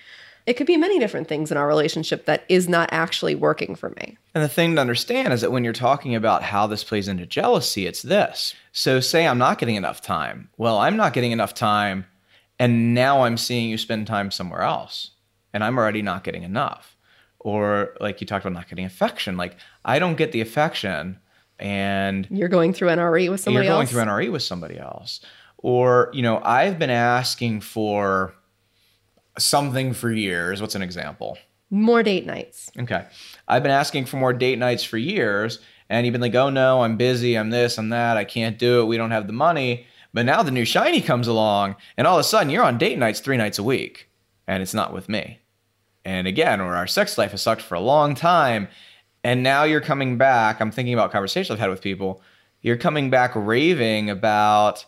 It 0.45 0.53
could 0.53 0.67
be 0.67 0.77
many 0.77 0.99
different 0.99 1.27
things 1.27 1.51
in 1.51 1.57
our 1.57 1.67
relationship 1.67 2.25
that 2.25 2.43
is 2.49 2.69
not 2.69 2.89
actually 2.91 3.33
working 3.33 3.75
for 3.75 3.89
me. 3.91 4.17
And 4.35 4.43
the 4.43 4.49
thing 4.49 4.75
to 4.75 4.81
understand 4.81 5.33
is 5.33 5.41
that 5.41 5.51
when 5.51 5.63
you're 5.63 5.73
talking 5.73 6.13
about 6.13 6.43
how 6.43 6.67
this 6.67 6.83
plays 6.83 7.07
into 7.07 7.25
jealousy, 7.25 7.87
it's 7.87 8.03
this. 8.03 8.53
So, 8.71 8.99
say 8.99 9.25
I'm 9.25 9.39
not 9.39 9.57
getting 9.57 9.75
enough 9.75 10.01
time. 10.01 10.49
Well, 10.57 10.77
I'm 10.77 10.97
not 10.97 11.13
getting 11.13 11.31
enough 11.31 11.55
time, 11.55 12.05
and 12.59 12.93
now 12.93 13.23
I'm 13.23 13.37
seeing 13.37 13.69
you 13.69 13.77
spend 13.79 14.05
time 14.05 14.29
somewhere 14.29 14.61
else, 14.61 15.11
and 15.55 15.63
I'm 15.63 15.77
already 15.77 16.01
not 16.01 16.25
getting 16.25 16.43
enough. 16.43 16.97
Or, 17.39 17.95
like 18.01 18.19
you 18.19 18.27
talked 18.27 18.45
about 18.45 18.53
not 18.53 18.67
getting 18.67 18.85
affection, 18.85 19.37
like 19.37 19.55
I 19.85 19.99
don't 19.99 20.15
get 20.15 20.31
the 20.31 20.41
affection, 20.41 21.19
and 21.57 22.27
you're 22.29 22.49
going 22.49 22.73
through 22.73 22.89
NRE 22.89 23.29
with 23.31 23.39
somebody 23.39 23.65
you're 23.65 23.73
going 23.73 23.83
else. 23.83 23.91
through 23.91 24.01
NRE 24.01 24.31
with 24.31 24.43
somebody 24.43 24.77
else. 24.77 25.21
Or, 25.57 26.09
you 26.13 26.21
know, 26.21 26.41
I've 26.43 26.77
been 26.77 26.89
asking 26.89 27.61
for 27.61 28.33
something 29.37 29.93
for 29.93 30.11
years. 30.11 30.59
What's 30.59 30.75
an 30.75 30.81
example? 30.81 31.37
More 31.69 32.03
date 32.03 32.25
nights. 32.25 32.69
Okay. 32.77 33.05
I've 33.47 33.63
been 33.63 33.71
asking 33.71 34.05
for 34.05 34.17
more 34.17 34.33
date 34.33 34.59
nights 34.59 34.83
for 34.83 34.97
years, 34.97 35.59
and 35.87 36.05
you've 36.05 36.13
been 36.13 36.21
like, 36.21 36.35
oh 36.35 36.49
no, 36.49 36.81
I'm 36.81 36.97
busy, 36.97 37.37
I'm 37.37 37.51
this, 37.51 37.77
I'm 37.77 37.89
that, 37.89 38.17
I 38.17 38.25
can't 38.25 38.59
do 38.59 38.81
it, 38.81 38.85
we 38.85 38.97
don't 38.97 39.11
have 39.11 39.27
the 39.27 39.33
money. 39.33 39.85
But 40.13 40.25
now 40.25 40.43
the 40.43 40.51
new 40.51 40.65
shiny 40.65 41.01
comes 41.01 41.27
along, 41.27 41.75
and 41.95 42.07
all 42.07 42.17
of 42.17 42.21
a 42.21 42.23
sudden 42.23 42.49
you're 42.49 42.63
on 42.63 42.77
date 42.77 42.97
nights 42.97 43.19
three 43.21 43.37
nights 43.37 43.59
a 43.59 43.63
week, 43.63 44.09
and 44.47 44.61
it's 44.61 44.73
not 44.73 44.91
with 44.93 45.07
me. 45.07 45.39
And 46.05 46.27
again, 46.27 46.61
or 46.61 46.75
our 46.75 46.87
sex 46.87 47.17
life 47.17 47.31
has 47.31 47.41
sucked 47.41 47.61
for 47.61 47.75
a 47.75 47.79
long 47.79 48.15
time, 48.15 48.67
and 49.23 49.41
now 49.41 49.63
you're 49.63 49.81
coming 49.81 50.17
back. 50.17 50.61
I'm 50.61 50.71
thinking 50.71 50.93
about 50.93 51.11
conversations 51.11 51.51
I've 51.51 51.59
had 51.59 51.71
with 51.71 51.81
people. 51.81 52.21
You're 52.61 52.77
coming 52.77 53.09
back 53.09 53.31
raving 53.35 54.09
about, 54.09 54.85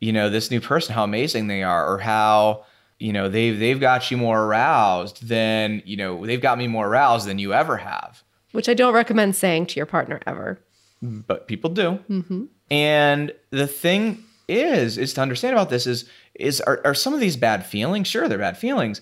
you 0.00 0.12
know, 0.12 0.30
this 0.30 0.50
new 0.50 0.60
person, 0.60 0.94
how 0.94 1.04
amazing 1.04 1.48
they 1.48 1.62
are, 1.62 1.92
or 1.92 1.98
how 1.98 2.64
you 3.00 3.12
know 3.12 3.28
they've 3.28 3.58
they've 3.58 3.80
got 3.80 4.10
you 4.10 4.16
more 4.16 4.44
aroused 4.44 5.26
than 5.26 5.82
you 5.84 5.96
know 5.96 6.24
they've 6.24 6.40
got 6.40 6.58
me 6.58 6.68
more 6.68 6.86
aroused 6.86 7.26
than 7.26 7.38
you 7.38 7.52
ever 7.52 7.78
have 7.78 8.22
which 8.52 8.68
i 8.68 8.74
don't 8.74 8.94
recommend 8.94 9.34
saying 9.34 9.66
to 9.66 9.76
your 9.76 9.86
partner 9.86 10.20
ever 10.26 10.60
but 11.02 11.48
people 11.48 11.70
do 11.70 11.98
mm-hmm. 12.08 12.44
and 12.70 13.32
the 13.50 13.66
thing 13.66 14.22
is 14.46 14.98
is 14.98 15.14
to 15.14 15.20
understand 15.20 15.54
about 15.54 15.70
this 15.70 15.86
is 15.86 16.08
is 16.34 16.60
are, 16.60 16.80
are 16.84 16.94
some 16.94 17.14
of 17.14 17.20
these 17.20 17.36
bad 17.36 17.64
feelings 17.64 18.06
sure 18.06 18.28
they're 18.28 18.38
bad 18.38 18.56
feelings 18.56 19.00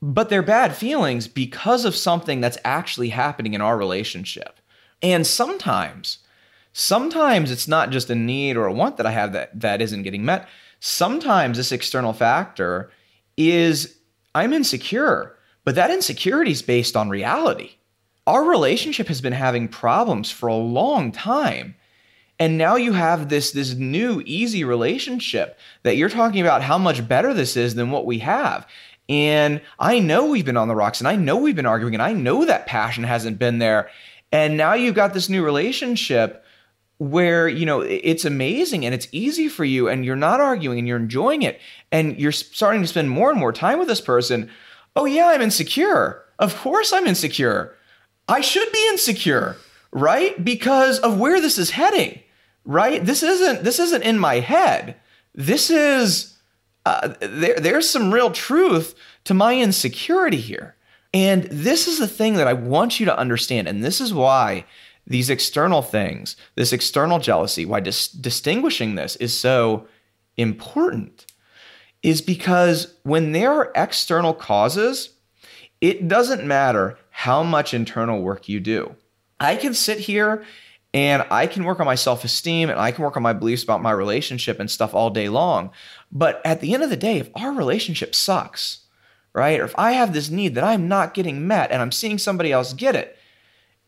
but 0.00 0.28
they're 0.28 0.42
bad 0.42 0.76
feelings 0.76 1.26
because 1.26 1.84
of 1.84 1.96
something 1.96 2.40
that's 2.40 2.58
actually 2.64 3.08
happening 3.08 3.54
in 3.54 3.60
our 3.60 3.76
relationship 3.76 4.60
and 5.02 5.26
sometimes 5.26 6.18
sometimes 6.72 7.50
it's 7.50 7.68
not 7.68 7.90
just 7.90 8.10
a 8.10 8.14
need 8.14 8.56
or 8.56 8.66
a 8.66 8.72
want 8.72 8.96
that 8.96 9.06
i 9.06 9.10
have 9.10 9.32
that 9.32 9.58
that 9.58 9.82
isn't 9.82 10.02
getting 10.02 10.24
met 10.24 10.48
sometimes 10.80 11.56
this 11.56 11.72
external 11.72 12.12
factor 12.12 12.90
is 13.36 13.98
I'm 14.34 14.52
insecure 14.52 15.36
But 15.64 15.74
that 15.74 15.90
insecurity 15.90 16.52
is 16.52 16.62
based 16.62 16.96
on 16.96 17.10
reality. 17.10 17.72
Our 18.26 18.44
relationship 18.44 19.08
has 19.08 19.20
been 19.20 19.32
having 19.32 19.68
problems 19.68 20.30
for 20.30 20.46
a 20.46 20.54
long 20.54 21.12
time. 21.12 21.74
And 22.38 22.56
now 22.56 22.76
you 22.76 22.92
have 22.92 23.28
this 23.28 23.50
this 23.50 23.74
new 23.74 24.22
easy 24.24 24.62
relationship 24.64 25.58
that 25.82 25.96
you're 25.96 26.08
talking 26.08 26.40
about 26.40 26.62
how 26.62 26.78
much 26.78 27.08
better 27.08 27.34
this 27.34 27.56
is 27.56 27.74
than 27.74 27.90
what 27.90 28.06
we 28.06 28.20
have. 28.20 28.66
And 29.08 29.60
I 29.78 30.00
know 30.00 30.26
we've 30.26 30.44
been 30.44 30.56
on 30.56 30.68
the 30.68 30.74
rocks 30.74 31.00
and 31.00 31.08
I 31.08 31.16
know 31.16 31.36
we've 31.36 31.56
been 31.56 31.66
arguing 31.66 31.94
and 31.94 32.02
I 32.02 32.12
know 32.12 32.44
that 32.44 32.66
passion 32.66 33.04
hasn't 33.04 33.38
been 33.38 33.58
there. 33.58 33.88
And 34.30 34.56
now 34.56 34.74
you've 34.74 34.94
got 34.94 35.14
this 35.14 35.28
new 35.28 35.42
relationship 35.42 36.44
where, 36.98 37.48
you 37.48 37.64
know, 37.64 37.80
it's 37.80 38.24
amazing 38.24 38.84
and 38.84 38.94
it's 38.94 39.08
easy 39.12 39.48
for 39.48 39.64
you 39.64 39.88
and 39.88 40.04
you're 40.04 40.16
not 40.16 40.40
arguing 40.40 40.78
and 40.78 40.86
you're 40.86 40.98
enjoying 40.98 41.42
it 41.42 41.60
and 41.90 42.18
you're 42.18 42.32
starting 42.32 42.82
to 42.82 42.88
spend 42.88 43.08
more 43.08 43.30
and 43.30 43.38
more 43.38 43.52
time 43.52 43.78
with 43.78 43.88
this 43.88 44.00
person. 44.00 44.50
Oh 44.94 45.06
yeah, 45.06 45.28
I'm 45.28 45.40
insecure. 45.40 46.24
Of 46.38 46.56
course 46.56 46.92
I'm 46.92 47.06
insecure. 47.06 47.74
I 48.28 48.40
should 48.42 48.70
be 48.72 48.88
insecure, 48.90 49.56
right? 49.90 50.44
Because 50.44 50.98
of 50.98 51.18
where 51.18 51.40
this 51.40 51.56
is 51.56 51.70
heading, 51.70 52.20
right? 52.64 53.02
This 53.04 53.22
isn't 53.22 53.64
this 53.64 53.78
isn't 53.78 54.02
in 54.02 54.18
my 54.18 54.40
head. 54.40 54.96
This 55.34 55.70
is 55.70 56.37
uh, 56.88 57.14
there, 57.20 57.56
there's 57.60 57.88
some 57.88 58.12
real 58.12 58.30
truth 58.30 58.94
to 59.24 59.34
my 59.34 59.58
insecurity 59.58 60.40
here. 60.40 60.74
And 61.12 61.44
this 61.44 61.86
is 61.88 61.98
the 61.98 62.08
thing 62.08 62.34
that 62.34 62.46
I 62.46 62.52
want 62.52 62.98
you 62.98 63.06
to 63.06 63.18
understand. 63.18 63.68
And 63.68 63.82
this 63.82 64.00
is 64.00 64.12
why 64.12 64.64
these 65.06 65.30
external 65.30 65.82
things, 65.82 66.36
this 66.54 66.72
external 66.72 67.18
jealousy, 67.18 67.64
why 67.64 67.80
dis- 67.80 68.08
distinguishing 68.08 68.94
this 68.94 69.16
is 69.16 69.36
so 69.36 69.86
important, 70.36 71.26
is 72.02 72.20
because 72.22 72.94
when 73.02 73.32
there 73.32 73.52
are 73.52 73.72
external 73.74 74.34
causes, 74.34 75.10
it 75.80 76.08
doesn't 76.08 76.44
matter 76.44 76.98
how 77.10 77.42
much 77.42 77.74
internal 77.74 78.22
work 78.22 78.48
you 78.48 78.60
do. 78.60 78.94
I 79.40 79.56
can 79.56 79.74
sit 79.74 80.00
here 80.00 80.44
and 80.94 81.24
I 81.30 81.46
can 81.46 81.64
work 81.64 81.80
on 81.80 81.86
my 81.86 81.94
self 81.94 82.24
esteem 82.24 82.70
and 82.70 82.78
I 82.78 82.92
can 82.92 83.04
work 83.04 83.16
on 83.16 83.22
my 83.22 83.32
beliefs 83.32 83.62
about 83.62 83.82
my 83.82 83.90
relationship 83.90 84.58
and 84.58 84.70
stuff 84.70 84.94
all 84.94 85.10
day 85.10 85.28
long. 85.28 85.70
But 86.10 86.40
at 86.44 86.60
the 86.60 86.74
end 86.74 86.82
of 86.82 86.90
the 86.90 86.96
day, 86.96 87.18
if 87.18 87.30
our 87.34 87.52
relationship 87.52 88.14
sucks, 88.14 88.80
right, 89.32 89.60
or 89.60 89.64
if 89.64 89.74
I 89.78 89.92
have 89.92 90.12
this 90.12 90.30
need 90.30 90.54
that 90.54 90.64
I'm 90.64 90.88
not 90.88 91.14
getting 91.14 91.46
met 91.46 91.70
and 91.70 91.82
I'm 91.82 91.92
seeing 91.92 92.18
somebody 92.18 92.52
else 92.52 92.72
get 92.72 92.96
it, 92.96 93.18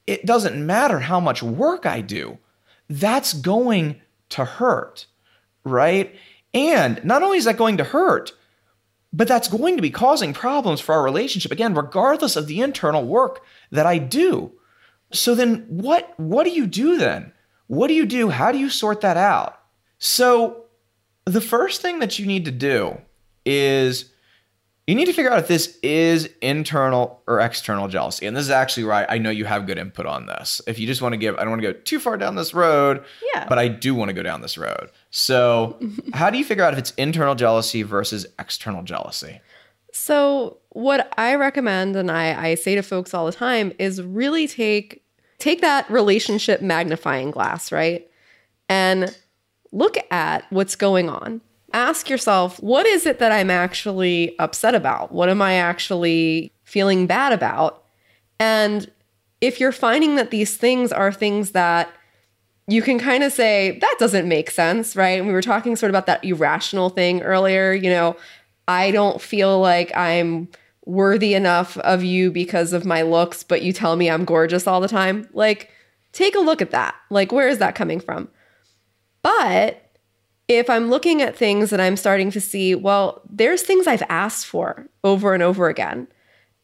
it 0.07 0.27
doesn't 0.27 0.67
matter 0.67 1.01
how 1.01 1.21
much 1.21 1.43
work 1.43 1.87
I 1.87 2.01
do, 2.01 2.39
that's 2.89 3.33
going 3.33 4.01
to 4.31 4.45
hurt, 4.45 5.07
right? 5.65 6.15
And 6.53 7.03
not 7.05 7.23
only 7.23 7.39
is 7.39 7.45
that 7.45 7.57
going 7.57 7.77
to 7.79 7.85
hurt, 7.85 8.33
but 9.13 9.29
that's 9.29 9.49
going 9.49 9.77
to 9.77 9.83
be 9.83 9.91
causing 9.91 10.33
problems 10.33 10.81
for 10.81 10.95
our 10.95 11.03
relationship 11.03 11.51
again 11.51 11.75
regardless 11.75 12.37
of 12.37 12.47
the 12.47 12.61
internal 12.61 13.07
work 13.07 13.43
that 13.71 13.87
I 13.87 13.99
do. 13.99 14.53
So 15.13 15.35
then 15.35 15.67
what 15.69 16.13
what 16.19 16.45
do 16.45 16.51
you 16.51 16.67
do 16.67 16.97
then? 16.99 17.33
What 17.67 17.89
do 17.89 17.95
you 17.95 18.07
do? 18.07 18.29
How 18.31 18.53
do 18.53 18.59
you 18.59 18.69
sort 18.71 19.01
that 19.03 19.17
out? 19.17 19.61
So 19.99 20.65
the 21.25 21.41
first 21.41 21.81
thing 21.83 21.99
that 22.01 22.19
you 22.19 22.27
need 22.27 22.45
to 22.47 22.51
do 22.51 22.99
is 23.45 24.11
you 24.87 24.95
need 24.97 25.05
to 25.05 25.13
figure 25.13 25.31
out 25.31 25.39
if 25.39 25.47
this 25.47 25.79
is 25.85 26.29
internal 26.43 27.23
or 27.29 27.39
external 27.39 27.87
jealousy. 27.87 28.27
And 28.27 28.37
this 28.37 28.45
is 28.45 28.51
actually 28.51 28.85
right. 28.85 29.07
I 29.09 29.19
know 29.19 29.31
you 29.31 29.45
have 29.45 29.67
good 29.67 29.79
input 29.79 30.05
on 30.07 30.27
this. 30.27 30.61
If 30.67 30.81
you 30.81 30.87
just 30.87 31.01
want 31.01 31.13
to 31.13 31.17
give, 31.17 31.37
I 31.37 31.43
don't 31.43 31.51
want 31.51 31.63
to 31.63 31.73
go 31.73 31.79
too 31.81 32.01
far 32.01 32.17
down 32.17 32.35
this 32.35 32.55
road, 32.55 33.05
Yeah. 33.35 33.47
but 33.49 33.59
I 33.59 33.69
do 33.69 33.95
want 33.95 34.09
to 34.09 34.13
go 34.15 34.23
down 34.23 34.41
this 34.41 34.59
road. 34.59 34.91
So, 35.11 35.79
how 36.13 36.29
do 36.31 36.39
you 36.39 36.45
figure 36.45 36.65
out 36.65 36.73
if 36.73 36.79
it's 36.81 36.91
internal 36.93 37.37
jealousy 37.37 37.83
versus 37.85 38.27
external 38.39 38.83
jealousy? 38.83 39.41
So 39.93 40.59
what 40.71 41.13
I 41.19 41.35
recommend 41.37 41.95
and 41.95 42.11
I, 42.11 42.49
I 42.51 42.55
say 42.57 42.75
to 42.75 42.83
folks 42.83 43.13
all 43.15 43.27
the 43.27 43.33
time 43.33 43.73
is 43.79 44.03
really 44.03 44.49
take 44.49 45.00
take 45.41 45.61
that 45.63 45.91
relationship 45.91 46.63
magnifying 46.63 47.31
glass, 47.31 47.73
right? 47.73 48.09
And 48.69 49.17
look 49.73 49.97
at 50.11 50.45
what's 50.51 50.77
going 50.77 51.09
on. 51.09 51.41
Ask 51.73 52.09
yourself, 52.11 52.61
what 52.61 52.87
is 52.87 53.07
it 53.07 53.19
that 53.19 53.33
I'm 53.33 53.51
actually 53.51 54.39
upset 54.39 54.75
about? 54.75 55.13
What 55.13 55.29
am 55.29 55.41
I 55.41 55.55
actually 55.55 56.53
feeling 56.65 57.07
bad 57.07 57.33
about? 57.33 57.85
And 58.39 58.91
if 59.41 59.61
you're 59.61 59.73
finding 59.73 60.17
that 60.17 60.31
these 60.31 60.57
things 60.57 60.93
are 60.93 61.13
things 61.13 61.53
that 61.53 61.89
you 62.67 62.83
can 62.83 62.99
kind 62.99 63.25
of 63.25 63.33
say, 63.33 63.79
that 63.81 63.97
doesn't 63.99 64.29
make 64.29 64.51
sense, 64.51 64.95
right? 64.95 65.19
And 65.19 65.27
we 65.27 65.33
were 65.33 65.43
talking 65.43 65.75
sort 65.75 65.91
of 65.91 65.95
about 65.95 66.07
that 66.07 66.25
irrational 66.25 66.91
thing 66.91 67.23
earlier. 67.23 67.73
You 67.73 67.91
know, 67.91 68.17
I 68.69 68.91
don't 68.91 69.21
feel 69.21 69.61
like 69.61 69.97
I'm 69.97 70.49
worthy 70.85 71.35
enough 71.35 71.77
of 71.79 72.03
you 72.03 72.31
because 72.31 72.73
of 72.73 72.85
my 72.85 73.03
looks, 73.03 73.43
but 73.43 73.63
you 73.63 73.73
tell 73.73 73.97
me 73.97 74.11
I'm 74.11 74.25
gorgeous 74.25 74.67
all 74.67 74.81
the 74.81 74.89
time. 74.89 75.29
Like, 75.33 75.71
take 76.13 76.35
a 76.35 76.41
look 76.41 76.63
at 76.63 76.71
that. 76.71 76.95
Like, 77.11 77.33
where 77.33 77.49
is 77.49 77.59
that 77.59 77.75
coming 77.75 78.01
from? 78.01 78.29
But 79.23 79.87
if 80.49 80.69
I'm 80.69 80.91
looking 80.91 81.23
at 81.23 81.37
things 81.37 81.71
that 81.71 81.81
I'm 81.81 81.97
starting 81.97 82.31
to 82.33 82.41
see, 82.41 82.75
well, 82.75 83.23
there's 83.29 83.63
things 83.63 83.87
I've 83.87 84.03
asked 84.09 84.47
for 84.47 84.89
over 85.05 85.35
and 85.35 85.43
over 85.43 85.69
again. 85.69 86.09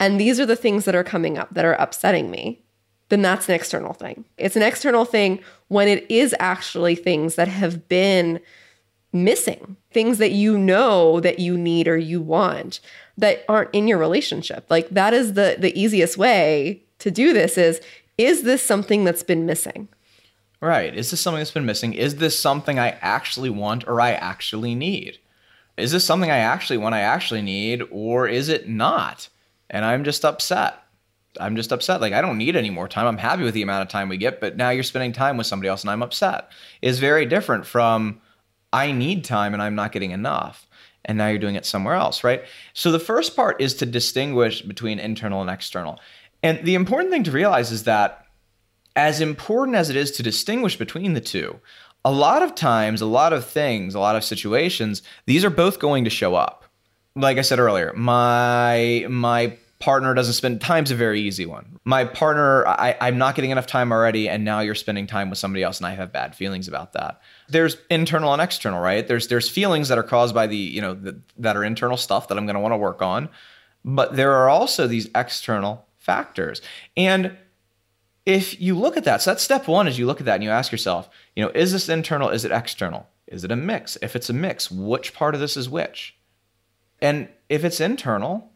And 0.01 0.21
these 0.21 0.41
are 0.41 0.47
the 0.47 0.57
things 0.57 0.85
that 0.85 0.95
are 0.95 1.05
coming 1.05 1.39
up 1.39 1.55
that 1.55 1.65
are 1.65 1.75
upsetting 1.75 2.31
me, 2.31 2.63
then 3.09 3.23
that's 3.23 3.49
an 3.49 3.55
external 3.55 3.93
thing. 3.93 4.25
It's 4.37 4.57
an 4.57 4.63
external 4.63 5.05
thing 5.05 5.41
when 5.69 5.89
it 5.89 6.05
is 6.11 6.35
actually 6.41 6.97
things 6.97 7.37
that 7.37 7.49
have 7.49 7.89
been 7.89 8.41
missing, 9.13 9.77
things 9.93 10.19
that 10.19 10.33
you 10.33 10.59
know 10.59 11.21
that 11.21 11.39
you 11.39 11.57
need 11.57 11.87
or 11.87 11.97
you 11.97 12.21
want 12.21 12.81
that 13.19 13.45
aren't 13.49 13.75
in 13.75 13.89
your 13.89 13.99
relationship. 13.99 14.67
Like 14.69 14.89
that 14.91 15.15
is 15.15 15.35
the 15.35 15.57
the 15.59 15.79
easiest 15.79 16.19
way 16.19 16.83
to 16.99 17.11
do 17.11 17.33
this 17.33 17.59
is 17.59 17.81
is 18.19 18.43
this 18.43 18.63
something 18.63 19.05
that's 19.05 19.23
been 19.23 19.47
missing? 19.47 19.89
Right. 20.61 20.95
Is 20.95 21.11
this 21.11 21.21
something 21.21 21.41
that's 21.41 21.51
been 21.51 21.67
missing? 21.67 21.93
Is 21.93 22.17
this 22.17 22.39
something 22.39 22.79
I 22.79 22.91
actually 23.03 23.51
want 23.51 23.87
or 23.87 24.01
I 24.01 24.13
actually 24.13 24.75
need? 24.75 25.19
Is 25.77 25.93
this 25.93 26.05
something 26.05 26.31
I 26.31 26.39
actually 26.39 26.79
want, 26.79 26.95
I 26.95 27.01
actually 27.01 27.43
need, 27.43 27.83
or 27.91 28.27
is 28.27 28.49
it 28.49 28.67
not? 28.67 29.29
And 29.69 29.85
I'm 29.85 30.05
just 30.05 30.25
upset. 30.25 30.83
I'm 31.39 31.55
just 31.55 31.71
upset. 31.71 32.01
Like, 32.01 32.15
I 32.15 32.23
don't 32.23 32.39
need 32.39 32.57
any 32.57 32.71
more 32.71 32.89
time. 32.89 33.07
I'm 33.07 33.19
happy 33.19 33.43
with 33.43 33.53
the 33.53 33.61
amount 33.61 33.83
of 33.83 33.89
time 33.89 34.09
we 34.09 34.17
get, 34.17 34.41
but 34.41 34.57
now 34.57 34.71
you're 34.71 34.83
spending 34.83 35.13
time 35.13 35.37
with 35.37 35.47
somebody 35.47 35.69
else 35.69 35.83
and 35.83 35.91
I'm 35.91 36.03
upset. 36.03 36.51
Is 36.81 36.99
very 36.99 37.27
different 37.27 37.67
from 37.67 38.23
I 38.73 38.93
need 38.93 39.25
time 39.25 39.53
and 39.53 39.63
I'm 39.63 39.75
not 39.75 39.93
getting 39.93 40.13
enough. 40.13 40.67
And 41.07 41.17
now 41.17 41.29
you're 41.29 41.39
doing 41.39 41.55
it 41.55 41.65
somewhere 41.65 41.95
else, 41.95 42.23
right? 42.23 42.45
So 42.75 42.93
the 42.93 42.99
first 42.99 43.35
part 43.35 43.61
is 43.61 43.75
to 43.77 43.87
distinguish 43.87 44.61
between 44.61 44.99
internal 44.99 45.41
and 45.41 45.49
external. 45.49 45.99
And 46.43 46.63
the 46.65 46.75
important 46.75 47.11
thing 47.11 47.25
to 47.25 47.31
realize 47.31 47.73
is 47.73 47.85
that 47.85 48.27
as 48.97 49.21
important 49.21 49.77
as 49.77 49.89
it 49.89 49.97
is 49.97 50.11
to 50.13 50.23
distinguish 50.23 50.77
between 50.77 51.15
the 51.15 51.21
two, 51.21 51.61
a 52.05 52.11
lot 52.11 52.43
of 52.43 52.55
times, 52.55 53.01
a 53.01 53.07
lot 53.07 53.33
of 53.33 53.45
things, 53.45 53.95
a 53.95 54.01
lot 54.01 54.17
of 54.17 54.25
situations, 54.25 55.03
these 55.27 55.45
are 55.45 55.51
both 55.51 55.79
going 55.79 56.05
to 56.05 56.11
show 56.11 56.35
up. 56.35 56.65
Like 57.15 57.39
I 57.39 57.43
said 57.43 57.59
earlier, 57.59 57.93
my 57.95 59.07
my 59.09 59.57
partner 59.79 60.15
doesn't 60.15 60.35
spend 60.35 60.61
time's 60.61 60.91
a 60.91 60.95
very 60.95 61.21
easy 61.21 61.47
one. 61.47 61.79
My 61.85 62.05
partner, 62.05 62.67
I, 62.67 62.97
I'm 63.01 63.19
not 63.19 63.35
getting 63.35 63.51
enough 63.51 63.67
time 63.67 63.93
already, 63.93 64.29
and 64.29 64.45
now 64.45 64.61
you're 64.61 64.75
spending 64.75 65.07
time 65.07 65.31
with 65.31 65.39
somebody 65.39 65.63
else, 65.63 65.79
and 65.79 65.87
I 65.87 65.95
have 65.95 66.13
bad 66.13 66.35
feelings 66.35 66.69
about 66.69 66.93
that. 66.95 67.21
There's 67.49 67.77
internal 67.91 68.33
and 68.33 68.43
external, 68.43 68.81
right? 68.81 69.07
There's 69.07 69.29
there's 69.29 69.49
feelings 69.49 69.89
that 69.89 69.99
are 69.99 70.03
caused 70.03 70.35
by 70.35 70.47
the 70.47 70.57
you 70.57 70.81
know 70.81 70.95
the, 70.95 71.21
that 71.39 71.57
are 71.57 71.65
internal 71.65 71.97
stuff 71.97 72.29
that 72.29 72.39
I'm 72.39 72.47
going 72.47 72.55
to 72.55 72.61
want 72.61 72.73
to 72.73 72.79
work 72.79 73.03
on, 73.03 73.29
but 73.85 74.17
there 74.17 74.33
are 74.33 74.49
also 74.49 74.87
these 74.87 75.09
external 75.15 75.87
factors, 75.99 76.61
and 76.97 77.37
if 78.27 78.61
you 78.61 78.77
look 78.77 78.97
at 78.97 79.05
that, 79.05 79.23
so 79.23 79.31
that's 79.31 79.43
step 79.43 79.69
one 79.69 79.87
is 79.87 79.99
you 79.99 80.07
look 80.07 80.19
at 80.21 80.27
that 80.27 80.35
and 80.35 80.45
you 80.45 80.51
ask 80.51 80.73
yourself, 80.73 81.09
you 81.37 81.45
know, 81.45 81.51
is 81.55 81.73
this 81.73 81.89
internal? 81.89 82.29
Is 82.29 82.45
it 82.45 82.51
external? 82.51 83.07
Is 83.29 83.45
it 83.45 83.53
a 83.53 83.57
mix? 83.57 83.97
If 84.03 84.17
it's 84.17 84.29
a 84.29 84.33
mix, 84.33 84.71
which 84.71 85.15
part 85.15 85.35
of 85.35 85.41
this 85.41 85.57
is 85.57 85.69
which? 85.69 86.17
And 87.01 87.29
if 87.49 87.65
it's 87.65 87.81
internal, 87.81 88.51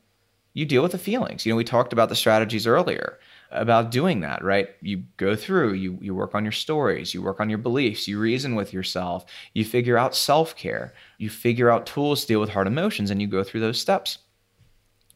you 0.52 0.66
deal 0.66 0.82
with 0.82 0.92
the 0.92 0.98
feelings. 0.98 1.46
You 1.46 1.52
know, 1.52 1.56
we 1.56 1.64
talked 1.64 1.92
about 1.92 2.08
the 2.08 2.16
strategies 2.16 2.66
earlier 2.66 3.18
about 3.50 3.90
doing 3.90 4.20
that, 4.20 4.44
right? 4.44 4.68
You 4.80 5.04
go 5.16 5.34
through, 5.34 5.72
you 5.74 5.98
you 6.00 6.14
work 6.14 6.34
on 6.34 6.44
your 6.44 6.52
stories, 6.52 7.12
you 7.12 7.22
work 7.22 7.40
on 7.40 7.48
your 7.50 7.58
beliefs, 7.58 8.06
you 8.06 8.18
reason 8.18 8.54
with 8.54 8.72
yourself, 8.72 9.24
you 9.54 9.64
figure 9.64 9.98
out 9.98 10.14
self-care, 10.14 10.94
you 11.18 11.28
figure 11.30 11.70
out 11.70 11.86
tools 11.86 12.22
to 12.22 12.26
deal 12.28 12.40
with 12.40 12.50
hard 12.50 12.66
emotions 12.66 13.10
and 13.10 13.20
you 13.20 13.26
go 13.26 13.42
through 13.42 13.60
those 13.60 13.80
steps. 13.80 14.18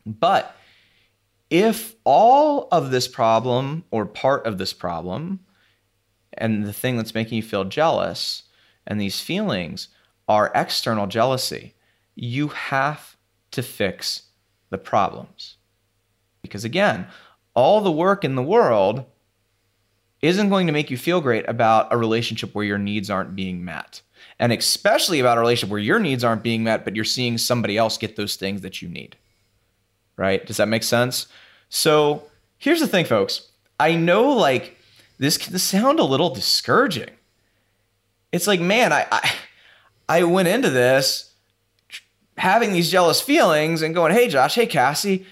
But 0.05 0.57
if 1.51 1.95
all 2.05 2.69
of 2.73 2.91
this 2.91 3.07
problem 3.07 3.85
or 3.91 4.07
part 4.07 4.47
of 4.47 4.59
this 4.59 4.73
problem 4.73 5.41
and 6.33 6.65
the 6.65 6.73
thing 6.73 6.97
that's 6.97 7.15
making 7.15 7.37
you 7.37 7.43
feel 7.43 7.65
jealous 7.65 8.43
and 8.87 9.01
these 9.01 9.21
feelings 9.21 9.89
are 10.27 10.51
external 10.55 11.07
jealousy, 11.07 11.75
you 12.17 12.49
have 12.49 13.17
to 13.53 13.63
fix 13.63 14.23
the 14.71 14.79
problems. 14.79 15.57
Because 16.43 16.65
again, 16.65 17.07
all 17.55 17.81
the 17.81 17.93
work 17.93 18.25
in 18.25 18.35
the 18.35 18.43
world 18.43 19.05
isn't 20.21 20.49
going 20.49 20.67
to 20.67 20.73
make 20.73 20.91
you 20.91 20.97
feel 20.97 21.21
great 21.21 21.49
about 21.49 21.93
a 21.93 21.97
relationship 21.97 22.55
where 22.55 22.65
your 22.65 22.79
needs 22.79 23.11
aren't 23.11 23.37
being 23.37 23.65
met. 23.65 24.01
And 24.39 24.53
especially 24.53 25.21
about 25.21 25.39
a 25.39 25.41
relationship 25.41 25.71
where 25.71 25.81
your 25.81 25.99
needs 25.99 26.25
aren't 26.25 26.43
being 26.43 26.65
met, 26.65 26.85
but 26.85 26.97
you're 26.97 27.05
seeing 27.05 27.39
somebody 27.39 27.77
else 27.77 27.99
get 27.99 28.17
those 28.17 28.37
things 28.37 28.63
that 28.63 28.83
you 28.83 28.89
need. 28.89 29.17
right? 30.17 30.45
Does 30.47 30.57
that 30.57 30.69
make 30.69 30.83
sense? 30.83 31.27
So 31.69 32.25
here's 32.59 32.81
the 32.81 32.87
thing, 32.87 33.05
folks. 33.05 33.49
I 33.79 33.95
know 33.95 34.33
like 34.33 34.77
this 35.19 35.39
can 35.39 35.59
sound 35.59 35.99
a 35.99 36.05
little 36.05 36.31
discouraging. 36.31 37.11
It's 38.33 38.47
like, 38.47 38.61
man, 38.61 38.93
I 38.93 39.07
I, 39.11 39.33
I 40.09 40.23
went 40.25 40.49
into 40.49 40.71
this 40.71 41.33
having 42.37 42.73
these 42.73 42.91
jealous 42.91 43.21
feelings 43.21 43.83
and 43.83 43.95
going, 43.95 44.13
hey 44.13 44.29
Josh, 44.29 44.57
hey 44.57 44.67
Cassie, 44.67 45.27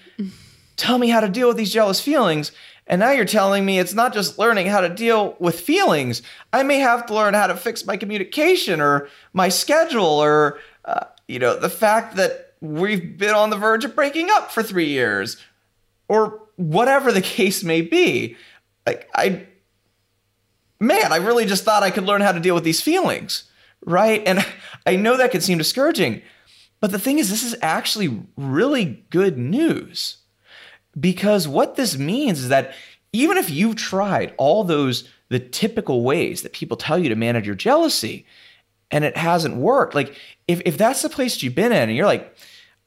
tell 0.75 0.97
me 0.97 1.09
how 1.09 1.19
to 1.19 1.29
deal 1.29 1.47
with 1.47 1.57
these 1.57 1.73
jealous 1.73 2.01
feelings. 2.01 2.51
And 2.87 2.99
now 2.99 3.11
you're 3.11 3.25
telling 3.25 3.65
me 3.65 3.79
it's 3.79 3.93
not 3.93 4.13
just 4.13 4.37
learning 4.37 4.67
how 4.67 4.81
to 4.81 4.89
deal 4.89 5.35
with 5.39 5.59
feelings. 5.59 6.21
I 6.51 6.63
may 6.63 6.79
have 6.79 7.05
to 7.07 7.13
learn 7.13 7.33
how 7.33 7.47
to 7.47 7.55
fix 7.55 7.85
my 7.85 7.95
communication 7.95 8.81
or 8.81 9.07
my 9.31 9.49
schedule 9.49 10.05
or, 10.05 10.59
uh, 10.85 11.05
you 11.27 11.39
know, 11.39 11.57
the 11.57 11.69
fact 11.69 12.15
that 12.17 12.55
we've 12.59 13.17
been 13.17 13.33
on 13.33 13.49
the 13.49 13.57
verge 13.57 13.85
of 13.85 13.95
breaking 13.95 14.29
up 14.31 14.51
for 14.51 14.63
three 14.63 14.87
years 14.87 15.37
or 16.07 16.41
whatever 16.55 17.11
the 17.11 17.21
case 17.37 17.63
may 17.63 17.81
be. 17.81 18.35
Like, 18.85 19.09
I, 19.15 19.45
man, 20.79 21.13
I 21.13 21.17
really 21.17 21.45
just 21.45 21.63
thought 21.63 21.83
I 21.83 21.91
could 21.91 22.03
learn 22.03 22.21
how 22.21 22.33
to 22.33 22.39
deal 22.39 22.55
with 22.55 22.65
these 22.65 22.81
feelings, 22.81 23.45
right? 23.85 24.21
And 24.25 24.45
I 24.85 24.97
know 24.97 25.15
that 25.15 25.31
can 25.31 25.39
seem 25.39 25.57
discouraging, 25.57 26.21
but 26.81 26.91
the 26.91 26.99
thing 26.99 27.17
is, 27.17 27.29
this 27.29 27.43
is 27.43 27.55
actually 27.61 28.25
really 28.35 29.05
good 29.09 29.37
news 29.37 30.17
because 30.99 31.47
what 31.47 31.75
this 31.75 31.97
means 31.97 32.39
is 32.39 32.49
that 32.49 32.73
even 33.11 33.37
if 33.37 33.49
you've 33.49 33.75
tried 33.75 34.33
all 34.37 34.63
those 34.63 35.09
the 35.29 35.39
typical 35.39 36.03
ways 36.03 36.41
that 36.41 36.53
people 36.53 36.77
tell 36.77 36.97
you 36.97 37.09
to 37.09 37.15
manage 37.15 37.45
your 37.45 37.55
jealousy 37.55 38.25
and 38.91 39.03
it 39.03 39.17
hasn't 39.17 39.55
worked 39.55 39.95
like 39.95 40.15
if, 40.47 40.61
if 40.65 40.77
that's 40.77 41.01
the 41.01 41.09
place 41.09 41.33
that 41.33 41.43
you've 41.43 41.55
been 41.55 41.71
in 41.71 41.89
and 41.89 41.95
you're 41.95 42.05
like 42.05 42.35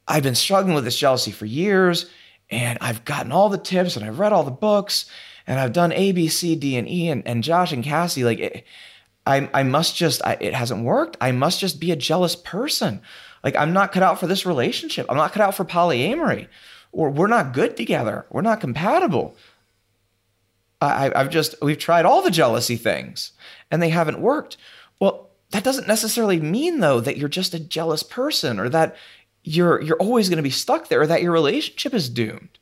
i've 0.07 0.23
been 0.23 0.35
struggling 0.35 0.75
with 0.75 0.85
this 0.85 0.99
jealousy 0.99 1.33
for 1.33 1.47
years 1.47 2.09
and 2.51 2.79
i've 2.81 3.05
gotten 3.05 3.33
all 3.33 3.49
the 3.49 3.59
tips 3.59 3.97
and 3.97 4.05
i've 4.05 4.19
read 4.19 4.33
all 4.33 4.45
the 4.45 4.51
books 4.51 5.11
and 5.47 5.59
i've 5.59 5.73
done 5.73 5.93
a 5.93 6.13
b 6.13 6.29
c 6.29 6.55
d 6.55 6.77
and 6.77 6.89
e 6.89 7.09
and, 7.09 7.27
and 7.27 7.43
josh 7.43 7.73
and 7.73 7.85
cassie 7.85 8.25
like 8.25 8.39
it, 8.39 8.65
I, 9.29 9.51
I 9.53 9.65
must 9.65 9.97
just 9.97 10.25
I, 10.25 10.37
it 10.41 10.55
hasn't 10.55 10.85
worked. 10.85 11.17
I 11.21 11.33
must 11.33 11.59
just 11.59 11.81
be 11.81 11.91
a 11.91 11.97
jealous 11.97 12.37
person. 12.37 13.03
Like 13.43 13.57
i'm 13.57 13.73
not 13.73 13.91
cut 13.91 14.05
out 14.05 14.21
for 14.21 14.29
this 14.29 14.47
relationship. 14.47 15.05
I'm 15.09 15.17
not 15.17 15.33
cut 15.33 15.43
out 15.43 15.57
for 15.57 15.65
polyamory 15.65 16.47
or 16.93 17.11
we're 17.11 17.27
not 17.27 17.53
good 17.53 17.77
together. 17.77 18.27
We're 18.31 18.43
not 18.43 18.61
compatible. 18.61 19.37
I, 20.81 21.11
I've 21.15 21.31
just, 21.31 21.55
we've 21.63 21.79
tried 21.79 22.05
all 22.05 22.23
the 22.23 22.31
jealousy 22.31 22.77
things 22.77 23.33
and 23.71 23.83
they 23.83 23.89
haven't 23.89 24.21
worked. 24.21 24.57
Well, 25.01 25.31
that 25.51 25.65
doesn't 25.65 25.89
necessarily 25.89 26.41
mean 26.41 26.81
though 26.81 27.01
that 27.01 27.17
you're 27.17 27.29
just 27.29 27.55
a 27.55 27.61
jealous 27.61 28.03
person 28.03 28.59
or 28.59 28.69
that 28.69 28.97
you're 29.47 29.81
you're 29.81 29.97
always 29.97 30.29
going 30.29 30.39
to 30.39 30.43
be 30.43 30.51
stuck 30.51 30.89
there 30.89 31.01
or 31.01 31.07
that 31.07 31.23
your 31.23 31.33
relationship 31.33 31.95
is 31.95 32.09
doomed. 32.09 32.59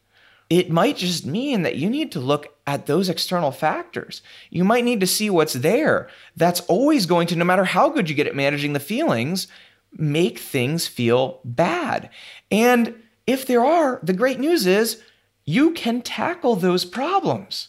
It 0.50 0.70
might 0.70 0.98
just 0.98 1.24
mean 1.24 1.62
that 1.62 1.76
you 1.76 1.88
need 1.88 2.12
to 2.12 2.20
look 2.20 2.54
at 2.66 2.84
those 2.84 3.08
external 3.08 3.50
factors. 3.50 4.20
You 4.50 4.62
might 4.62 4.84
need 4.84 5.00
to 5.00 5.06
see 5.06 5.30
what's 5.30 5.54
there. 5.54 6.10
That's 6.36 6.60
always 6.62 7.06
going 7.06 7.26
to 7.28 7.36
no 7.36 7.44
matter 7.46 7.64
how 7.64 7.88
good 7.88 8.10
you 8.10 8.14
get 8.14 8.26
at 8.26 8.36
managing 8.36 8.74
the 8.74 8.80
feelings, 8.80 9.48
make 9.96 10.38
things 10.38 10.86
feel 10.86 11.40
bad. 11.44 12.10
And 12.50 12.94
if 13.26 13.46
there 13.46 13.64
are, 13.64 14.00
the 14.02 14.12
great 14.12 14.38
news 14.38 14.66
is 14.66 15.02
you 15.44 15.72
can 15.72 16.02
tackle 16.02 16.56
those 16.56 16.84
problems. 16.84 17.68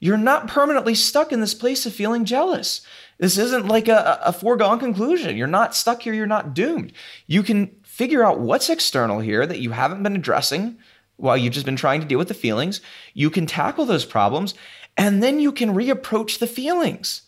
You're 0.00 0.16
not 0.16 0.48
permanently 0.48 0.94
stuck 0.94 1.32
in 1.32 1.40
this 1.40 1.54
place 1.54 1.86
of 1.86 1.94
feeling 1.94 2.24
jealous. 2.24 2.82
This 3.18 3.38
isn't 3.38 3.68
like 3.68 3.88
a, 3.88 4.20
a, 4.24 4.32
foregone 4.32 4.78
conclusion. 4.78 5.36
You're 5.36 5.46
not 5.46 5.74
stuck 5.74 6.02
here, 6.02 6.14
you're 6.14 6.26
not 6.26 6.52
doomed. 6.52 6.92
You 7.26 7.42
can 7.42 7.74
figure 7.84 8.24
out 8.24 8.40
what's 8.40 8.68
external 8.68 9.20
here 9.20 9.46
that 9.46 9.60
you 9.60 9.70
haven't 9.70 10.02
been 10.02 10.16
addressing 10.16 10.78
while 11.16 11.36
you've 11.36 11.52
just 11.52 11.66
been 11.66 11.76
trying 11.76 12.00
to 12.00 12.06
deal 12.06 12.18
with 12.18 12.28
the 12.28 12.34
feelings. 12.34 12.80
You 13.14 13.30
can 13.30 13.46
tackle 13.46 13.86
those 13.86 14.04
problems, 14.04 14.54
and 14.96 15.22
then 15.22 15.38
you 15.38 15.52
can 15.52 15.74
reapproach 15.74 16.38
the 16.38 16.46
feelings. 16.46 17.22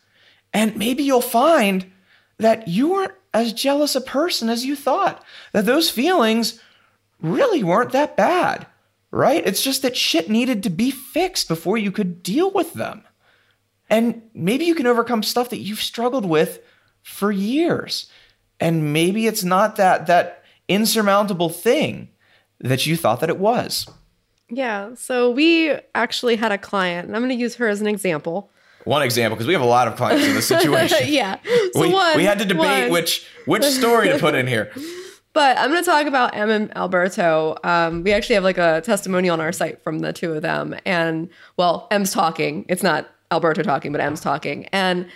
And 0.52 0.76
maybe 0.76 1.04
you'll 1.04 1.20
find 1.20 1.90
that 2.38 2.66
you 2.68 2.90
weren't 2.92 3.14
as 3.32 3.52
jealous 3.52 3.94
a 3.94 4.00
person 4.00 4.48
as 4.48 4.64
you 4.64 4.74
thought, 4.74 5.24
that 5.52 5.66
those 5.66 5.88
feelings 5.90 6.60
really 7.20 7.62
weren't 7.62 7.92
that 7.92 8.16
bad, 8.16 8.66
right? 9.10 9.46
It's 9.46 9.62
just 9.62 9.82
that 9.82 9.96
shit 9.96 10.28
needed 10.28 10.62
to 10.64 10.70
be 10.70 10.90
fixed 10.90 11.48
before 11.48 11.78
you 11.78 11.90
could 11.90 12.22
deal 12.22 12.50
with 12.50 12.74
them. 12.74 13.02
And 13.88 14.22
maybe 14.34 14.64
you 14.64 14.74
can 14.74 14.86
overcome 14.86 15.22
stuff 15.22 15.50
that 15.50 15.60
you've 15.60 15.80
struggled 15.80 16.26
with 16.26 16.60
for 17.02 17.30
years. 17.30 18.10
And 18.58 18.92
maybe 18.92 19.26
it's 19.26 19.44
not 19.44 19.76
that 19.76 20.06
that 20.06 20.42
insurmountable 20.68 21.48
thing 21.48 22.08
that 22.58 22.86
you 22.86 22.96
thought 22.96 23.20
that 23.20 23.28
it 23.28 23.38
was. 23.38 23.86
Yeah. 24.48 24.94
So 24.94 25.30
we 25.30 25.72
actually 25.94 26.36
had 26.36 26.52
a 26.52 26.58
client, 26.58 27.06
and 27.08 27.16
I'm 27.16 27.22
going 27.22 27.36
to 27.36 27.40
use 27.40 27.56
her 27.56 27.68
as 27.68 27.80
an 27.80 27.86
example. 27.86 28.50
One 28.84 29.02
example, 29.02 29.36
because 29.36 29.48
we 29.48 29.52
have 29.52 29.62
a 29.62 29.66
lot 29.66 29.88
of 29.88 29.96
clients 29.96 30.24
in 30.24 30.34
this 30.34 30.46
situation. 30.48 30.98
yeah. 31.06 31.38
So 31.72 31.80
we, 31.80 31.92
one, 31.92 32.16
we 32.16 32.24
had 32.24 32.38
to 32.38 32.44
debate 32.44 32.84
one. 32.84 32.92
which 32.92 33.26
which 33.44 33.64
story 33.64 34.08
to 34.08 34.18
put 34.18 34.34
in 34.34 34.46
here. 34.46 34.72
But 35.36 35.58
I'm 35.58 35.70
going 35.70 35.84
to 35.84 35.90
talk 35.90 36.06
about 36.06 36.34
Em 36.34 36.48
and 36.48 36.74
Alberto. 36.74 37.56
Um, 37.62 38.02
we 38.02 38.14
actually 38.14 38.36
have 38.36 38.44
like 38.44 38.56
a 38.56 38.80
testimonial 38.80 39.34
on 39.34 39.40
our 39.42 39.52
site 39.52 39.82
from 39.82 39.98
the 39.98 40.10
two 40.10 40.32
of 40.32 40.40
them. 40.40 40.74
And 40.86 41.28
well, 41.58 41.88
Em's 41.90 42.10
talking. 42.10 42.64
It's 42.70 42.82
not 42.82 43.06
Alberto 43.30 43.62
talking, 43.62 43.92
but 43.92 44.00
Em's 44.00 44.22
talking. 44.22 44.64
And 44.68 45.06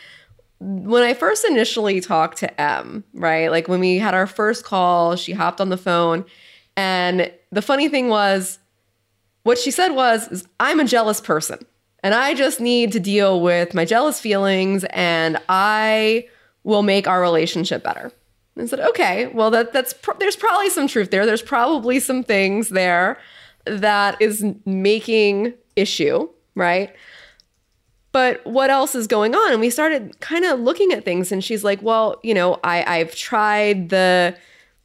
when 0.58 1.02
I 1.04 1.14
first 1.14 1.46
initially 1.46 2.02
talked 2.02 2.36
to 2.40 2.60
Em, 2.60 3.02
right, 3.14 3.50
like 3.50 3.66
when 3.66 3.80
we 3.80 3.98
had 3.98 4.12
our 4.12 4.26
first 4.26 4.62
call, 4.62 5.16
she 5.16 5.32
hopped 5.32 5.58
on 5.58 5.70
the 5.70 5.78
phone. 5.78 6.26
And 6.76 7.32
the 7.50 7.62
funny 7.62 7.88
thing 7.88 8.10
was, 8.10 8.58
what 9.44 9.56
she 9.56 9.70
said 9.70 9.92
was, 9.92 10.46
I'm 10.60 10.80
a 10.80 10.84
jealous 10.84 11.22
person. 11.22 11.64
And 12.04 12.12
I 12.12 12.34
just 12.34 12.60
need 12.60 12.92
to 12.92 13.00
deal 13.00 13.40
with 13.40 13.72
my 13.72 13.86
jealous 13.86 14.20
feelings 14.20 14.84
and 14.90 15.38
I 15.48 16.28
will 16.62 16.82
make 16.82 17.08
our 17.08 17.22
relationship 17.22 17.82
better. 17.82 18.12
And 18.60 18.70
said, 18.70 18.80
okay, 18.80 19.26
well, 19.28 19.50
that 19.50 19.72
that's 19.72 19.94
there's 20.18 20.36
probably 20.36 20.70
some 20.70 20.86
truth 20.86 21.10
there. 21.10 21.26
There's 21.26 21.42
probably 21.42 21.98
some 21.98 22.22
things 22.22 22.68
there 22.68 23.18
that 23.64 24.20
is 24.20 24.44
making 24.64 25.54
issue, 25.76 26.28
right? 26.54 26.94
But 28.12 28.44
what 28.44 28.70
else 28.70 28.94
is 28.94 29.06
going 29.06 29.34
on? 29.34 29.52
And 29.52 29.60
we 29.60 29.70
started 29.70 30.18
kind 30.20 30.44
of 30.44 30.60
looking 30.60 30.92
at 30.92 31.04
things, 31.04 31.32
and 31.32 31.42
she's 31.44 31.62
like, 31.62 31.80
well, 31.82 32.20
you 32.22 32.34
know, 32.34 32.58
I 32.64 32.98
I've 32.98 33.14
tried 33.14 33.88
the 33.88 34.36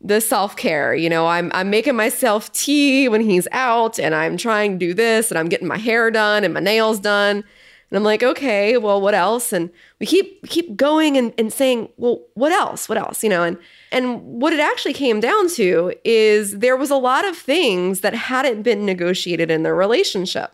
the 0.02 0.22
self 0.22 0.56
care. 0.56 0.94
You 0.94 1.10
know, 1.10 1.28
I'm 1.28 1.52
I'm 1.54 1.70
making 1.70 1.96
myself 1.96 2.52
tea 2.52 3.10
when 3.10 3.22
he's 3.22 3.48
out, 3.52 4.00
and 4.00 4.14
I'm 4.14 4.38
trying 4.38 4.74
to 4.74 4.86
do 4.86 4.94
this, 4.94 5.32
and 5.32 5.38
I'm 5.38 5.50
getting 5.50 5.68
my 5.68 5.78
hair 5.78 6.12
done 6.12 6.44
and 6.44 6.54
my 6.54 6.60
nails 6.60 7.00
done. 7.00 7.44
And 7.90 7.98
I'm 7.98 8.04
like, 8.04 8.24
okay, 8.24 8.78
well, 8.78 9.00
what 9.00 9.14
else? 9.14 9.54
And 9.54 9.70
we 10.00 10.06
keep 10.06 10.48
keep 10.48 10.76
going 10.76 11.18
and, 11.18 11.34
and 11.38 11.54
saying, 11.54 11.90
well, 11.98 12.22
what 12.34 12.52
else? 12.52 12.90
What 12.90 12.98
else? 12.98 13.24
You 13.24 13.30
know, 13.30 13.44
and 13.44 13.58
and 13.92 14.22
what 14.24 14.54
it 14.54 14.60
actually 14.60 14.94
came 14.94 15.20
down 15.20 15.50
to 15.52 15.94
is 16.04 16.60
there 16.60 16.76
was 16.76 16.90
a 16.90 16.98
lot 16.98 17.26
of 17.26 17.38
things 17.38 18.02
that 18.02 18.14
hadn't 18.14 18.64
been 18.64 18.86
negotiated 18.86 19.52
in 19.52 19.64
their 19.64 19.76
relationship. 19.76 20.52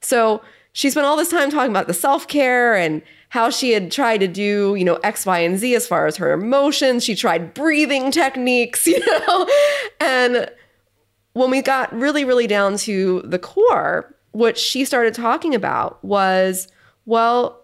So 0.00 0.42
she 0.72 0.90
spent 0.90 1.06
all 1.06 1.16
this 1.16 1.30
time 1.30 1.50
talking 1.50 1.70
about 1.70 1.86
the 1.86 1.94
self-care 1.94 2.74
and 2.76 3.00
how 3.30 3.48
she 3.48 3.72
had 3.72 3.90
tried 3.90 4.18
to 4.18 4.28
do, 4.28 4.74
you 4.76 4.84
know, 4.84 4.96
X, 4.96 5.24
Y, 5.24 5.38
and 5.38 5.58
Z 5.58 5.74
as 5.74 5.86
far 5.86 6.06
as 6.06 6.16
her 6.16 6.32
emotions. 6.32 7.04
She 7.04 7.14
tried 7.14 7.54
breathing 7.54 8.10
techniques, 8.10 8.86
you 8.86 9.00
know. 9.00 9.48
And 10.00 10.50
when 11.32 11.50
we 11.50 11.62
got 11.62 11.92
really, 11.92 12.24
really 12.24 12.46
down 12.46 12.76
to 12.78 13.22
the 13.22 13.38
core, 13.38 14.14
what 14.32 14.58
she 14.58 14.84
started 14.84 15.14
talking 15.14 15.54
about 15.54 16.04
was 16.04 16.68
well, 17.06 17.60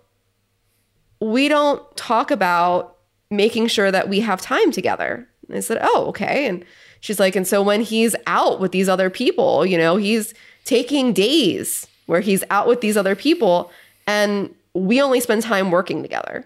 we 1.21 1.49
don't 1.49 1.97
talk 1.97 2.31
about 2.31 2.97
making 3.31 3.69
sure 3.69 3.91
that 3.91 4.09
we 4.09 4.21
have 4.21 4.41
time 4.41 4.71
together. 4.73 5.29
And 5.49 5.57
I 5.57 5.61
said, 5.61 5.79
Oh, 5.83 6.07
okay. 6.09 6.47
And 6.47 6.65
she's 7.01 7.21
like, 7.21 7.37
And 7.37 7.47
so 7.47 7.63
when 7.63 7.83
he's 7.83 8.17
out 8.27 8.61
with 8.61 8.73
these 8.73 8.89
other 8.89 9.11
people, 9.11 9.65
you 9.65 9.79
know, 9.79 9.97
he's 9.97 10.35
taking 10.65 11.13
days 11.13 11.87
where 12.07 12.21
he's 12.21 12.45
out 12.51 12.67
with 12.67 12.81
these 12.81 12.97
other 12.97 13.15
people 13.15 13.71
and 14.07 14.55
we 14.75 15.01
only 15.01 15.21
spend 15.21 15.43
time 15.43 15.71
working 15.71 16.03
together. 16.03 16.45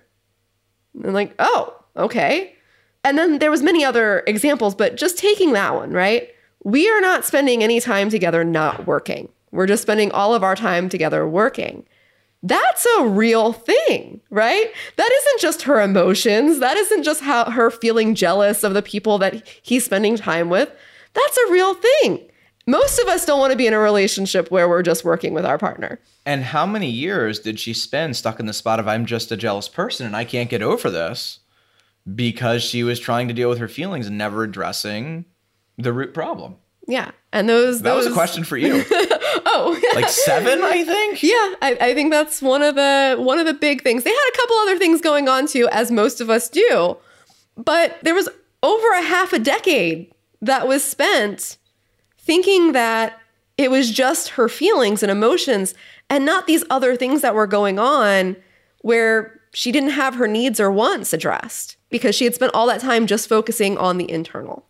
And 0.94 1.06
I'm 1.06 1.14
like, 1.14 1.34
Oh, 1.38 1.74
okay. 1.96 2.54
And 3.04 3.18
then 3.18 3.38
there 3.38 3.50
was 3.50 3.62
many 3.62 3.84
other 3.84 4.22
examples, 4.26 4.74
but 4.74 4.96
just 4.96 5.18
taking 5.18 5.52
that 5.52 5.74
one, 5.74 5.90
right? 5.92 6.30
We 6.64 6.88
are 6.90 7.00
not 7.00 7.24
spending 7.24 7.62
any 7.62 7.80
time 7.80 8.08
together 8.08 8.44
not 8.44 8.86
working. 8.86 9.28
We're 9.52 9.66
just 9.66 9.82
spending 9.82 10.10
all 10.10 10.34
of 10.34 10.42
our 10.42 10.56
time 10.56 10.88
together 10.88 11.28
working 11.28 11.84
that's 12.44 12.86
a 12.98 13.06
real 13.08 13.54
thing, 13.54 14.20
right? 14.28 14.70
That 14.96 15.10
isn't 15.10 15.40
just 15.40 15.62
her 15.62 15.80
emotions. 15.80 16.60
That 16.60 16.76
isn't 16.76 17.02
just 17.02 17.22
how 17.22 17.50
her 17.50 17.70
feeling 17.70 18.14
jealous 18.14 18.62
of 18.62 18.74
the 18.74 18.82
people 18.82 19.16
that 19.18 19.48
he's 19.62 19.86
spending 19.86 20.16
time 20.16 20.50
with. 20.50 20.70
That's 21.14 21.38
a 21.38 21.52
real 21.52 21.74
thing. 21.74 22.28
Most 22.66 22.98
of 22.98 23.08
us 23.08 23.24
don't 23.24 23.38
want 23.38 23.52
to 23.52 23.56
be 23.56 23.66
in 23.66 23.72
a 23.72 23.78
relationship 23.78 24.50
where 24.50 24.68
we're 24.68 24.82
just 24.82 25.04
working 25.04 25.32
with 25.32 25.46
our 25.46 25.56
partner. 25.56 25.98
And 26.26 26.44
how 26.44 26.66
many 26.66 26.90
years 26.90 27.38
did 27.38 27.58
she 27.58 27.72
spend 27.72 28.14
stuck 28.14 28.38
in 28.38 28.46
the 28.46 28.52
spot 28.52 28.78
of 28.78 28.86
I'm 28.86 29.06
just 29.06 29.32
a 29.32 29.36
jealous 29.36 29.68
person 29.68 30.06
and 30.06 30.14
I 30.14 30.24
can't 30.24 30.50
get 30.50 30.62
over 30.62 30.90
this 30.90 31.40
because 32.14 32.62
she 32.62 32.82
was 32.82 33.00
trying 33.00 33.28
to 33.28 33.34
deal 33.34 33.48
with 33.48 33.58
her 33.58 33.68
feelings 33.68 34.06
and 34.06 34.18
never 34.18 34.42
addressing 34.42 35.24
the 35.78 35.94
root 35.94 36.12
problem? 36.12 36.56
Yeah. 36.86 37.12
And 37.32 37.48
those 37.48 37.80
That 37.80 37.96
was 37.96 38.06
a 38.06 38.12
question 38.12 38.44
for 38.44 38.58
you. 38.58 38.84
Oh, 39.46 39.80
like 39.94 40.08
seven, 40.08 40.62
I 40.62 40.84
think. 40.92 41.22
Yeah, 41.22 41.54
I, 41.62 41.76
I 41.80 41.94
think 41.94 42.10
that's 42.10 42.40
one 42.42 42.62
of 42.62 42.74
the 42.74 43.16
one 43.18 43.38
of 43.38 43.46
the 43.46 43.54
big 43.54 43.82
things. 43.82 44.04
They 44.04 44.10
had 44.10 44.30
a 44.32 44.36
couple 44.36 44.56
other 44.58 44.78
things 44.78 45.00
going 45.00 45.28
on 45.28 45.46
too, 45.46 45.68
as 45.70 45.90
most 45.90 46.20
of 46.20 46.30
us 46.30 46.48
do. 46.48 46.96
But 47.56 47.98
there 48.02 48.14
was 48.14 48.28
over 48.62 48.90
a 48.92 49.02
half 49.02 49.32
a 49.32 49.38
decade 49.38 50.12
that 50.42 50.66
was 50.66 50.82
spent 50.84 51.58
thinking 52.18 52.72
that 52.72 53.20
it 53.56 53.70
was 53.70 53.90
just 53.90 54.30
her 54.30 54.48
feelings 54.48 55.02
and 55.02 55.12
emotions 55.12 55.74
and 56.10 56.24
not 56.24 56.46
these 56.46 56.64
other 56.70 56.96
things 56.96 57.20
that 57.22 57.34
were 57.34 57.46
going 57.46 57.78
on 57.78 58.36
where 58.80 59.40
she 59.52 59.70
didn't 59.70 59.90
have 59.90 60.16
her 60.16 60.26
needs 60.26 60.58
or 60.58 60.70
wants 60.70 61.12
addressed 61.12 61.76
because 61.90 62.14
she 62.14 62.24
had 62.24 62.34
spent 62.34 62.52
all 62.54 62.66
that 62.66 62.80
time 62.80 63.06
just 63.06 63.28
focusing 63.28 63.78
on 63.78 63.98
the 63.98 64.10
internal. 64.10 64.66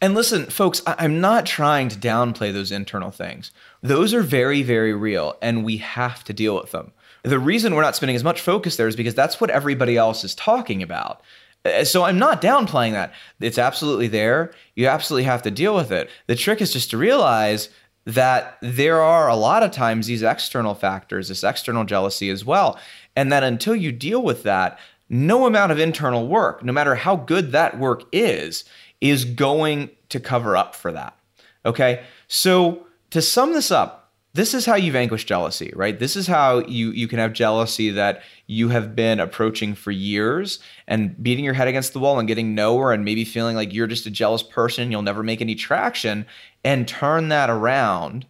And 0.00 0.14
listen, 0.14 0.46
folks, 0.46 0.80
I- 0.86 0.94
I'm 0.98 1.20
not 1.20 1.44
trying 1.46 1.88
to 1.88 1.96
downplay 1.98 2.52
those 2.52 2.70
internal 2.70 3.10
things. 3.10 3.50
Those 3.82 4.14
are 4.14 4.22
very, 4.22 4.62
very 4.62 4.92
real, 4.94 5.36
and 5.42 5.64
we 5.64 5.78
have 5.78 6.22
to 6.24 6.32
deal 6.32 6.54
with 6.56 6.70
them. 6.70 6.92
The 7.24 7.38
reason 7.38 7.74
we're 7.74 7.82
not 7.82 7.96
spending 7.96 8.14
as 8.16 8.22
much 8.24 8.40
focus 8.40 8.76
there 8.76 8.86
is 8.86 8.94
because 8.96 9.14
that's 9.14 9.40
what 9.40 9.50
everybody 9.50 9.96
else 9.96 10.22
is 10.22 10.34
talking 10.34 10.82
about. 10.82 11.20
Uh, 11.64 11.84
So 11.84 12.04
I'm 12.04 12.18
not 12.18 12.40
downplaying 12.40 12.92
that. 12.92 13.12
It's 13.40 13.58
absolutely 13.58 14.06
there. 14.06 14.52
You 14.76 14.86
absolutely 14.86 15.24
have 15.24 15.42
to 15.42 15.50
deal 15.50 15.74
with 15.74 15.90
it. 15.90 16.08
The 16.28 16.36
trick 16.36 16.60
is 16.60 16.72
just 16.72 16.90
to 16.90 16.96
realize 16.96 17.68
that 18.04 18.56
there 18.62 19.02
are 19.02 19.28
a 19.28 19.36
lot 19.36 19.62
of 19.64 19.72
times 19.72 20.06
these 20.06 20.22
external 20.22 20.74
factors, 20.74 21.28
this 21.28 21.44
external 21.44 21.84
jealousy 21.84 22.30
as 22.30 22.44
well. 22.44 22.78
And 23.16 23.30
that 23.32 23.42
until 23.42 23.74
you 23.74 23.90
deal 23.92 24.22
with 24.22 24.44
that, 24.44 24.78
no 25.10 25.46
amount 25.46 25.72
of 25.72 25.78
internal 25.78 26.28
work, 26.28 26.62
no 26.64 26.72
matter 26.72 26.94
how 26.94 27.16
good 27.16 27.50
that 27.52 27.78
work 27.78 28.04
is, 28.12 28.64
is 29.00 29.24
going 29.24 29.90
to 30.08 30.20
cover 30.20 30.56
up 30.56 30.74
for 30.74 30.92
that. 30.92 31.16
Okay? 31.64 32.04
So 32.26 32.86
to 33.10 33.22
sum 33.22 33.52
this 33.52 33.70
up, 33.70 33.98
this 34.34 34.54
is 34.54 34.66
how 34.66 34.76
you 34.76 34.92
vanquish 34.92 35.24
jealousy, 35.24 35.72
right? 35.74 35.98
This 35.98 36.14
is 36.14 36.26
how 36.26 36.60
you 36.60 36.92
you 36.92 37.08
can 37.08 37.18
have 37.18 37.32
jealousy 37.32 37.90
that 37.90 38.22
you 38.46 38.68
have 38.68 38.94
been 38.94 39.18
approaching 39.18 39.74
for 39.74 39.90
years 39.90 40.60
and 40.86 41.20
beating 41.20 41.44
your 41.44 41.54
head 41.54 41.66
against 41.66 41.92
the 41.92 41.98
wall 41.98 42.18
and 42.18 42.28
getting 42.28 42.54
nowhere 42.54 42.92
and 42.92 43.04
maybe 43.04 43.24
feeling 43.24 43.56
like 43.56 43.72
you're 43.72 43.86
just 43.86 44.06
a 44.06 44.10
jealous 44.10 44.42
person, 44.42 44.92
you'll 44.92 45.02
never 45.02 45.22
make 45.22 45.40
any 45.40 45.54
traction 45.54 46.26
and 46.62 46.86
turn 46.86 47.30
that 47.30 47.50
around 47.50 48.26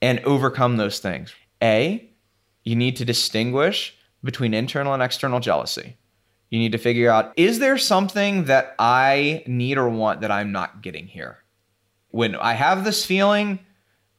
and 0.00 0.20
overcome 0.20 0.76
those 0.76 0.98
things. 0.98 1.32
A, 1.62 2.08
you 2.62 2.76
need 2.76 2.96
to 2.96 3.04
distinguish 3.04 3.96
between 4.22 4.54
internal 4.54 4.94
and 4.94 5.02
external 5.02 5.40
jealousy. 5.40 5.96
You 6.52 6.58
need 6.58 6.72
to 6.72 6.78
figure 6.78 7.10
out 7.10 7.32
is 7.36 7.60
there 7.60 7.78
something 7.78 8.44
that 8.44 8.74
I 8.78 9.42
need 9.46 9.78
or 9.78 9.88
want 9.88 10.20
that 10.20 10.30
I'm 10.30 10.52
not 10.52 10.82
getting 10.82 11.06
here? 11.06 11.38
When 12.10 12.36
I 12.36 12.52
have 12.52 12.84
this 12.84 13.06
feeling, 13.06 13.58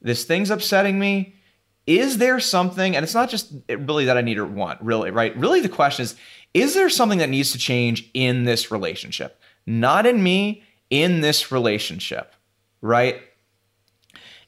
this 0.02 0.26
thing's 0.26 0.50
upsetting 0.50 0.98
me, 0.98 1.36
is 1.86 2.18
there 2.18 2.40
something, 2.40 2.96
and 2.96 3.04
it's 3.04 3.14
not 3.14 3.30
just 3.30 3.54
really 3.70 4.06
that 4.06 4.18
I 4.18 4.22
need 4.22 4.40
or 4.40 4.48
want, 4.48 4.82
really, 4.82 5.12
right? 5.12 5.38
Really, 5.38 5.62
the 5.62 5.70
question 5.70 6.02
is 6.02 6.16
is 6.56 6.74
there 6.74 6.90
something 6.90 7.20
that 7.20 7.30
needs 7.30 7.52
to 7.52 7.60
change 7.60 8.10
in 8.16 8.46
this 8.46 8.72
relationship? 8.72 9.40
Not 9.68 10.08
in 10.08 10.24
me, 10.24 10.64
in 10.90 11.22
this 11.22 11.52
relationship, 11.52 12.34
right? 12.82 13.22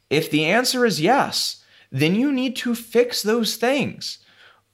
If 0.10 0.32
the 0.32 0.46
answer 0.46 0.88
is 0.88 1.02
yes, 1.02 1.64
then 1.92 2.16
you 2.16 2.32
need 2.32 2.56
to 2.58 2.74
fix 2.74 3.22
those 3.22 3.58
things. 3.58 4.25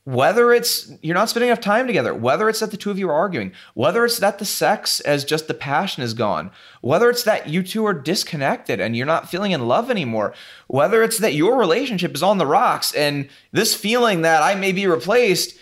Whether 0.04 0.52
it's 0.52 0.91
you're 1.02 1.16
not 1.16 1.30
spending 1.30 1.49
enough 1.49 1.62
time 1.62 1.86
together, 1.86 2.14
whether 2.14 2.49
it's 2.49 2.60
that 2.62 2.72
the 2.72 2.78
two 2.78 2.89
of 2.89 2.97
you 2.97 3.08
are 3.10 3.14
arguing, 3.14 3.52
whether 3.76 4.04
it's 4.04 4.18
that 4.18 4.39
the 4.39 4.45
sex 4.45 4.99
as 5.02 5.24
just 5.24 5.47
the 5.47 5.54
passion 5.54 6.02
is 6.02 6.16
gone, 6.16 6.49
whether 6.82 7.08
it's 7.10 7.24
that 7.24 7.47
you 7.47 7.62
two 7.62 7.86
are 7.86 7.93
disconnected 7.93 8.80
and 8.80 8.97
you're 8.97 9.06
not 9.06 9.30
feeling 9.30 9.52
in 9.52 9.68
love 9.68 9.91
anymore, 9.91 10.34
whether 10.68 11.04
it's 11.04 11.20
that 11.20 11.36
your 11.36 11.56
relationship 11.56 12.16
is 12.16 12.24
on 12.24 12.39
the 12.39 12.47
rocks 12.47 12.95
and 12.95 13.30
this 13.52 13.76
feeling 13.76 14.24
that 14.24 14.41
I 14.41 14.56
may 14.56 14.72
be 14.72 14.88
replaced 14.88 15.60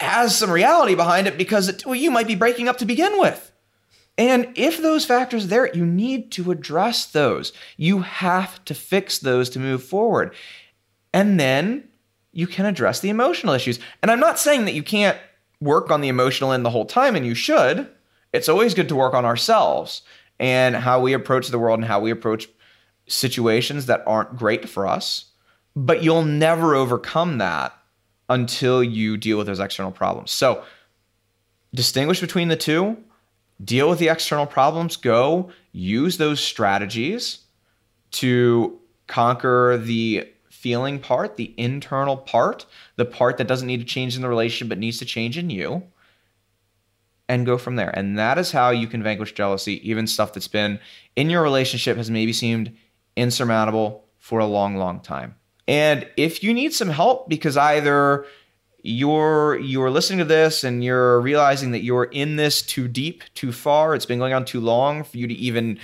has 0.00 0.36
some 0.36 0.50
reality 0.50 0.94
behind 0.94 1.26
it 1.26 1.38
because 1.38 1.68
it, 1.68 1.86
well, 1.86 1.94
you 1.94 2.10
might 2.10 2.26
be 2.26 2.34
breaking 2.34 2.68
up 2.68 2.78
to 2.78 2.84
begin 2.84 3.18
with. 3.18 3.52
And 4.18 4.52
if 4.54 4.78
those 4.78 5.04
factors 5.04 5.48
there, 5.48 5.74
you 5.74 5.84
need 5.84 6.32
to 6.32 6.50
address 6.50 7.06
those. 7.06 7.52
You 7.76 8.00
have 8.00 8.64
to 8.64 8.74
fix 8.74 9.18
those 9.18 9.50
to 9.50 9.58
move 9.58 9.82
forward. 9.82 10.34
And 11.12 11.38
then 11.38 11.88
you 12.36 12.46
can 12.46 12.66
address 12.66 13.00
the 13.00 13.08
emotional 13.08 13.54
issues. 13.54 13.78
And 14.02 14.10
I'm 14.10 14.20
not 14.20 14.38
saying 14.38 14.66
that 14.66 14.74
you 14.74 14.82
can't 14.82 15.16
work 15.58 15.90
on 15.90 16.02
the 16.02 16.08
emotional 16.08 16.52
end 16.52 16.66
the 16.66 16.70
whole 16.70 16.84
time, 16.84 17.16
and 17.16 17.24
you 17.24 17.34
should. 17.34 17.88
It's 18.34 18.48
always 18.48 18.74
good 18.74 18.90
to 18.90 18.94
work 18.94 19.14
on 19.14 19.24
ourselves 19.24 20.02
and 20.38 20.76
how 20.76 21.00
we 21.00 21.14
approach 21.14 21.48
the 21.48 21.58
world 21.58 21.78
and 21.78 21.88
how 21.88 21.98
we 21.98 22.10
approach 22.10 22.46
situations 23.06 23.86
that 23.86 24.04
aren't 24.06 24.36
great 24.36 24.68
for 24.68 24.86
us. 24.86 25.30
But 25.74 26.02
you'll 26.02 26.24
never 26.24 26.74
overcome 26.74 27.38
that 27.38 27.72
until 28.28 28.84
you 28.84 29.16
deal 29.16 29.38
with 29.38 29.46
those 29.46 29.60
external 29.60 29.92
problems. 29.92 30.30
So 30.30 30.62
distinguish 31.74 32.20
between 32.20 32.48
the 32.48 32.56
two 32.56 32.98
deal 33.64 33.88
with 33.88 33.98
the 33.98 34.08
external 34.08 34.44
problems, 34.44 34.96
go 34.96 35.50
use 35.72 36.18
those 36.18 36.40
strategies 36.40 37.38
to 38.10 38.78
conquer 39.06 39.80
the 39.82 40.28
feeling 40.66 40.98
part, 40.98 41.36
the 41.36 41.54
internal 41.56 42.16
part, 42.16 42.66
the 42.96 43.04
part 43.04 43.36
that 43.36 43.46
doesn't 43.46 43.68
need 43.68 43.78
to 43.78 43.86
change 43.86 44.16
in 44.16 44.22
the 44.22 44.28
relationship 44.28 44.68
but 44.68 44.78
needs 44.78 44.98
to 44.98 45.04
change 45.04 45.38
in 45.38 45.48
you, 45.48 45.80
and 47.28 47.46
go 47.46 47.56
from 47.56 47.76
there. 47.76 47.90
And 47.90 48.18
that 48.18 48.36
is 48.36 48.50
how 48.50 48.70
you 48.70 48.88
can 48.88 49.00
vanquish 49.00 49.32
jealousy, 49.32 49.88
even 49.88 50.08
stuff 50.08 50.32
that's 50.32 50.48
been 50.48 50.80
in 51.14 51.30
your 51.30 51.40
relationship 51.44 51.96
has 51.96 52.10
maybe 52.10 52.32
seemed 52.32 52.76
insurmountable 53.14 54.06
for 54.18 54.40
a 54.40 54.46
long, 54.46 54.74
long 54.74 54.98
time. 54.98 55.36
And 55.68 56.04
if 56.16 56.42
you 56.42 56.52
need 56.52 56.74
some 56.74 56.88
help 56.88 57.28
because 57.28 57.56
either 57.56 58.26
you're 58.82 59.60
you're 59.60 59.92
listening 59.92 60.18
to 60.18 60.24
this 60.24 60.64
and 60.64 60.82
you're 60.82 61.20
realizing 61.20 61.70
that 61.70 61.84
you're 61.84 62.06
in 62.06 62.34
this 62.34 62.60
too 62.60 62.88
deep, 62.88 63.22
too 63.34 63.52
far, 63.52 63.94
it's 63.94 64.04
been 64.04 64.18
going 64.18 64.32
on 64.32 64.44
too 64.44 64.60
long 64.60 65.04
for 65.04 65.16
you 65.16 65.28
to 65.28 65.34
even 65.34 65.78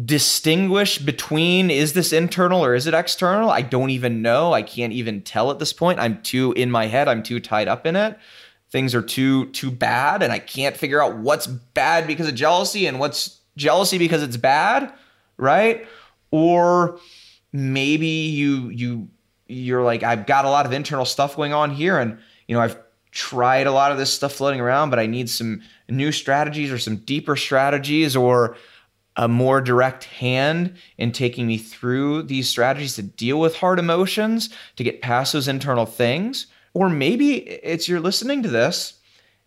distinguish 0.00 0.98
between 0.98 1.70
is 1.70 1.92
this 1.92 2.12
internal 2.12 2.64
or 2.64 2.74
is 2.74 2.86
it 2.86 2.94
external? 2.94 3.50
I 3.50 3.62
don't 3.62 3.90
even 3.90 4.22
know. 4.22 4.52
I 4.52 4.62
can't 4.62 4.92
even 4.92 5.20
tell 5.22 5.50
at 5.50 5.58
this 5.58 5.72
point. 5.72 5.98
I'm 5.98 6.22
too 6.22 6.52
in 6.52 6.70
my 6.70 6.86
head, 6.86 7.08
I'm 7.08 7.22
too 7.22 7.40
tied 7.40 7.68
up 7.68 7.86
in 7.86 7.96
it. 7.96 8.18
Things 8.70 8.94
are 8.94 9.02
too 9.02 9.46
too 9.50 9.70
bad 9.70 10.22
and 10.22 10.32
I 10.32 10.38
can't 10.38 10.76
figure 10.76 11.02
out 11.02 11.18
what's 11.18 11.46
bad 11.46 12.06
because 12.06 12.26
of 12.26 12.34
jealousy 12.34 12.86
and 12.86 12.98
what's 12.98 13.40
jealousy 13.56 13.98
because 13.98 14.22
it's 14.22 14.38
bad, 14.38 14.92
right? 15.36 15.86
Or 16.30 16.98
maybe 17.52 18.06
you 18.06 18.70
you 18.70 19.08
you're 19.46 19.82
like 19.82 20.02
I've 20.02 20.26
got 20.26 20.46
a 20.46 20.50
lot 20.50 20.64
of 20.64 20.72
internal 20.72 21.04
stuff 21.04 21.36
going 21.36 21.52
on 21.52 21.70
here 21.70 21.98
and 21.98 22.18
you 22.48 22.56
know 22.56 22.62
I've 22.62 22.78
tried 23.10 23.66
a 23.66 23.72
lot 23.72 23.92
of 23.92 23.98
this 23.98 24.10
stuff 24.10 24.32
floating 24.32 24.60
around 24.60 24.88
but 24.88 24.98
I 24.98 25.04
need 25.04 25.28
some 25.28 25.60
new 25.90 26.12
strategies 26.12 26.72
or 26.72 26.78
some 26.78 26.96
deeper 26.96 27.36
strategies 27.36 28.16
or 28.16 28.56
a 29.16 29.28
more 29.28 29.60
direct 29.60 30.04
hand 30.04 30.74
in 30.96 31.12
taking 31.12 31.46
me 31.46 31.58
through 31.58 32.22
these 32.22 32.48
strategies 32.48 32.96
to 32.96 33.02
deal 33.02 33.38
with 33.38 33.56
hard 33.56 33.78
emotions, 33.78 34.48
to 34.76 34.84
get 34.84 35.02
past 35.02 35.32
those 35.32 35.48
internal 35.48 35.86
things. 35.86 36.46
Or 36.74 36.88
maybe 36.88 37.36
it's 37.36 37.88
you're 37.88 38.00
listening 38.00 38.42
to 38.42 38.48
this 38.48 38.94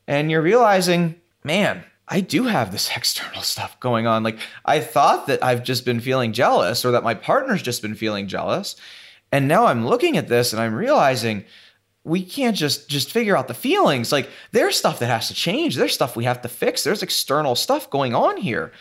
and 0.07 0.29
you're 0.29 0.41
realizing, 0.41 1.15
man, 1.43 1.83
I 2.07 2.21
do 2.21 2.43
have 2.43 2.71
this 2.71 2.89
external 2.95 3.41
stuff 3.41 3.79
going 3.79 4.07
on. 4.07 4.23
Like 4.23 4.39
I 4.63 4.79
thought 4.79 5.27
that 5.27 5.43
I've 5.43 5.63
just 5.63 5.85
been 5.85 5.99
feeling 5.99 6.33
jealous 6.33 6.85
or 6.85 6.91
that 6.91 7.03
my 7.03 7.15
partner's 7.15 7.63
just 7.63 7.81
been 7.81 7.95
feeling 7.95 8.27
jealous. 8.27 8.75
And 9.31 9.47
now 9.47 9.65
I'm 9.65 9.87
looking 9.87 10.17
at 10.17 10.27
this 10.27 10.53
and 10.53 10.61
I'm 10.61 10.75
realizing 10.75 11.45
we 12.03 12.23
can't 12.23 12.55
just 12.55 12.87
just 12.87 13.11
figure 13.11 13.35
out 13.35 13.47
the 13.47 13.55
feelings. 13.55 14.11
Like 14.11 14.29
there's 14.51 14.77
stuff 14.77 14.99
that 14.99 15.07
has 15.07 15.27
to 15.29 15.33
change. 15.33 15.75
There's 15.75 15.93
stuff 15.93 16.15
we 16.15 16.25
have 16.25 16.41
to 16.43 16.47
fix. 16.47 16.83
There's 16.83 17.01
external 17.01 17.55
stuff 17.55 17.89
going 17.89 18.13
on 18.13 18.37
here. 18.37 18.71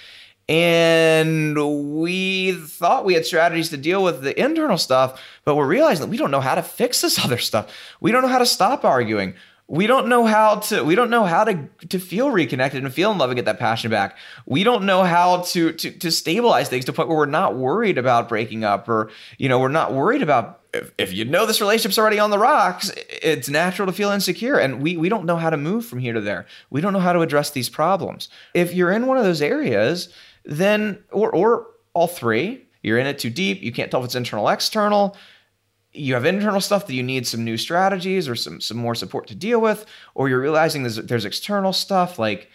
And 0.49 2.01
we 2.01 2.53
thought 2.53 3.05
we 3.05 3.14
had 3.14 3.24
strategies 3.24 3.70
to 3.70 3.76
deal 3.78 4.05
with 4.05 4.22
the 4.22 4.38
internal 4.38 4.76
stuff, 4.76 5.22
but 5.45 5.57
we're 5.57 5.66
realizing 5.66 6.05
that 6.05 6.11
we 6.11 6.18
don't 6.18 6.30
know 6.30 6.40
how 6.40 6.55
to 6.55 6.62
fix 6.62 7.01
this 7.01 7.18
other 7.24 7.38
stuff. 7.38 7.72
We 8.01 8.12
don't 8.12 8.22
know 8.22 8.28
how 8.28 8.38
to 8.38 8.47
stop 8.47 8.84
arguing. 8.84 9.34
We 9.66 9.86
don't 9.86 10.09
know 10.09 10.26
how 10.26 10.57
to 10.57 10.84
we 10.84 10.95
don't 10.95 11.09
know 11.09 11.24
how 11.24 11.45
to 11.45 11.68
to 11.88 11.99
feel 11.99 12.30
reconnected 12.30 12.84
and 12.84 12.92
feel 12.92 13.11
in 13.12 13.16
love 13.16 13.30
and 13.30 13.36
get 13.36 13.47
that 13.47 13.59
passion 13.59 13.90
back. 13.90 14.18
We 14.45 14.62
don't 14.62 14.84
know 14.84 15.05
how 15.05 15.40
to 15.40 15.72
to 15.72 15.90
to 15.90 16.11
stabilize 16.11 16.68
things 16.68 16.84
to 16.84 16.92
point 16.92 17.09
where 17.09 17.16
we're 17.16 17.24
not 17.24 17.57
worried 17.57 17.97
about 17.97 18.28
breaking 18.28 18.62
up 18.62 18.90
or 18.90 19.11
you 19.38 19.49
know, 19.49 19.59
we're 19.59 19.68
not 19.68 19.95
worried 19.95 20.20
about 20.20 20.61
if, 20.74 20.92
if 20.99 21.12
you 21.14 21.24
know 21.24 21.47
this 21.47 21.62
relationship's 21.62 21.99
already 21.99 22.18
on 22.18 22.28
the 22.28 22.38
rocks, 22.38 22.92
it's 23.09 23.49
natural 23.49 23.86
to 23.86 23.92
feel 23.92 24.11
insecure. 24.11 24.59
And 24.59 24.82
we 24.82 24.99
we 24.99 25.09
don't 25.09 25.24
know 25.24 25.36
how 25.36 25.49
to 25.49 25.57
move 25.57 25.86
from 25.86 25.99
here 25.99 26.12
to 26.12 26.20
there. 26.20 26.45
We 26.68 26.82
don't 26.82 26.92
know 26.92 27.01
how 27.01 27.14
to 27.14 27.20
address 27.20 27.51
these 27.51 27.70
problems. 27.70 28.28
If 28.53 28.74
you're 28.74 28.92
in 28.92 29.07
one 29.07 29.16
of 29.16 29.24
those 29.24 29.40
areas, 29.40 30.12
then 30.45 31.03
or 31.11 31.30
or 31.30 31.66
all 31.92 32.07
three, 32.07 32.66
you're 32.82 32.99
in 32.99 33.07
it 33.07 33.18
too 33.18 33.30
deep, 33.30 33.62
you 33.62 33.72
can't 33.72 33.90
tell 33.90 34.01
if 34.01 34.07
it's 34.07 34.14
internal 34.14 34.49
external, 34.49 35.16
you 35.92 36.14
have 36.14 36.24
internal 36.24 36.61
stuff 36.61 36.86
that 36.86 36.95
you 36.95 37.03
need 37.03 37.26
some 37.26 37.45
new 37.45 37.57
strategies 37.57 38.28
or 38.28 38.34
some 38.34 38.61
some 38.61 38.76
more 38.76 38.95
support 38.95 39.26
to 39.28 39.34
deal 39.34 39.61
with, 39.61 39.86
or 40.14 40.28
you're 40.28 40.40
realizing 40.40 40.82
there's 40.82 40.97
there's 40.97 41.24
external 41.24 41.72
stuff 41.72 42.18
like 42.18 42.51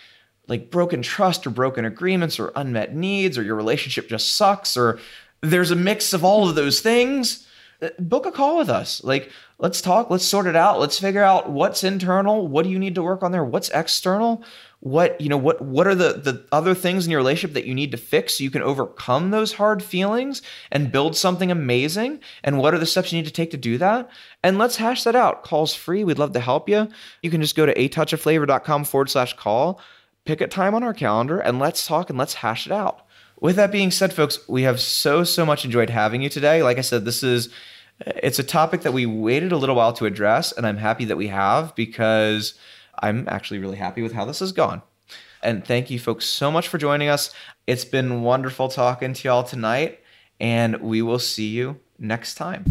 like 0.48 0.72
broken 0.72 1.02
trust 1.02 1.46
or 1.46 1.52
broken 1.52 1.86
agreements 1.86 2.40
or 2.40 2.52
unmet 2.56 2.96
needs 2.96 3.38
or 3.38 3.44
your 3.44 3.56
relationship 3.56 4.10
just 4.10 4.36
sucks 4.36 4.76
or 4.76 5.00
there's 5.42 5.72
a 5.72 5.76
mix 5.76 6.12
of 6.12 6.26
all 6.26 6.50
of 6.50 6.56
those 6.56 6.82
things, 6.82 7.48
uh, 7.82 7.90
book 8.00 8.26
a 8.26 8.32
call 8.32 8.58
with 8.58 8.70
us. 8.70 9.04
Like, 9.04 9.32
let's 9.58 9.82
talk, 9.82 10.10
let's 10.10 10.26
sort 10.26 10.48
it 10.48 10.56
out, 10.56 10.80
let's 10.80 11.00
figure 11.00 11.24
out 11.24 11.50
what's 11.50 11.84
internal, 11.84 12.48
what 12.48 12.64
do 12.64 12.70
you 12.70 12.80
need 12.80 12.96
to 12.96 13.04
work 13.04 13.24
on 13.24 13.32
there, 13.32 13.44
what's 13.44 13.70
external, 13.70 14.44
what 14.82 15.20
you 15.20 15.28
know 15.28 15.38
what 15.38 15.62
what 15.62 15.88
are 15.88 15.96
the 15.96 16.14
the 16.14 16.46
other 16.54 16.74
things 16.74 17.06
in 17.06 17.12
your 17.12 17.20
relationship 17.20 17.54
that 17.54 17.66
you 17.66 17.76
need 17.76 17.92
to 17.92 17.98
fix 17.98 18.38
so 18.38 18.44
you 18.44 18.52
can 18.52 18.62
overcome 18.62 19.30
those 19.30 19.54
hard 19.54 19.84
feelings 19.84 20.42
and 20.72 20.92
build 20.92 21.18
something 21.18 21.52
amazing? 21.52 22.20
And 22.44 22.58
what 22.58 22.74
are 22.74 22.78
the 22.78 22.86
steps 22.86 23.12
you 23.12 23.18
need 23.18 23.28
to 23.28 23.34
take 23.34 23.52
to 23.52 23.58
do 23.58 23.78
that? 23.80 24.10
And 24.42 24.58
let's 24.58 24.78
hash 24.78 25.04
that 25.04 25.16
out. 25.16 25.44
Calls 25.44 25.74
free. 25.74 26.04
We'd 26.04 26.18
love 26.18 26.34
to 26.34 26.40
help 26.40 26.70
you 26.70 26.88
you 27.22 27.30
can 27.30 27.42
just 27.42 27.56
go 27.56 27.66
to 27.66 27.80
a 27.80 27.90
touch 27.90 28.14
of 28.14 28.22
flavor.com 28.22 28.86
forward 28.86 29.10
slash 29.10 29.36
call 29.36 29.82
pick 30.26 30.42
a 30.42 30.48
time 30.48 30.76
on 30.76 30.84
our 30.84 30.94
calendar 30.94 31.40
and 31.40 31.60
let's 31.60 31.88
talk 31.88 32.10
and 32.10 32.20
let's 32.20 32.36
hash 32.36 32.66
it 32.66 32.72
out. 32.72 33.06
With 33.42 33.56
that 33.58 33.72
being 33.72 33.92
said 33.92 34.14
folks 34.14 34.48
we 34.48 34.64
have 34.64 34.80
so 34.80 35.24
so 35.24 35.46
much 35.46 35.66
enjoyed 35.66 35.90
having 35.90 36.22
you 36.22 36.30
today. 36.30 36.64
Like 36.64 36.78
i 36.78 36.82
said 36.82 37.04
this 37.04 37.22
is 37.22 37.50
it's 38.06 38.40
a 38.40 38.44
topic 38.44 38.82
that 38.82 38.94
we 38.94 39.06
waited 39.06 39.52
a 39.52 39.58
little 39.58 39.76
while 39.76 39.92
to 39.92 40.06
address 40.06 40.54
and 40.54 40.66
i'm 40.66 40.78
happy 40.78 41.04
that 41.04 41.18
we 41.18 41.28
have 41.28 41.76
because 41.76 42.54
I'm 43.00 43.28
actually 43.28 43.60
really 43.60 43.78
happy 43.78 44.02
with 44.02 44.14
how 44.14 44.26
this 44.26 44.40
has 44.40 44.52
gone. 44.52 44.82
And 45.42 45.66
thank 45.66 45.90
you 45.90 46.00
folks 46.00 46.26
so 46.26 46.52
much 46.52 46.68
for 46.68 46.78
joining 46.78 47.10
us. 47.10 47.34
It's 47.66 47.86
been 47.86 48.22
wonderful 48.22 48.68
talking 48.68 49.14
to 49.14 49.28
y'all 49.28 49.44
tonight, 49.44 50.00
and 50.40 50.78
we 50.82 51.02
will 51.02 51.20
see 51.20 51.48
you 51.48 51.80
next 51.98 52.36
time. 52.36 52.66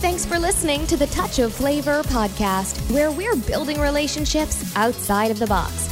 Thanks 0.00 0.26
for 0.26 0.38
listening 0.38 0.86
to 0.88 0.96
the 0.96 1.06
Touch 1.06 1.38
of 1.38 1.54
Flavor 1.54 2.02
podcast, 2.02 2.90
where 2.92 3.12
we're 3.12 3.36
building 3.36 3.80
relationships 3.80 4.74
outside 4.74 5.30
of 5.30 5.38
the 5.38 5.46
box. 5.46 5.88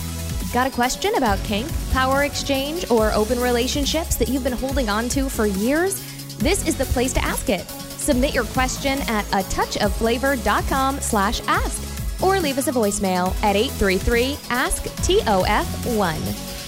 Got 0.53 0.67
a 0.67 0.71
question 0.71 1.15
about 1.15 1.39
kink, 1.45 1.69
power 1.93 2.25
exchange, 2.25 2.91
or 2.91 3.13
open 3.13 3.39
relationships 3.39 4.17
that 4.17 4.29
you've 4.29 4.43
been 4.43 4.53
holding 4.53 4.89
on 4.89 5.09
to 5.11 5.29
for 5.29 5.47
years? 5.47 6.03
This 6.39 6.67
is 6.67 6.77
the 6.77 6.87
place 6.87 7.13
to 7.13 7.25
ask 7.25 7.49
it. 7.51 7.65
Submit 8.01 8.32
your 8.34 8.44
question 8.44 8.98
at 9.09 9.26
a 9.28 9.44
touchofflavor.com 9.51 11.01
slash 11.01 11.40
ask 11.46 12.22
or 12.22 12.40
leave 12.40 12.57
us 12.59 12.66
a 12.66 12.72
voicemail 12.72 13.34
at 13.42 13.57
833 13.57 14.38
ask 14.48 14.82
TOF1. 14.82 16.60